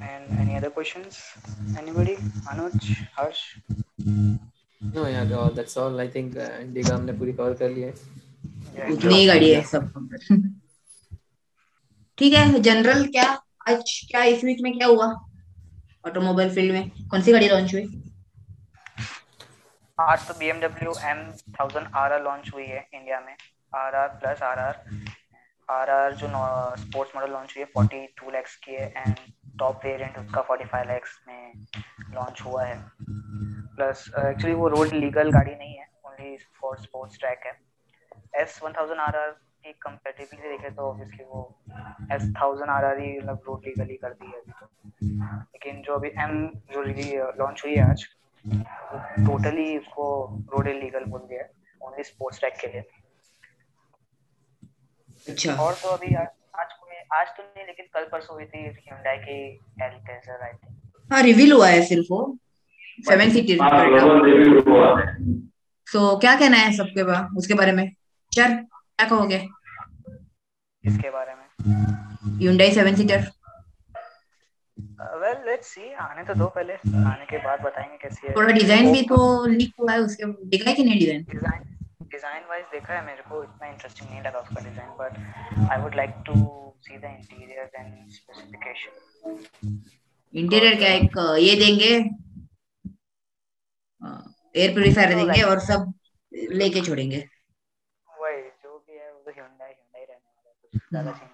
And 0.00 0.40
any 0.40 0.56
other 0.56 0.68
questions 0.68 1.34
anybody 1.78 2.14
Anuj 2.48 2.96
Harsh 3.18 3.54
no 4.82 5.08
यार 5.08 5.26
that's 5.54 5.78
all 5.78 6.00
I 6.00 6.08
think 6.08 6.36
Indica 6.36 6.94
हमने 6.94 7.12
पूरी 7.12 7.32
कवर 7.32 7.52
कर 7.54 7.70
ली 7.70 7.80
है। 7.80 7.94
उतनी 8.92 9.14
ही 9.14 9.26
गाड़ी 9.26 9.50
है 9.50 9.62
सब। 9.62 10.08
ठीक 12.18 12.34
है 12.34 12.60
जनरल 12.60 13.06
क्या? 13.06 13.42
आज 13.68 14.06
क्या 14.10 14.22
इस 14.24 14.44
वीक 14.44 14.58
में 14.60 14.78
क्या 14.78 14.86
हुआ? 14.86 15.06
ऑटोमोबाइल 16.06 16.54
फ़ील्ड 16.54 16.72
में 16.72 16.90
कौन 17.08 17.22
सी 17.22 17.32
गाड़ी 17.32 17.48
लॉन्च 17.48 17.74
हुई? 17.74 18.02
आज 20.00 20.26
तो 20.28 20.34
BMW 20.34 20.92
M1000 21.06 21.86
RR 22.00 22.20
लॉन्च 22.24 22.50
हुई 22.54 22.66
है 22.66 22.78
इंडिया 22.94 23.18
में। 23.20 23.34
RR 23.72 24.06
प्लस 24.20 24.38
RR 24.42 24.74
RR 25.68 26.12
जो 26.20 26.28
स्पोर्ट्स 26.82 27.16
मॉडल 27.16 27.30
लॉन्च 27.32 27.54
हुई 27.56 27.64
है 27.64 27.66
42 27.72 28.30
lakhs 28.34 28.54
की 28.64 28.74
है 28.74 28.86
एंड 28.96 29.16
टॉप 29.58 29.84
वेरिएंट 29.84 30.16
उसका 30.18 30.42
45 30.48 30.86
lakhs 30.90 31.16
में 31.28 31.52
लॉन्च 32.14 32.40
हुआ 32.42 32.64
है। 32.64 32.76
प्लस 33.76 34.04
एक्चुअली 34.18 34.54
वो 34.54 34.68
रोड 34.68 34.92
लीगल 34.94 35.30
गाड़ी 35.32 35.54
नहीं 35.54 35.74
है 35.74 35.86
ओनली 36.06 36.36
फॉर 36.60 36.78
स्पोर्ट्स 36.78 37.18
ट्रैक 37.20 37.46
है। 37.46 37.52
S1000 38.44 39.02
RR 39.08 39.30
की 39.64 39.72
कंपैरेटिवली 39.82 40.48
देखे 40.48 40.70
तो 40.70 40.88
ऑब्वियसली 40.90 41.24
वो 41.24 41.42
S1000 42.12 42.72
RR 42.78 42.96
ही 43.00 43.10
मतलब 43.18 43.42
रोड 43.48 43.66
लीगल 43.66 43.90
ही 43.90 43.96
कर 43.96 44.12
दी 44.12 44.26
है 44.26 44.40
अभी 44.40 44.52
तो। 44.52 44.66
लेकिन 45.02 45.82
जो 45.82 45.94
अभी 45.94 46.10
M 46.28 46.34
जो 46.72 46.82
लॉन्च 47.42 47.62
हुई 47.64 47.74
है 47.74 47.90
आज 47.90 48.06
टोटली 48.46 49.76
उसको 49.78 50.04
रोड 50.52 50.68
इलीगल 50.68 51.04
बोल 51.08 51.20
दिया 51.20 51.42
है 51.42 51.50
ओनली 51.80 52.04
स्पोर्ट्स 52.04 52.38
ट्रैक 52.40 52.54
के 52.60 52.66
लिए। 52.66 52.82
अच्छा। 55.28 55.54
और 55.54 55.74
तो 55.74 55.88
अभी 55.88 56.14
आज 56.14 56.26
आज 56.60 56.72
कोई 56.72 56.96
आज 57.18 57.26
तो 57.36 57.42
नहीं 57.42 57.66
लेकिन 57.66 57.86
कल 57.94 58.04
परसों 58.12 58.34
हुई 58.34 58.44
थी 58.44 58.62
Hyundai 58.70 59.16
की 59.24 59.38
Alcazar 59.82 60.42
आई 60.42 60.52
थिंक 60.52 61.12
हाँ 61.12 61.22
रिवील 61.22 61.52
हुआ 61.52 61.68
है 61.68 61.82
सिर्फ़ 61.86 62.06
वो। 62.10 62.20
सेवन 63.08 63.30
सीटर 63.30 63.56
सो 65.86 66.16
क्या 66.18 66.34
कहना 66.38 66.56
है 66.56 66.72
सबके 66.76 67.04
बाद 67.04 67.36
उसके 67.38 67.54
बारे 67.54 67.72
में? 67.72 67.90
सर 68.32 68.54
क्या 68.54 69.06
कहोगे? 69.08 69.36
इसके 70.84 71.10
बारे 71.10 71.34
में? 71.34 71.46
Hyundai 72.40 72.72
seven 72.74 72.94
seater 72.96 73.20
well 75.22 75.36
let's 75.46 75.68
see 75.74 75.92
आने 76.04 76.22
तो 76.24 76.34
दो 76.34 76.46
पहले। 76.56 76.74
आने 77.04 77.24
के 77.30 77.38
बाद 77.44 77.60
बताएँगे 77.62 77.96
कैसी 78.02 78.26
है। 78.26 78.34
थोड़ा 78.36 78.52
डिज़ाइन 78.52 78.92
भी 78.92 79.02
तो 79.08 79.18
लीक 79.48 79.74
हुआ 79.80 79.92
है 79.92 80.00
उसके 80.02 80.24
दिखा 80.48 80.70
है 80.70 80.76
कि 80.76 80.84
नहीं 80.84 80.98
डिज़ाइन 80.98 81.22
डिज़ाइन 81.30 81.62
डिज़ाइन 82.12 82.42
वाइज 82.50 82.64
देखा 82.72 82.94
है 82.94 83.04
मेरे 83.06 83.22
को 83.28 83.42
इतना 83.42 83.66
इंटरेस्टिंग 83.68 84.10
नहीं 84.10 84.22
लगा 84.22 84.38
उसका 84.40 84.60
design 84.64 84.90
but 85.00 85.12
I 85.70 85.76
would 85.82 85.94
like 85.96 86.10
to 86.26 86.34
see 86.86 86.98
the 86.98 87.04
interior 87.04 87.70
and 87.76 88.10
specification 88.12 88.92
interior 90.34 90.74
क्या 90.78 90.92
एक 90.94 91.18
ये 91.40 91.54
देंगे 91.60 91.92
एयर 94.54 94.72
प्योरीफायर 94.74 95.14
देंगे 95.14 95.42
और 95.42 95.58
सब 95.62 95.92
लेके 96.32 96.80
छोड़ेंगे। 96.82 97.18
वही 98.08 98.38
जो 98.42 98.78
भी 98.78 98.94
है 98.98 99.12
वो 99.12 99.20
तो 99.20 99.30
Hyundai 99.30 99.68
Hyundai 99.68 100.04
रहने 100.08 100.28
वाला 100.28 100.48
है 100.48 100.54
कुछ 100.62 100.70
ज़्यादा 100.90 101.10
चेंजेस 101.12 101.29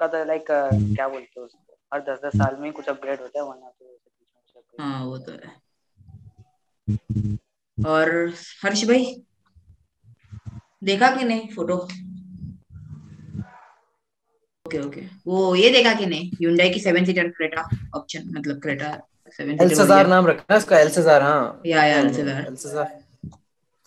उनका 0.00 0.06
तो 0.18 0.24
लाइक 0.26 0.44
क्या 0.50 1.08
बोलते 1.08 1.40
हो 1.40 1.44
उसको? 1.46 1.76
हर 1.92 2.00
दस 2.02 2.18
दस 2.24 2.36
साल 2.38 2.56
में 2.60 2.72
कुछ 2.72 2.88
अपग्रेड 2.88 3.20
होता 3.20 3.38
है 3.38 3.44
वरना 3.46 3.68
तो 3.70 3.98
हाँ 4.80 5.04
वो 5.04 5.16
तो 5.18 5.32
है। 5.32 5.58
और 7.78 8.08
हर्ष 8.64 8.84
भाई 8.88 9.04
देखा 10.84 11.08
कि 11.16 11.24
नहीं 11.24 11.48
फ़ोटो 11.54 11.76
ओके 14.66 14.78
ओके 14.80 15.00
वो 15.26 15.54
ये 15.54 15.70
देखा 15.70 15.92
कि 15.94 16.06
नहीं? 16.06 16.30
Hyundai 16.40 16.72
की 16.74 16.80
सेवन 16.80 17.04
सीटर 17.04 17.28
क्रेटा 17.36 17.68
ऑप्शन 17.96 18.28
मतलब 18.36 18.60
क्रेटा 18.62 18.90
सेवन 19.36 19.60
एल्सेजार 19.62 20.06
नाम 20.06 20.26
रखना 20.26 20.56
इसका 20.56 20.78
एल्सेजार 20.78 21.22
हाँ। 21.22 21.60
या 21.66 21.84
या 21.84 21.98
एल्सेजार 21.98 22.46
एल्सेजार 22.46 22.99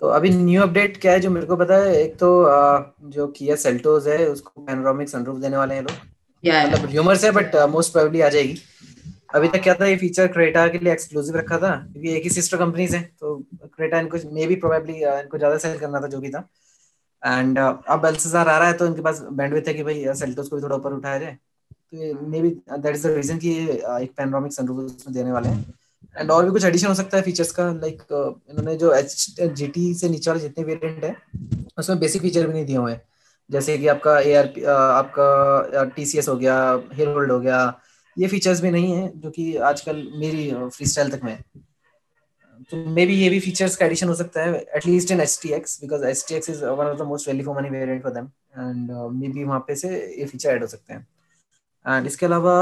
तो 0.01 0.07
अभी 0.09 0.29
न्यू 0.31 0.61
अपडेट 0.61 0.97
क्या 1.01 1.11
है 1.11 1.19
जो 1.19 1.29
मेरे 1.29 1.45
को 1.47 1.55
पता 1.55 1.75
है? 1.75 1.95
एक 1.95 2.15
तो 2.17 2.29
जो 3.09 3.27
किया 3.29 3.55
सेल्टोस 3.57 4.07
है 4.07 4.25
उसको 4.27 4.61
पैनोरामिक 4.61 5.09
सनरूफ 5.09 5.39
देने 5.41 5.57
वाले 5.57 5.75
हैं 5.75 5.81
लोग। 5.83 5.95
मतलब 6.43 6.89
ह्यूमर्स 6.89 7.23
है 7.23 7.31
बट 7.31 7.55
मोस्ट 7.71 7.91
प्रोबेबली 7.93 8.21
आ 8.21 8.29
जाएगी। 8.29 8.57
अभी 9.35 9.47
तक 9.49 9.61
क्या 9.63 9.73
था 9.75 9.85
ये 9.85 9.95
फीचर 9.97 10.27
क्रेटा 10.29 10.67
के 10.67 10.79
लिए 10.79 10.93
एक्सक्लूसिव 10.93 11.35
रखा 11.37 11.57
था 11.57 11.75
क्योंकि 11.83 12.15
एक 12.15 12.23
ही 12.23 12.29
सिस्टर 12.29 12.57
कंपनीज़ 12.57 12.95
हैं 12.95 13.03
तो 13.19 13.35
क्रेटा 13.65 13.99
इनको 13.99 14.17
मे 14.33 14.47
बी 14.47 14.55
प्रोबेबली 14.57 14.93
इनको 14.95 15.37
ज़्यादा 15.37 15.57
सेल 15.57 15.77
करना 15.79 16.01
था 16.01 16.07
जो 16.07 16.19
भी 16.19 16.29
था। 16.29 16.47
एंड 17.23 17.59
uh, 17.59 17.73
अब 17.87 18.05
एल्सेजार 18.05 18.47
आ 18.49 18.57
रहा 18.57 18.67
है 18.67 18.73
तो 18.73 18.85
इनके 18.85 19.01
पास 19.01 19.21
बैंडविड्थ 19.31 19.67
है 19.67 19.73
कि 19.73 19.83
भाई 19.83 20.03
सेल्टोस 20.15 20.49
को 20.49 20.55
भी 20.55 20.61
थोड़ा 20.61 20.75
ऊपर 20.75 20.93
उठाया 20.93 21.19
जाए। 21.19 21.37
तो 21.93 22.27
maybe 22.41 22.49
that 22.49 22.95
is 22.95 23.07
the 23.07 23.11
reason 23.11 23.37
कि 23.37 23.53
एक 23.61 24.11
पैनोरामिक 24.17 24.53
सनरूफ 24.53 25.07
देने 25.09 25.31
वाले 25.31 25.49
हैं। 25.49 25.73
एंड 26.15 26.31
और 26.31 26.45
भी 26.45 26.51
कुछ 26.51 26.65
एडिशन 26.65 26.87
हो 26.87 26.93
सकता 26.93 27.17
है 27.17 27.23
फीचर्स 27.23 27.51
का 27.51 27.71
लाइक 27.71 28.01
like, 28.01 28.13
uh, 28.13 28.49
इन्होंने 28.49 28.75
जो 28.77 28.93
एच 28.93 29.35
जी 29.39 29.67
टी 29.67 29.93
से 29.93 30.09
नीचे 30.09 30.29
वाले 30.31 30.41
जितने 30.41 30.63
वेरिएंट 30.65 31.03
है 31.03 31.15
उसमें 31.77 31.99
बेसिक 31.99 32.21
फीचर 32.21 32.47
भी 32.47 32.53
नहीं 32.53 32.65
दिए 32.65 32.77
हुए 32.77 32.91
हैं। 32.91 33.01
जैसे 33.49 33.77
कि 33.77 33.87
आपका 33.87 34.19
ए 34.19 34.33
आर 34.33 34.47
पी 34.47 34.63
आपका 34.63 35.83
टी 35.95 36.05
सी 36.05 36.17
एस 36.17 36.29
हो 36.29 36.35
गया 36.37 36.55
हेयर 36.93 37.07
होल्ड 37.07 37.31
हो 37.31 37.39
गया 37.39 37.57
ये 38.17 38.27
फीचर्स 38.27 38.61
भी 38.61 38.71
नहीं 38.71 38.91
है 38.93 39.11
जो 39.19 39.29
कि 39.31 39.55
आजकल 39.69 40.07
मेरी 40.17 40.51
फ्री 40.53 40.85
स्टाइल 40.87 41.11
तक 41.11 41.23
में 41.23 41.37
तो 42.71 42.77
मे 42.95 43.05
बी 43.05 43.15
ये 43.15 43.29
भी 43.29 43.39
फीचर्स 43.39 43.75
का 43.75 43.85
एडिशन 43.85 44.07
हो 44.07 44.13
सकता 44.15 44.43
है 44.43 44.59
at least 44.75 45.11
in 45.11 45.21
H 45.21 45.39
T 45.43 45.49
X 45.53 45.79
because 45.81 46.05
H 46.05 46.25
T 46.27 46.35
X 46.35 46.49
is 46.49 46.63
one 46.65 46.85
of 46.85 46.97
the 46.97 47.07
most 47.07 47.27
value 47.27 47.45
for 47.45 47.55
money 47.55 47.69
variant 47.69 48.03
for 48.03 48.11
them 48.11 48.25
and 48.59 48.91
maybe 49.27 49.43
वहाँ 49.43 49.59
पे 49.67 49.75
से 49.75 49.89
ये 50.19 50.25
फीचर 50.25 50.49
ऐड 50.49 50.61
हो 50.61 50.67
सकते 50.67 50.93
हैं। 50.93 51.07
एंड 51.85 52.07
इसके 52.07 52.25
अलावा 52.25 52.55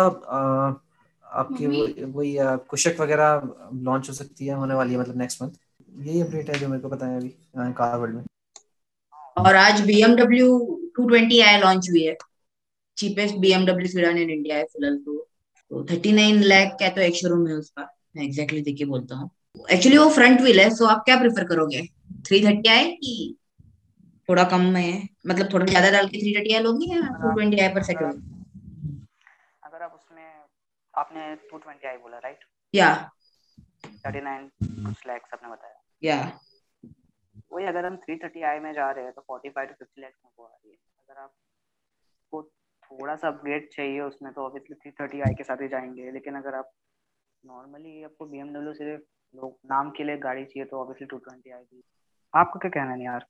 आपकी 1.32 1.66
वही 1.66 2.36
कुशक 2.70 3.00
वगैरह 3.00 3.42
लॉन्च 3.84 4.10
हो 4.10 4.14
सकती 4.14 4.46
है 4.46 4.56
होने 4.56 4.74
वाली 4.76 4.94
है 4.94 5.00
मतलब 5.00 5.18
नेक्स्ट 5.18 5.42
मंथ 5.42 5.52
यही 6.00 6.22
अपडेट 6.22 6.50
है 6.50 6.60
जो 6.60 6.68
मेरे 6.68 6.82
को 6.82 6.90
पता 6.90 7.08
है 7.08 7.18
अभी 7.18 7.74
कार 7.74 7.98
वर्ल्ड 7.98 8.16
में। 8.16 8.24
और 9.38 9.56
आज 9.56 9.82
BMW 9.82 10.48
220 11.00 11.42
आई 11.44 11.60
लॉन्च 11.60 11.90
हुई 11.90 12.04
है। 12.04 12.16
Cheapest 12.98 13.36
BMW 13.38 13.88
sedan 13.88 14.18
in 14.18 14.30
India 14.30 14.58
है 14.58 14.64
फ़िलहाल 14.64 14.98
तो। 14.98 15.18
तो 15.72 15.84
39 15.86 16.42
लाख 16.44 16.76
का 16.80 16.90
तो 16.90 17.02
एक 17.02 17.16
शोरूम 17.16 17.48
है 17.48 17.54
उसका। 17.56 17.88
मैं 18.16 18.24
एग्जैक्टली 18.24 18.62
देख 18.62 18.78
के 18.78 18.86
बोलता 18.86 19.16
हूँ। 19.16 19.30
एक्चुअली 19.72 19.98
वो 19.98 20.10
फ्रंट 20.10 20.42
व्हील 20.42 20.60
है 20.60 20.70
सो 20.76 20.86
आप 20.86 21.04
क्या 21.06 21.18
प्रेफर 21.20 21.44
करोगे? 21.46 21.82
330 22.30 22.68
आई 22.70 22.92
कि 22.94 23.36
थोड़ा 24.30 24.44
कम 24.52 24.62
में? 24.74 25.08
मतलब 25.28 25.54
थोड़ा 25.54 25.66
ज़्यादा 25.66 25.92
डाल 25.92 26.08
के 26.08 26.18
330 26.20 26.54
आई 26.56 26.64
लोगे 26.64 26.94
या 26.94 27.02
220 27.24 27.62
आई 27.62 27.68
पर 27.70 27.84
सेट 27.84 27.98
आपने 30.98 31.36
220i 31.36 32.02
बोला 32.02 32.18
राइट 32.18 32.40
या। 32.76 33.12
39 33.86 34.50
कुछ 34.64 35.08
लैक्स 35.08 35.30
आपने 35.34 35.50
बताया। 35.50 35.82
या। 36.04 36.40
वही 37.54 37.66
अगर 37.66 37.86
हम 37.86 37.96
330i 37.96 38.60
में 38.62 38.74
जा 38.74 38.92
रहे 38.92 39.04
हैं 39.04 39.14
तो 39.14 39.22
45 39.22 39.70
टू 39.70 39.86
50 39.86 40.00
लैक्स 40.00 40.20
में 40.26 40.32
वो 40.40 40.46
आ 40.46 40.50
रही 40.50 40.72
है। 40.72 40.76
अगर 40.76 41.22
आप 41.22 41.34
को 42.32 42.44
थोड़ा 42.84 43.16
सा 43.16 43.28
अपग्रेड 43.28 43.70
चाहिए 43.70 44.02
उसमें 44.02 44.34
तो 44.34 44.42
ऑब्वियसली 44.46 44.92
330i 44.92 45.38
के 45.38 45.44
साथ 45.44 45.58
ही 45.62 45.68
जाएँगे। 45.68 46.12
लेकिन 46.12 46.36
अगर 46.36 46.56
आप 46.56 46.72
नॉर्मली 47.46 48.04
आपको 48.04 48.26
BMW 48.26 48.74
सिर्फ़ 48.78 49.02
लोग 49.36 49.60
नाम 49.66 49.90
के 49.92 50.04
लिए 50.04 50.18
गाड़ी 50.18 50.46
चाहिए 50.46 50.66
तो 50.66 50.82
ऑब्वियसली 50.82 51.08
220i 51.08 51.64
भी। 51.64 51.84
आपको 52.36 52.60
क्या 52.60 52.72
कहना 52.72 52.92
है 52.92 53.04
यार? 53.04 53.26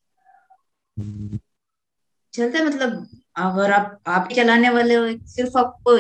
चलता 2.34 2.64
मतलब 2.64 3.21
अगर 3.36 3.72
आप 3.72 4.00
आप 4.08 4.28
ही 4.30 4.36
चलाने 4.36 4.70
वाले 4.70 4.96
हो 4.96 5.06
सिर्फ़ 5.28 5.58
आपको 5.58 5.94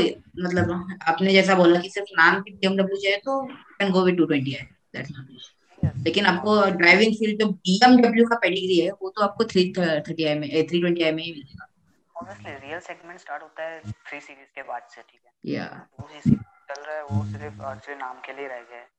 मतलब 0.43 0.97
आपने 1.07 1.33
जैसा 1.33 1.55
बोला 1.55 1.79
कि 1.79 1.89
सिर्फ़ 1.89 2.09
नाम 2.17 2.41
की 2.41 2.51
बीएमडब्ल्यू 2.51 2.97
चाहिए 2.97 3.17
तो 3.17 3.41
कैन 3.47 3.91
गो 3.91 4.05
विद 4.05 4.15
220 4.15 4.53
है 4.53 4.63
दैट्स 4.93 5.11
नॉट 5.11 5.27
लेकिन 6.05 6.25
आपको 6.25 6.55
ड्राइविंग 6.77 7.13
फ़ील्ड 7.13 7.39
जो 7.39 7.47
बीएमडब्ल्यू 7.49 8.25
का 8.25 8.35
पेडिग्री 8.35 8.79
है 8.79 8.91
वो 8.91 9.09
तो 9.09 9.21
आपको 9.21 9.43
330 9.43 10.27
आई 10.27 10.33
में 10.39 10.47
320 10.67 11.03
आई 11.03 11.11
में 11.11 11.23
ही 11.23 11.31
मिलेगा। 11.31 11.67
ऑब्वियसली 12.15 12.67
रियल 12.67 12.79
सेगमेंट 12.79 13.19
स्टार्ट 13.19 13.43
होता 13.43 13.63
है 13.63 13.79
3 14.09 14.19
सीरीज़ 14.19 14.49
के 14.55 14.63
बाद 14.63 14.87
से 14.89 15.01
ठीक 15.01 15.21
है? 15.25 15.31
या 15.45 15.65
वो 15.99 16.07
जैसे 16.13 16.35
चल 16.69 16.81
रहा 16.81 16.95
है 16.95 17.03
वो 17.03 17.23
सिर्फ़ 17.25 17.61
अर्चरी 17.61 17.95
नाम 17.95 18.19
के 18.25 18.33
लिए 18.33 18.47
रह 18.47 18.61
गया 18.61 18.79
है। 18.79 18.89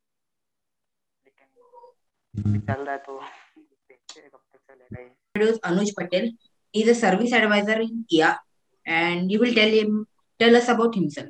लेकिन 1.27 2.61
चल 2.61 2.83
रहा 2.83 2.95
है 2.95 3.03
तो 3.07 3.19
देखते 3.19 4.21
हैं 4.21 4.31
कब 4.31 4.41
तक 4.53 4.59
चलेगा 4.69 5.03
ये। 5.03 5.59
Anuj 5.65 5.93
Patel. 5.97 6.33
He's 6.73 6.89
a 6.89 6.95
service 6.95 7.33
advisor 7.35 7.81
in 7.83 8.07
Kia, 8.09 8.39
and 8.87 9.31
you 9.31 9.39
will 9.39 9.53
tell 9.53 9.69
him 9.69 10.07
tell 10.39 10.57
us 10.57 10.69
about 10.71 10.95
himself. 10.95 11.29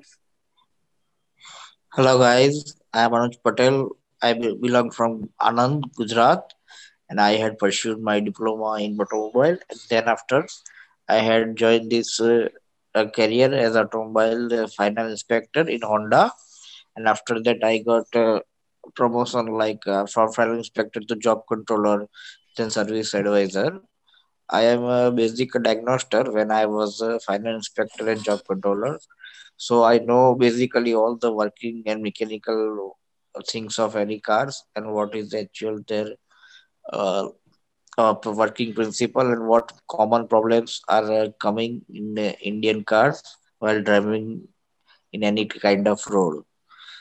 Hello 1.94 2.16
guys, 2.16 2.76
I 2.94 3.02
am 3.02 3.11
Anuj 3.11 3.42
Patel. 3.42 3.90
I 4.22 4.35
belong 4.35 4.92
from 4.92 5.31
Anand, 5.40 5.83
Gujarat, 5.96 6.55
and 7.11 7.20
I 7.20 7.33
had 7.33 7.59
pursued 7.59 8.00
my 8.00 8.20
diploma 8.20 8.74
in 8.85 8.96
automobile. 9.00 9.59
And 9.68 9.81
then 9.90 10.07
after, 10.07 10.46
I 11.09 11.16
had 11.16 11.57
joined 11.57 11.90
this 11.90 12.20
uh, 12.20 12.48
career 12.94 13.52
as 13.52 13.74
automobile 13.74 14.55
uh, 14.55 14.68
final 14.68 15.11
inspector 15.11 15.68
in 15.68 15.83
Honda, 15.83 16.31
and 16.94 17.09
after 17.09 17.42
that, 17.42 17.64
I 17.64 17.78
got 17.78 18.14
uh, 18.14 18.42
promotion 18.94 19.46
like 19.46 19.85
uh, 19.88 20.07
from 20.07 20.33
final 20.33 20.59
inspector 20.59 21.00
to 21.00 21.16
job 21.16 21.42
controller, 21.48 22.07
then 22.57 22.70
service 22.70 23.12
advisor 23.14 23.81
I 24.50 24.62
am 24.62 24.85
a 24.85 25.11
basic 25.11 25.52
diagnoster 25.62 26.24
when 26.31 26.50
I 26.50 26.66
was 26.66 27.00
a 27.00 27.18
final 27.20 27.55
inspector 27.55 28.09
and 28.11 28.22
job 28.22 28.40
controller. 28.46 28.98
So 29.57 29.85
I 29.85 29.98
know 29.98 30.35
basically 30.35 30.94
all 30.94 31.16
the 31.16 31.33
working 31.33 31.83
and 31.87 32.02
mechanical 32.02 32.96
things 33.48 33.78
of 33.78 33.96
any 33.96 34.20
cars 34.20 34.64
and 34.76 34.92
what 34.92 35.14
is 35.14 35.35
actual 35.35 35.81
their 35.88 36.09
uh, 36.92 37.28
uh, 37.98 38.14
working 38.24 38.74
principle 38.74 39.31
and 39.33 39.46
what 39.46 39.72
common 39.90 40.26
problems 40.28 40.81
are 40.88 41.11
uh, 41.12 41.28
coming 41.40 41.83
in 41.92 42.18
Indian 42.42 42.85
cars 42.85 43.22
while 43.59 43.83
driving 43.83 44.48
in 45.12 45.22
any 45.24 45.46
kind 45.46 45.87
of 45.88 46.07
role. 46.09 46.42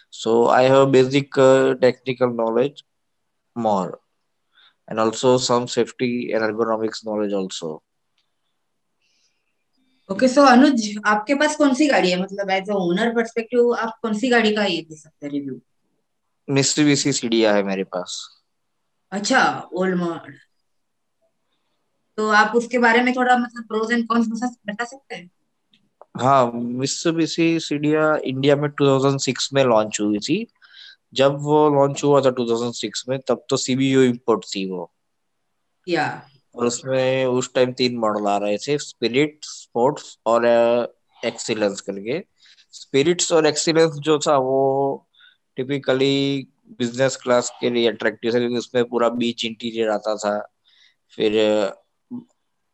So 0.09 0.47
I 0.47 0.63
have 0.63 0.91
basic 0.91 1.37
uh, 1.37 1.75
technical 1.75 2.31
knowledge 2.33 2.83
more 3.55 3.99
and 4.91 4.99
also 4.99 5.29
some 5.39 5.65
safety 5.71 6.11
and 6.33 6.43
ergonomics 6.43 7.05
knowledge 7.05 7.39
also. 7.39 7.71
Okay 10.09 10.27
so 10.27 10.41
Anuj 10.45 10.85
आपके 11.07 11.35
पास 11.35 11.55
कौन 11.55 11.73
सी 11.73 11.87
गाड़ी 11.87 12.09
है? 12.11 12.21
मतलब 12.21 12.49
as 12.51 12.69
a 12.69 12.73
owner 12.75 13.13
perspective 13.15 13.73
आप 13.79 13.97
कौन 14.01 14.13
सी 14.19 14.29
गाड़ी 14.29 14.53
का 14.55 14.63
ये 14.65 14.81
दे 14.81 14.95
सकते 14.95 15.25
हैं 15.25 15.33
रिव्यू 15.33 15.59
मित्सुबिशी 16.47 17.11
सीडिया 17.13 17.53
है 17.55 17.63
मेरे 17.63 17.83
पास। 17.95 18.19
अच्छा 19.11 19.69
ओल्ड 19.73 19.95
मॉडल 19.97 20.33
तो 22.17 22.27
आप 22.37 22.55
उसके 22.55 22.77
बारे 22.79 23.03
में 23.03 23.13
थोड़ा 23.15 23.37
मतलब 23.37 23.67
प्रोज 23.67 23.91
एंड 23.91 24.07
कॉन्स 24.07 24.27
बता 24.67 24.83
सकते 24.83 25.15
हैं? 25.15 25.29
हाँ 26.19 26.51
मित्सुबिशी 26.53 27.59
सीडिया 27.59 28.15
इंडिया 28.25 28.55
में 28.55 28.69
2006 28.71 29.49
में 29.53 29.63
लॉन्च 29.63 29.99
हुई 30.01 30.19
थी। 30.19 30.45
जब 31.13 31.37
वो 31.39 31.69
लॉन्च 31.69 32.03
हुआ 32.03 32.21
था 32.21 32.29
2006 32.29 33.09
में 33.09 33.19
तब 33.19 33.45
तो 33.49 33.57
सीबीयू 33.57 34.01
इंपोर्ट 34.01 34.45
थी 34.45 34.71
वो। 34.71 34.91
या। 35.87 36.27
और 36.55 36.65
उसमें 36.65 37.25
उस 37.25 37.53
टाइम 37.53 37.73
तीन 37.73 37.97
मॉडल 37.97 38.27
आ 38.27 38.37
रहे 38.37 38.57
थे 38.57 38.77
स्पिरिट 38.77 39.39
स्पोर्ट्स 39.43 40.19
और 40.25 40.45
एक्सीलेंस 41.25 41.81
करके। 41.81 42.23
स्पिरिट्स 42.71 43.31
और 43.31 43.45
एक्सीलेंस 43.45 43.93
जो 43.93 44.19
था 44.19 44.37
वो 44.37 45.07
टिपिकली 45.55 46.47
बिज़नेस 46.79 47.15
क्लास 47.15 47.53
के 47.61 47.69
लिए 47.69 47.87
अट्रैक्टिव 47.87 48.33
था 48.33 48.39
क्योंकि 48.39 48.57
उसमें 48.57 48.85
पूरा 48.85 49.09
बीच 49.09 49.45
इंटीरियर 49.45 49.89
आता 49.89 50.15
था। 50.15 50.53
फिर 51.15 51.33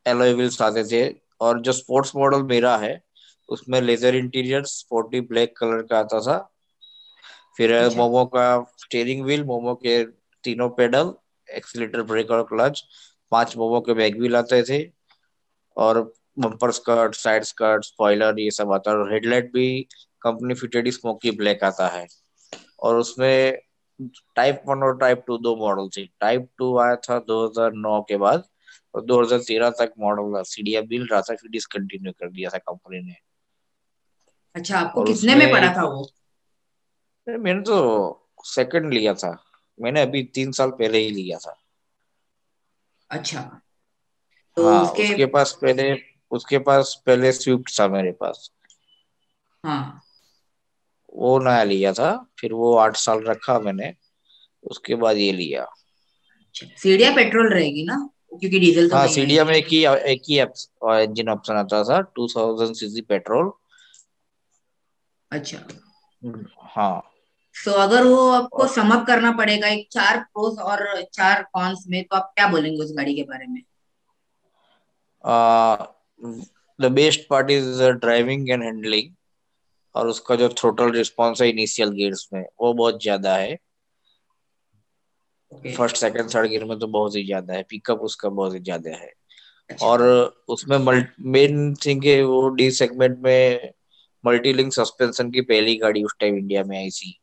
एलोई 0.08 0.34
व्हील्स 0.34 0.62
आते 0.62 0.84
थे। 0.84 1.16
और 1.42 1.62
जो 1.62 1.72
स्पोर्ट्स 1.72 2.16
मॉडल 2.16 2.44
मेरा 2.44 2.78
है 2.78 3.04
उसमें 3.50 3.82
leather 3.82 4.16
interior 4.16 4.64
sporty 4.64 5.22
black 5.22 5.58
colour 5.58 5.82
का 5.82 6.00
आता 6.00 6.20
था। 6.20 6.57
फिर 7.58 7.74
अच्छा। 7.74 7.98
मोमो 7.98 8.26
का 8.26 8.74
स्टेयरिंग 8.78 9.26
व्हील 9.26 9.44
मोमो 9.44 9.74
के 9.76 10.04
तीनों 10.44 10.70
पेडल 10.70 11.14
एक्सीटर 11.50 12.02
ब्रेक 12.02 12.32
और 12.32 12.44
क्लच 12.44 12.84
पाँच 13.32 13.58
मोमो 13.58 13.82
के 13.82 13.94
बैग 13.94 14.20
व्हील 14.20 14.36
आते 14.36 14.64
थे 14.64 14.92
और 15.78 16.14
bumper 16.40 16.72
skirt 16.72 17.16
side 17.16 17.44
skirt 17.44 17.84
spoiler 17.84 18.40
ये 18.40 18.52
सब 18.52 18.72
आता 18.72 18.92
है। 18.92 18.98
और 18.98 19.14
हेडलाइट 19.14 19.52
भी 19.54 19.88
कंपनी 20.22 20.54
फिटेड 20.54 20.90
स्मोकी 20.90 21.32
ब्लैक 21.32 21.64
आता 21.64 21.88
है। 21.88 22.08
और 22.80 22.96
उसमें 22.96 23.58
टाइप 24.36 24.64
वन 24.68 24.84
और 24.84 24.98
टाइप 24.98 25.24
टू 25.28 25.38
दो 25.38 25.56
मॉडल 25.56 25.90
थे। 25.98 26.06
टाइप 26.20 26.50
टू 26.58 26.78
आया 26.80 26.96
था 26.96 27.20
2009 27.20 28.02
के 28.02 28.18
बाद 28.18 28.44
और 28.96 29.06
2013 29.06 29.70
तक 29.70 29.94
मॉडल 30.00 30.42
सीडिया 30.44 30.82
मिल 30.82 31.08
रहा 31.08 31.22
था 31.22 31.36
फिर 31.36 31.50
डिसकंटिन्यू 31.50 32.12
कर 32.12 32.30
दिया 32.30 32.50
था 32.50 32.58
कंपनी 32.58 33.02
ने। 33.02 33.16
अच्छा 34.56 34.80
आपको 34.80 35.04
कितने 35.04 35.36
में 35.36 35.52
पड़ा 35.52 35.74
था 35.78 35.84
वो? 35.84 36.10
मैंने 37.28 37.62
तो 37.62 37.78
सेकंड 38.46 38.94
लिया 38.94 39.14
था। 39.14 39.32
मैंने 39.80 40.02
अभी 40.02 40.24
तीन 40.24 40.52
साल 40.52 40.72
पहले 40.72 40.98
ही 40.98 41.10
लिया 41.10 41.38
था। 41.38 41.56
अच्छा। 43.10 43.42
तो 44.58 44.68
हाँ, 44.68 44.84
उसके... 44.84 45.04
उसके 45.04 45.26
पास 45.26 45.58
पहले 45.62 45.94
उसके 46.32 46.60
पास 46.60 47.04
पहले 47.06 47.32
स्विफ्ट 47.32 47.80
था 47.80 47.88
मेरे 47.88 48.12
पास। 48.12 48.50
हाँ। 49.64 50.02
वो 51.16 51.38
नया 51.40 51.64
लिया 51.64 51.94
था 51.94 52.16
फिर 52.40 52.54
वो 52.54 52.76
आठ 52.76 52.96
साल 52.96 53.24
रखा 53.24 53.60
मैंने 53.60 53.94
उसके 54.64 54.96
बाद 54.96 55.18
ये 55.18 55.32
लिया। 55.32 55.64
अच्छा, 55.64 56.68
सीढ़िया 56.78 57.12
पेट्रोल 57.16 57.54
रहेगी 57.54 57.84
ना? 57.84 57.98
क्योंकि 58.30 58.60
डीजल 58.60 58.90
तो 58.90 58.96
हाँ 58.96 59.08
सीढ़िया 59.08 59.46
में 59.46 59.54
एक 59.54 59.68
ही 59.68 59.86
एक 59.86 60.22
ही 60.30 60.40
इंजन 61.04 61.30
ऑप्शन 61.30 61.54
आता 61.54 61.84
था 61.84 62.00
टू 62.16 62.28
थाउज़ेंड 62.28 62.76
सीसी 62.76 63.02
पेट्रोल। 63.02 63.52
अच्छा। 65.32 65.68
हाँ। 66.76 67.02
तो 67.66 67.72
अगर 67.82 68.04
वो 68.04 68.28
आपको 68.32 68.68
समअप 68.68 69.06
करना 69.08 69.32
पड़ेगा 69.38 69.68
एक 69.68 69.88
चार 69.92 70.18
प्रोस 70.24 70.60
और 70.62 71.02
चार 71.04 71.42
कॉन्स 71.54 71.84
में 71.90 72.04
तो 72.04 72.16
आप 72.16 72.32
क्या 72.36 72.48
बोलेंगे 72.48 72.84
उस 72.84 72.94
गाड़ी 72.98 73.16
के 73.16 73.24
बारे 73.24 73.48
में? 73.48 73.62
The 76.80 76.92
best 76.94 77.28
part 77.30 77.52
is 77.52 77.84
driving 77.84 78.50
and 78.50 78.64
handling 78.64 79.14
और 79.96 80.08
उसका 80.08 80.36
जो 80.36 80.50
थ्रोटल 80.50 80.92
रिस्पॉन्स 80.92 81.42
है 81.42 81.50
इनिशियल 81.50 81.90
गियर्स 81.92 82.28
में 82.34 82.44
वो 82.62 82.74
बहुत 82.74 83.02
ज़्यादा 83.04 83.36
है। 83.36 83.58
फ़र्स्ट 85.76 85.98
सेकंड 85.98 86.34
थर्ड 86.34 86.50
गियर 86.50 86.64
में 86.66 86.78
तो 86.80 86.88
बहुत 86.88 87.16
ही 87.16 87.24
ज़्यादा 87.26 87.54
है। 87.54 87.64
पिकअप 87.70 88.00
उसका 88.02 88.30
बहुत 88.30 88.54
ही 88.54 88.60
ज़्यादा 88.60 88.96
है। 88.96 89.12
अच्छा। 89.70 89.86
और 89.86 90.02
उसमें 90.50 90.78
मेन 90.78 91.74
थिंग 91.86 92.04
है 92.06 92.22
वो 92.24 92.48
डी 92.50 92.70
सेगमेंट 92.72 93.18
में 93.20 93.72
मल्टी 94.24 94.54
लिंक 94.54 94.74
सस्पेंशन 94.74 95.32
की 95.32 95.42
पहली 95.44 95.76
गाड़ी 95.78 96.04
उस 96.04 96.16
टाइम 96.20 96.38
इंडिया 96.38 96.64
में 96.64 96.78
आई 96.78 96.90
थी। 96.90 97.18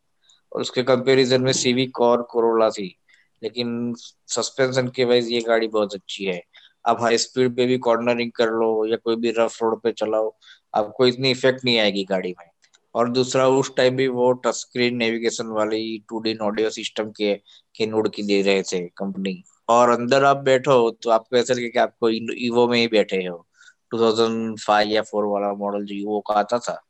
और 0.55 0.61
उसके 0.61 0.83
कंपैरिजन 0.83 1.43
में 1.43 1.53
सीविक 1.53 2.01
और 2.01 2.23
कोरोला 2.23 2.71
थी। 2.71 2.95
लेकिन 3.43 3.95
सस्पेंशन 4.27 4.89
के 4.89 5.05
वाइज 5.05 5.29
ये 5.31 5.41
गाड़ी 5.41 5.69
बहुत 5.69 5.95
अच्छी 5.95 6.25
है। 6.25 6.43
आप 6.87 7.01
हाई 7.01 7.19
स्पीड 7.19 7.57
पे 7.57 7.67
भी 7.67 7.79
कॉर्नरिंग 7.79 8.31
कर 8.33 8.51
लो 8.51 8.87
या 8.87 8.97
कोई 8.97 9.17
भी 9.17 9.31
रफ 9.39 9.63
रोड 9.63 9.81
पे 9.83 9.93
चलाओ, 9.93 10.35
आपको 10.75 11.07
इतनी 11.07 11.31
इफ़ेक्ट 11.31 11.65
नहीं 11.65 11.79
आएगी 11.79 12.05
गाड़ी 12.05 12.35
में। 12.41 12.47
और 12.95 13.09
दूसरा, 13.11 13.47
उस 13.49 13.75
टाइम 13.77 13.97
भी 13.97 14.07
वो 14.09 14.33
टच 14.33 14.55
स्क्रीन 14.55 14.97
नेविगेशन 14.97 15.47
वाली 15.47 16.05
टू 16.09 16.21
डी 16.21 16.37
ऑडियो 16.43 16.71
सिस्टम 16.71 17.11
के 17.11 17.35
के 17.77 17.87
नोड 17.87 18.11
की 18.15 18.23
दे 18.23 18.41
रहे 18.43 18.63
थे 18.63 18.81
कंपनी 18.89 19.43
और 19.69 19.91
अंदर 19.91 20.25
आप 20.25 20.37
बैठो 20.37 20.91
तो 21.03 21.11
आपको 21.11 21.37
ऐसा 21.37 21.55
लगे 21.55 21.69
कि 21.69 21.79
आपको 21.79 22.11
ईवो 22.11 22.67
में 22.69 22.79
ही 22.79 22.89
बैठे 22.89 23.17
हो। 23.27 23.47
2005 23.91 24.89
या 24.89 25.03
4 25.03 25.25
वाला 25.25 25.53
मॉडल 25.55 25.85
जो 25.85 25.95
ईवो 25.95 26.21
का 26.21 26.35
आता 26.35 26.59
था, 26.59 26.81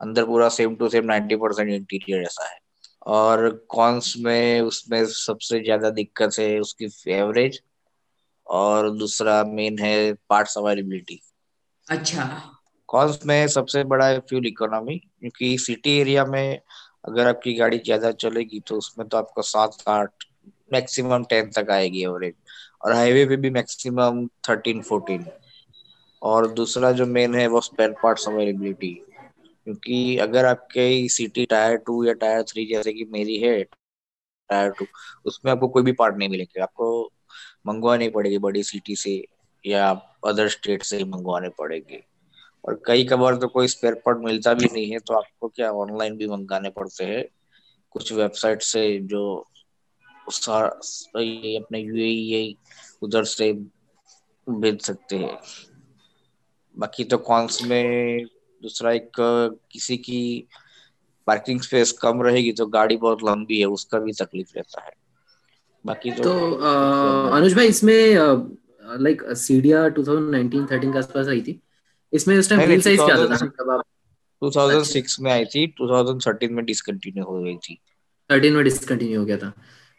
अंदर 0.00 0.24
पूरा 0.26 0.48
same 0.48 0.74
to 0.76 0.88
same 0.88 1.04
90 1.04 1.36
percent 1.36 1.70
interior 1.70 2.22
ऐसा 2.22 2.48
है। 2.48 2.58
और 3.06 3.48
कॉन्स 3.68 4.14
में 4.16 4.60
उसमें 4.60 5.04
सबसे 5.06 5.60
ज़्यादा 5.60 5.90
दिक्कत 5.90 6.38
है 6.38 6.58
उसकी 6.60 6.88
एवरेज 7.12 7.62
और 8.46 8.90
दूसरा 8.90 9.42
मेन 9.44 9.78
है 9.78 10.12
पार्ट्स 10.28 10.58
अवेलेबिलिटी 10.58 11.20
अच्छा। 11.86 12.42
कॉन्स 12.88 13.26
में 13.26 13.46
सबसे 13.48 13.84
बड़ा 13.84 14.06
है 14.06 14.18
फ्यूल 14.18 14.46
इकोनॉमी 14.46 14.98
क्योंकि 14.98 15.56
सिटी 15.58 15.98
एरिया 15.98 16.24
में 16.24 16.60
अगर 17.04 17.28
आपकी 17.28 17.54
गाड़ी 17.54 17.78
ज़्यादा 17.78 18.10
चलेगी 18.12 18.60
तो 18.60 18.76
उसमें 18.76 19.08
तो 19.08 19.16
आपको 19.16 19.42
सात 19.42 19.76
आठ 19.88 20.24
मैक्सिमम 20.72 21.24
टेन 21.24 21.50
तक 21.50 21.70
आएगी 21.70 22.02
एवरेज 22.02 22.34
और 22.84 22.92
हाईवे 22.92 23.24
पे 23.26 23.36
भी 23.36 23.50
मैक्सिमम 23.50 24.26
थर्टीन 24.48 24.82
फोर्टीन। 24.82 25.26
और 26.22 26.50
दूसरा 26.52 26.92
जो 26.92 27.06
मेन 27.06 27.34
है 27.34 27.46
वो 27.46 27.60
स्पेयर 27.60 27.94
पार्ट्स 28.02 28.28
अवेलेबिलिटी 28.28 28.92
क्योंकि 29.66 30.16
अगर 30.18 30.44
आपके 30.46 31.08
सिटी 31.08 31.44
टायर 31.46 31.76
टू 31.76 32.04
या 32.04 32.12
टायर 32.14 32.42
थ्री 32.42 32.66
जैसे 32.66 32.92
कि 32.92 33.04
मेरी 33.12 33.38
है 33.38 33.62
टायर 33.62 34.70
टू 34.70 34.86
उसमें 35.26 35.52
आपको 35.52 35.68
कोई 35.68 35.82
भी 35.82 35.92
पार्ट 35.92 36.16
नहीं 36.16 36.28
मिलेगा। 36.28 36.62
आपको 36.62 37.12
मंगवानी 37.66 38.08
पड़ेगी 38.08 38.38
बड़ी 38.38 38.62
सिटी 38.62 38.96
से 38.96 39.22
या 39.64 39.90
अदर 40.26 40.48
स्टेट 40.48 40.82
से 40.82 40.96
ही 40.96 41.04
मंगवाने 41.04 41.48
पड़ेगी। 41.58 42.02
और 42.64 42.82
कई 42.86 43.04
कबार 43.04 43.36
तो 43.36 43.48
कोई 43.48 43.68
स्पेयर 43.68 43.94
पार्ट 43.94 44.18
मिलता 44.18 44.54
भी 44.54 44.68
नहीं 44.72 44.90
है 44.92 44.98
तो 44.98 45.14
आपको 45.14 45.48
क्या 45.48 45.70
ऑनलाइन 45.72 46.16
भी 46.16 46.26
मंगाने 46.26 46.70
पड़ते 46.70 47.04
हैं। 47.04 47.24
कुछ 47.90 48.12
वेबसाइट 48.12 48.62
से 48.62 48.98
जो 49.04 49.22
अपने 50.26 51.78
यूएई 51.78 52.56
उधर 53.02 53.24
से 53.24 53.52
भेज 54.46 54.80
सकते 54.80 55.16
हैं। 55.16 55.38
बाकी 56.76 57.04
तो 57.04 57.18
कॉन्स 57.20 57.62
में 57.62 58.24
दूसरा 58.62 58.92
एक 58.92 59.10
किसी 59.72 59.96
की 59.96 60.48
पार्किंग 61.26 61.60
स्पेस 61.60 61.92
कम 61.92 62.22
रहेगी 62.22 62.52
तो 62.52 62.66
गाड़ी 62.66 62.96
बहुत 62.96 63.18
लंबी 63.24 63.58
है 63.60 63.66
उसका 63.66 63.98
भी 63.98 64.12
तकलीफ़ 64.12 64.50
रहता 64.56 64.82
है। 64.84 64.92
बाकी 65.86 66.10
तो, 66.12 66.22
तो 66.22 67.30
अनुज 67.30 67.54
भाई 67.54 67.66
इसमें 67.66 68.16
लाइक 69.00 69.22
सीडिया 69.36 69.88
2019 69.88 70.66
13 70.68 70.92
के 70.92 70.98
आसपास 70.98 71.28
आई 71.28 71.40
थी। 71.40 71.60
इसमें 72.12 72.38
उस 72.38 72.48
टाइम 72.50 72.60
व्हील 72.60 72.80
साइज़ 72.80 73.00
क्या 73.00 73.16
था? 73.16 73.44
मतलब 73.44 73.70
आप 73.70 73.84
2006 74.42 75.20
में 75.20 75.32
आई 75.32 75.44
थी 75.44 75.66
2013 75.80 76.50
में 76.50 76.64
डिसकंटिन्यू 76.64 77.24
हो 77.24 77.42
गई 77.42 77.56
थी। 77.56 77.78
13 78.30 78.54
में 78.54 78.64
डिसकंटिन्यू 78.64 79.20
हो 79.20 79.24
गया 79.26 79.36
था। 79.36 79.50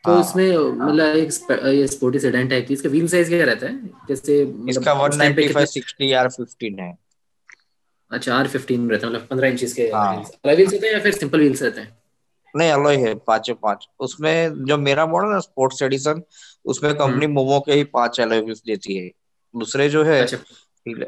तो 0.05 0.11
हाँ, 0.11 0.21
इसमें 0.21 0.57
मतलब 0.57 1.15
एक 1.15 1.31
ये 1.65 1.87
स्पोर्टी 1.87 2.19
सेडान 2.19 2.47
टाइप 2.47 2.67
की 2.67 2.73
इसका 2.73 2.89
व्हील 2.89 3.07
साइज़ 3.07 3.29
क्या 3.29 3.45
रहता 3.45 3.67
है? 3.67 3.87
जैसे 4.07 4.45
मतलब 4.45 4.69
इसका 4.69 4.93
195 4.93 5.65
60 5.65 6.13
R15 6.13 6.79
है। 6.79 6.97
अच्छा 8.13 8.35
आर 8.35 8.47
फिफ्टीन 8.47 8.89
रहता 8.91 9.07
है 9.07 9.13
मतलब 9.13 9.27
पंद्रह 9.27 9.47
इंचज 9.47 9.73
के 9.73 9.87
अलॉय 9.87 10.55
व्हील्स 10.55 10.73
होते 10.73 10.87
हैं 10.87 10.93
या 10.93 10.99
फिर 10.99 11.11
सिंपल 11.11 11.39
व्हील्स 11.39 11.61
रहते 11.63 11.81
हैं? 11.81 11.97
नहीं 12.55 12.71
अलॉय 12.71 12.95
है 12.97 13.13
पाँचों 13.15 13.55
पाँच। 13.55 13.87
उसमें 13.99 14.65
जो 14.65 14.77
मेरा 14.77 15.05
मॉडल 15.05 15.33
है 15.33 15.39
स्पोर्ट्स 15.41 15.81
एडिशन 15.81 16.21
उसमें 16.65 16.93
कंपनी 16.95 17.27
मोमो 17.27 17.59
के 17.59 17.73
ही 17.73 17.83
पाँच 17.83 18.19
अलॉय 18.21 18.41
व्हील्स 18.41 18.61
देती 18.65 18.97
है। 18.97 19.09
दूसरे 19.53 19.89
जो 19.89 20.03
है 20.03 20.21
अच्छा। 20.21 20.37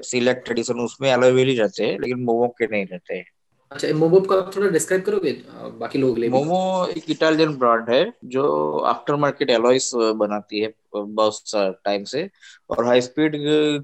सिलेक्ट 0.01 0.51
एडिशन 0.51 0.79
उसमें 0.79 1.11
अलॉय 1.11 1.31
व्हील 1.31 1.47
ही 1.47 1.57
रहते 1.57 1.85
हैं 1.85 1.99
लेकिन 1.99 2.23
मोमो 2.23 2.47
के 2.47 2.67
नहीं 2.67 2.85
रहते 2.85 3.13
हैं। 3.13 3.25
अच्छा 3.71 3.87
मोमो 3.95 4.19
का 4.21 4.35
थोड़ा 4.55 4.67
डिस्क्राइब 4.69 5.03
करोगे 5.03 5.31
बाकी 5.79 5.99
लोग 5.99 6.17
ले 6.17 6.29
मोमो 6.29 6.59
एक 6.87 7.09
इटालियन 7.09 7.55
ब्रांड 7.57 7.89
है 7.89 8.01
जो 8.25 8.45
आफ्टर 8.87 9.15
मार्केट 9.15 9.49
एलॉयस 9.49 9.91
बनाती 9.95 10.59
है 10.59 10.73
बहुत 10.95 11.51
टाइम 11.85 12.03
से। 12.03 12.29
और 12.69 12.85
हाई 12.85 13.01
स्पीड 13.01 13.35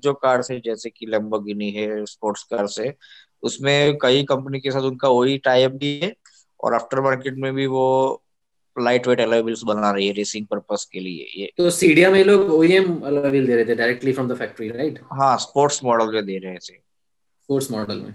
जो 0.04 0.14
कार 0.16 0.44
है 0.52 0.60
जैसे 0.60 0.90
कि 0.90 1.06
लैम्बोर्गिनी 1.06 1.70
है 1.72 2.06
स्पोर्ट्स 2.06 2.44
कार 2.54 2.68
है 2.80 2.96
उसमें 3.44 3.98
कई 4.02 4.24
कंपनी 4.24 4.60
के 4.60 4.72
साथ 4.72 4.82
उनका 4.82 5.10
वही 5.10 5.38
टाइप 5.46 5.72
भी 5.72 6.00
है। 6.00 6.14
और 6.60 6.74
आफ्टर 6.74 7.02
मार्केट 7.02 7.38
में 7.38 7.54
भी 7.54 7.66
वो 7.68 7.86
लाइट 8.76 9.08
वेट 9.08 9.22
अलॉय 9.22 9.42
बना 9.42 9.92
रही 9.92 10.08
है 10.08 10.14
रेसिंग 10.14 10.46
पर्पस 10.48 10.88
के 10.92 11.00
लिए। 11.00 11.26
ये 11.38 11.52
तो 11.58 11.70
सीडिया 11.70 12.12
में 12.12 12.24
लोग 12.24 12.52
ओईएम 12.54 13.00
अलॉय 13.02 13.32
दे 13.32 13.56
रहे 13.56 13.66
थे 13.66 13.76
directly 13.76 14.14
from 14.14 14.28
the 14.28 14.38
factory 14.38 14.70
right 14.70 15.00
हाँ 15.12 15.38
स्पोर्ट्स 15.38 15.84
मॉडल 15.84 16.14
में 16.14 16.26
दे 16.26 16.38
रहे 16.38 16.54
थे। 16.54 16.76
स्पोर्ट्स 16.76 17.72
मॉडल 17.72 17.98
में। 17.98 18.14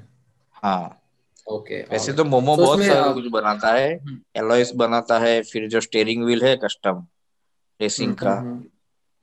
हाँ। 0.62 1.02
ओके 1.46 1.80
वैसे 1.82 2.12
तो 2.12 2.24
मोमो 2.24 2.54
so 2.56 2.60
बहुत 2.60 2.82
सारा 2.82 3.12
कुछ 3.12 3.26
बनाता 3.26 3.72
है 3.72 3.90
एलॉयस 4.36 4.68
हम्म। 4.68 4.78
बनाता 4.78 5.18
है 5.18 5.42
फिर 5.42 5.68
जो 5.68 5.80
स्टेयरिंग 5.80 6.24
व्हील 6.24 6.44
है 6.44 6.56
कस्टम 6.56 7.06
रेसिंग 7.80 8.08
हम्म, 8.08 8.18
का 8.18 8.34
हम्म, 8.34 8.64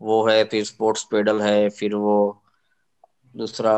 वो 0.01 0.28
है 0.28 0.43
फिर 0.43 0.63
स्पोर्ट्स 0.63 1.03
पेडल 1.03 1.41
है 1.41 1.69
फिर 1.69 1.95
वो 1.95 2.43
दूसरा 3.36 3.74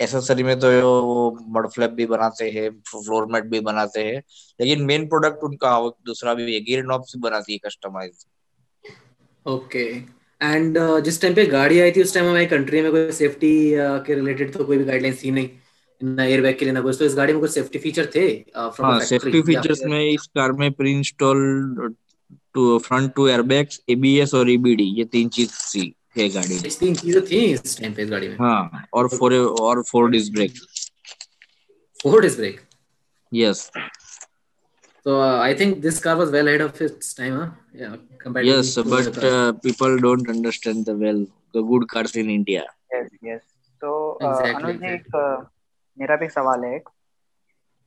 एसेसरी 0.00 0.42
में 0.42 0.58
तो 0.60 0.70
वो 1.02 1.38
मड 1.48 1.66
फ्लैप 1.68 1.90
भी 1.90 2.06
बनाते 2.06 2.50
हैं 2.50 2.70
फ्लोर 2.80 3.26
मैट 3.26 3.44
भी 3.44 3.60
बनाते 3.60 4.04
हैं 4.04 4.22
लेकिन 4.60 4.82
मेन 4.82 5.06
प्रोडक्ट 5.08 5.44
उनका 5.44 5.78
दूसरा 6.06 6.34
भी 6.34 6.54
है 6.54 6.60
गियर 6.60 6.84
नॉब्स 6.84 7.16
भी 7.16 7.20
बनाती 7.20 7.52
है 7.52 7.58
कस्टमाइज 7.58 8.26
ओके 9.46 9.84
एंड 10.42 10.78
जिस 11.00 11.20
टाइम 11.22 11.34
पे 11.34 11.46
गाड़ी 11.46 11.80
आई 11.80 11.92
थी 11.92 12.02
उस 12.02 12.14
टाइम 12.14 12.26
हमारी 12.26 12.46
कंट्री 12.46 12.82
में 12.82 12.90
कोई 12.90 13.12
सेफ्टी 13.12 13.70
uh, 13.70 14.06
के 14.06 14.14
रिलेटेड 14.14 14.52
तो 14.52 14.64
कोई 14.64 14.78
भी 14.78 14.84
गाइडलाइंस 14.84 15.24
थी 15.24 15.30
नहीं। 15.30 15.48
एयर 16.02 16.40
बैग 16.40 16.58
के 16.58 16.64
लिए 16.64 16.74
ना 16.74 16.80
कुछ। 16.80 16.98
तो 16.98 17.04
इस 17.04 17.14
गाड़ी 17.14 17.32
में 17.32 17.40
कुछ 17.40 17.50
सेफ्टी 17.50 17.78
फीचर 17.78 18.06
थे 18.06 18.44
सेफ्टी 19.04 19.42
फीचर्स 19.42 19.84
में 19.84 20.10
इस 20.10 20.26
कार 20.26 20.52
में 20.52 20.72
pre 20.72 20.92
install 20.92 21.38
two 22.54 22.78
front 22.78 23.14
two 23.14 23.28
air 23.28 23.42
bags 23.42 23.80
ABS 23.88 24.34
और 24.34 24.50
ईबीडी 24.50 24.84
ये 24.84 25.04
तीन 25.04 25.28
चीज़ 25.28 25.50
थी 25.50 25.94
गाड़ी 26.28 28.28
में। 28.28 28.36
हाँ 28.36 28.84
और 28.94 29.08
brake 29.08 30.52
four 32.02 32.20
disc 32.20 32.38
brake 32.38 32.60
yes 33.34 33.70
तो 35.04 35.20
I 35.20 35.54
think 35.54 35.78
this 35.78 35.98
car 35.98 36.16
was 36.16 36.30
well 36.30 36.48
ahead 36.48 36.62
of 36.62 36.82
time 36.82 37.50
yes 38.44 38.78
but 38.78 39.20
people 39.62 39.98
don't 39.98 40.28
understand 40.28 40.84
good 41.56 41.90
cars 41.90 42.16
मेरा 45.98 46.16
भी 46.16 46.28
सवाल 46.30 46.64
है 46.64 46.74
एक। 46.76 46.88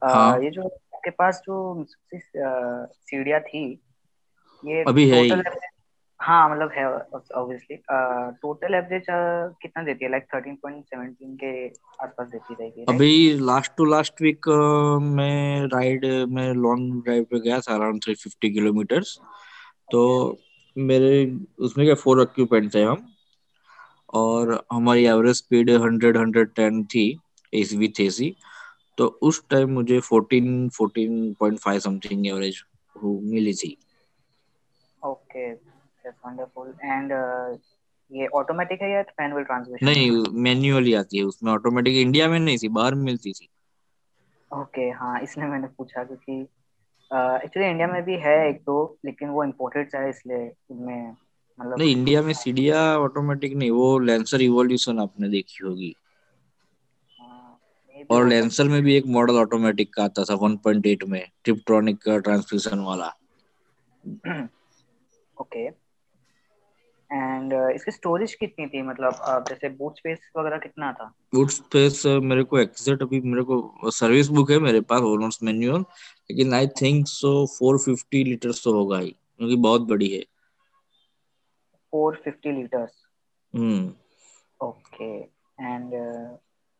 हाँ. 0.01 0.39
ये 0.41 0.49
जो 0.51 0.63
आपके 0.63 1.09
पास 1.11 1.41
जो 1.45 1.85
सीढ़िया 2.13 3.39
थी 3.41 3.63
ये 4.63 4.83
अभी 4.87 5.09
है 5.09 5.27
हाँ। 6.19 6.49
मतलब 6.49 6.71
है 6.71 6.85
ऑब्वियसली 6.85 7.75
टोटल 8.41 8.73
एवरेज 8.75 9.05
कितना 9.09 9.83
देती 9.83 10.05
है? 10.05 10.11
लाइक 10.11 10.25
थर्टीन 10.33 10.55
पॉइंट 10.55 10.83
सेवनटीन 10.85 11.35
के 11.43 11.67
आसपास 12.03 12.27
देती 12.27 12.53
रहेगी 12.53 12.85
अभी 12.89 13.33
लास्ट 13.41 13.71
टू 13.77 13.85
लास्ट 13.85 14.21
वीक 14.21 14.49
मैं 15.13 15.67
राइड 15.73 16.05
में 16.29 16.53
लॉन्ग 16.55 17.03
ड्राइव 17.03 17.23
पे 17.31 17.39
गया 17.39 17.59
था 17.59 17.75
अराउंड 17.75 18.03
थ्री 18.03 18.15
फिफ्टी 18.15 18.49
किलोमीटर 18.53 19.03
तो 19.91 20.01
मेरे 20.75 21.13
उसमें 21.59 21.85
क्या 21.85 21.95
फोर 21.95 22.21
ऑक्यूपेंट 22.21 22.73
थे 22.73 22.83
हम। 22.83 23.07
और 24.13 24.51
हमारी 24.73 25.05
average 25.05 25.35
speed 25.35 25.69
hundred 25.71 26.17
hundred 26.17 26.49
ten 26.55 26.83
थी। 26.85 27.05
एसी 27.53 27.77
विथ 27.77 27.99
एसी 28.01 28.35
तो 28.97 29.05
उस 29.21 29.43
टाइम 29.49 29.69
मुझे 29.69 29.99
fourteen 29.99 30.69
fourteen 30.69 31.33
point 31.39 31.59
five 31.59 31.79
something 31.79 32.27
average 32.27 32.63
मिली 32.95 33.53
थी। 33.53 33.77
ओके 35.01 35.53
दैट्स 35.53 36.17
वंडरफुल 36.25 36.73
एंड 36.83 37.11
ये 38.11 38.27
ऑटोमेटिक 38.27 38.81
है 38.81 38.91
या 38.91 39.01
मैनुअल 39.21 39.43
ट्रांसमिशन 39.43 39.85
नहीं 39.85 40.11
मैन्युअली 40.43 40.93
आती 40.93 41.17
है 41.17 41.23
उसमें 41.23 41.51
ऑटोमेटिक 41.51 41.95
इंडिया 41.95 42.27
में 42.29 42.39
नहीं 42.39 42.57
थी 42.57 42.67
बाहर 42.67 42.95
मिलती 42.95 43.31
थी। 43.31 43.49
ओके 44.51 44.81
okay, 44.81 44.99
हाँ 44.99 45.19
इसलिए 45.21 45.47
मैंने 45.47 45.67
पूछा 45.67 46.03
क्योंकि 46.03 46.41
एक्चुअली 47.11 47.65
uh, 47.65 47.71
इंडिया 47.71 47.87
में 47.87 48.03
भी 48.03 48.15
है 48.15 48.49
एक 48.49 48.61
दो 48.61 48.97
लेकिन 49.05 49.29
वो 49.29 49.43
इम्पोर्टेड 49.43 49.95
है 49.95 50.09
इसलिए 50.09 50.51
उनमें 50.71 51.11
मतलब 51.59 51.79
नहीं 51.79 51.91
इंडिया 51.91 52.21
में 52.21 52.33
सीडिया 52.33 52.81
ऑटोमेटिक 52.99 53.53
नहीं 53.53 53.71
वो 53.71 53.99
लेंसर 53.99 54.41
इवोल्यूशन 54.41 54.99
आपने 54.99 55.29
देखी 55.29 55.65
होगी। 55.65 55.95
हाँ, 55.97 56.08
और 58.11 58.27
लेंसर 58.27 58.63
में 58.63 58.81
भी 58.81 58.95
एक 58.95 59.05
मॉडल 59.05 59.33
ऑटोमेटिक 59.33 59.93
का 59.93 60.03
आता 60.03 60.23
था 60.23 60.35
1.8 60.35 61.03
में 61.03 61.27
ट्रिप्ट्रॉनिक 61.43 61.97
का 61.97 62.17
ट्रांसमिशन 62.17 62.79
वाला। 62.79 63.15
ओके 65.41 65.89
एंड 67.13 67.53
uh, 67.53 67.69
इसकी 67.69 67.91
स्टोरेज 67.91 68.33
कितनी 68.33 68.67
थी? 68.67 68.81
मतलब 68.81 69.13
uh, 69.13 69.49
जैसे 69.49 69.69
बूट 69.69 69.97
स्पेस 69.97 70.19
वगैरह 70.37 70.57
कितना 70.57 70.93
था? 70.93 71.13
बूट 71.35 71.49
स्पेस 71.49 72.07
uh, 72.07 72.21
मेरे 72.21 72.43
को 72.43 72.59
एग्जैक्ट 72.59 73.01
अभी 73.01 73.21
मेरे 73.21 73.43
को 73.43 73.91
सर्विस 73.91 74.27
बुक 74.27 74.51
है 74.51 74.59
मेरे 74.59 74.81
पास 74.81 75.01
ऑलमोस्ट 75.01 75.43
मैनुअल 75.43 75.81
लेकिन 76.31 76.53
आई 76.53 76.67
थिंक 76.67 77.07
सो 77.07 77.31
450 77.63 78.23
लीटर्स 78.23 78.63
तो 78.63 78.73
होगा 78.73 78.99
ही 78.99 79.09
क्योंकि 79.09 79.55
बहुत 79.55 79.81
बड़ी 79.81 80.09
है। 80.09 80.23
450 81.93 82.45
लीटर्स 82.45 82.91
हम्म। 83.55 83.93
ओके 84.61 85.19
एंड 85.63 85.93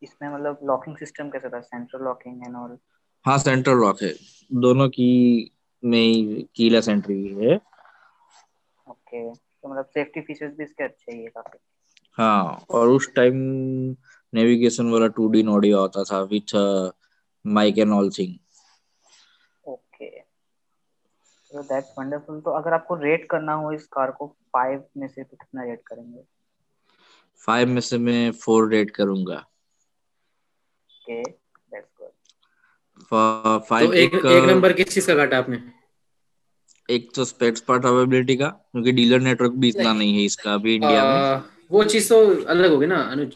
इसमें 0.02 0.30
मतलब 0.30 0.60
लॉकिंग 0.66 0.97
सिस्टम 0.97 1.30
कैसा 1.30 1.50
था? 1.50 1.60
सेंट्रल 1.64 2.04
लॉकिंग 2.04 2.45
एंड 2.45 2.56
ऑल 2.58 2.78
हाँ 3.26 3.38
सेंट्रल 3.39 3.78
लॉक 3.78 4.02
है। 4.04 4.12
दोनों 4.52 4.88
की 4.89 5.10
में 5.84 6.43
कीलेस 6.56 6.89
एंट्री 6.89 7.24
है। 7.36 7.60
ओके 8.88 9.22
तो 9.34 9.70
मतलब 9.70 9.86
सेफ्टी 9.88 10.22
फीचर्स 10.22 10.56
भी 10.58 10.64
इसके 10.64 10.84
अच्छे 10.84 11.12
ही 11.12 11.24
है 11.24 11.30
काफ़ी। 11.30 11.60
हाँ 12.18 12.66
और 12.72 12.89
उस 12.89 13.10
टाइम 13.16 13.36
नेविगेशन 14.34 14.89
वाला 14.91 15.08
टू 15.18 15.28
डी 15.30 15.45
ऑडियो 15.50 15.84
आता 15.84 16.04
था 16.04 16.22
with 16.32 16.56
mic 17.45 17.78
and 17.78 17.91
all 17.93 18.10
thing 18.12 18.36
okay 19.64 20.10
तो 21.52 21.62
दैट्स 21.64 21.93
वंडरफुल 21.97 22.39
तो 22.41 22.52
अगर 22.52 22.74
आपको 22.74 22.95
रेट 22.97 23.28
करना 23.32 23.54
हो 23.56 23.72
इस 23.72 23.88
कार 23.93 24.12
को 24.12 24.28
फाइव 24.54 24.88
में 24.97 25.08
से 25.08 25.24
तो 25.24 25.38
कितना 25.38 25.64
रेट 25.64 25.82
करेंगे? 25.88 26.24
फाइव 27.47 27.68
में 27.68 27.80
से 27.82 27.97
मैं 27.97 28.32
फोर 28.36 28.70
रेट 28.72 28.91
करूँगा। 28.91 29.43
ओके 31.10 31.22
दैट्स 31.24 31.89
गुड 31.99 33.62
फाइव 33.70 33.88
तो 33.88 33.93
एक 33.93 34.14
एक 34.16 34.49
नंबर 34.49 34.74
किस 34.74 34.93
चीज़ 34.93 35.07
का 35.07 35.16
काटा 35.16 35.38
आपने? 35.38 35.60
एक 36.89 37.10
तो 37.16 37.26
स्पेक्स 37.26 37.62
पार्ट 37.62 37.86
अवेलेबिलिटी 37.86 38.36
का 38.36 38.47
क्योंकि 38.47 38.91
डीलर 38.91 39.20
नेटवर्क 39.22 39.51
भी 39.64 39.70
इतना 39.70 39.93
नहीं। 39.93 40.16
है 40.18 40.24
इसका 40.26 40.53
अभी 40.53 40.76
इंडिया 40.76 41.03
में। 41.05 41.41
वो 41.72 41.84
चीज़ 41.84 42.10
तो 42.10 42.20
अलग 42.45 42.72
होगी 42.72 42.86
ना 42.86 42.95
अनुज। 43.12 43.36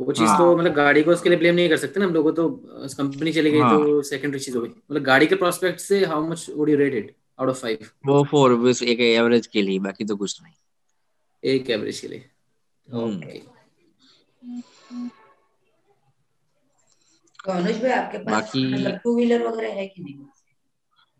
वो 0.00 0.12
चीज़ 0.12 0.28
हाँ. 0.28 0.38
तो 0.38 0.56
मतलब 0.56 0.72
गाड़ी 0.74 1.02
को 1.02 1.10
उसके 1.10 1.28
लिए 1.28 1.38
ब्लेम 1.38 1.54
नहीं 1.54 1.68
कर 1.68 1.76
सकते 1.76 2.00
ना 2.00 2.06
हम 2.06 2.12
लोगों 2.14 2.32
तो 2.32 2.48
कंपनी 2.96 3.32
चली 3.32 3.50
गई 3.50 3.58
हाँ. 3.60 3.76
तो 3.78 4.02
सेकेंडरी 4.02 4.40
चीज़ 4.40 4.56
हो 4.56 4.62
गई। 4.62 4.68
मतलब 4.68 5.02
गाड़ी 5.02 5.26
के 5.26 5.34
प्रोस्पेक्ट 5.34 5.80
से 5.80 6.04
how 6.04 6.26
much 6.28 6.46
would 6.56 6.70
you 6.70 6.76
rate 6.76 6.94
it 6.94 7.14
out 7.40 7.48
of 7.48 7.64
5 7.66 7.84
वो 8.06 8.24
4 8.32 8.54
बस 8.64 8.82
एक 8.84 9.00
एवरेज 9.00 9.46
के 9.46 9.62
लिए 9.62 9.78
बाकी 9.88 10.04
तो 10.04 10.16
कुछ 10.16 10.40
नहीं। 10.42 10.54
एक 11.42 11.70
एवरेज 11.70 12.00
के 12.00 12.08
लिए। 12.08 12.24
ओके 12.88 13.40
तो 17.44 17.52
अनुज 17.52 17.80
भाई 17.82 17.90
आपके 17.90 18.18
पास 18.18 18.32
बाकी 18.32 18.72
मतलब 18.74 18.98
टू 19.04 19.14
व्हीलर 19.16 19.46
वगैरह 19.46 19.72
है 19.72 19.86
कि 19.86 20.02
नहीं? 20.02 20.14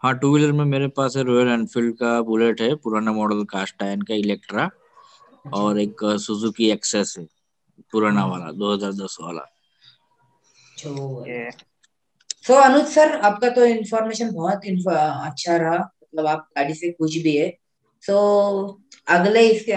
हाँ 0.02 0.18
टू 0.18 0.32
व्हीलर 0.32 0.52
में 0.52 0.64
मेरे 0.64 0.88
पास 0.88 1.16
है 1.16 1.22
रॉयल 1.22 1.48
एनफील्ड 1.48 1.94
का 1.94 2.20
बुलेट 2.22 2.60
है 2.60 2.74
पुराना 2.74 3.12
मॉडल 3.12 3.44
कास्ट 3.44 3.82
आयन 3.82 4.02
का 4.02 4.14
इलेक्ट्रा 4.14 4.70
और 5.54 5.80
एक 5.80 6.04
सुजुकी 6.20 6.70
एक्सेस 6.70 7.14
है 7.18 7.26
पुराना 7.92 8.24
वाला 8.26 8.50
2010 8.52 9.16
वाला। 9.20 9.42
सो 10.78 12.54
अनुज 12.54 12.86
सर 12.86 13.16
आपका 13.20 13.48
तो 13.48 13.64
इन्फॉर्मेशन 13.64 14.32
बहुत 14.32 14.66
अच्छा 14.66 15.56
रहा 15.56 15.76
मतलब 16.02 16.26
आप 16.26 16.48
गाड़ी 16.58 16.74
से 16.74 16.92
कुछ 16.92 17.16
भी 17.16 17.36
है। 17.36 17.50
सो 18.02 18.12
so, 18.12 18.94
अगले 19.08 19.48
इसके 19.48 19.72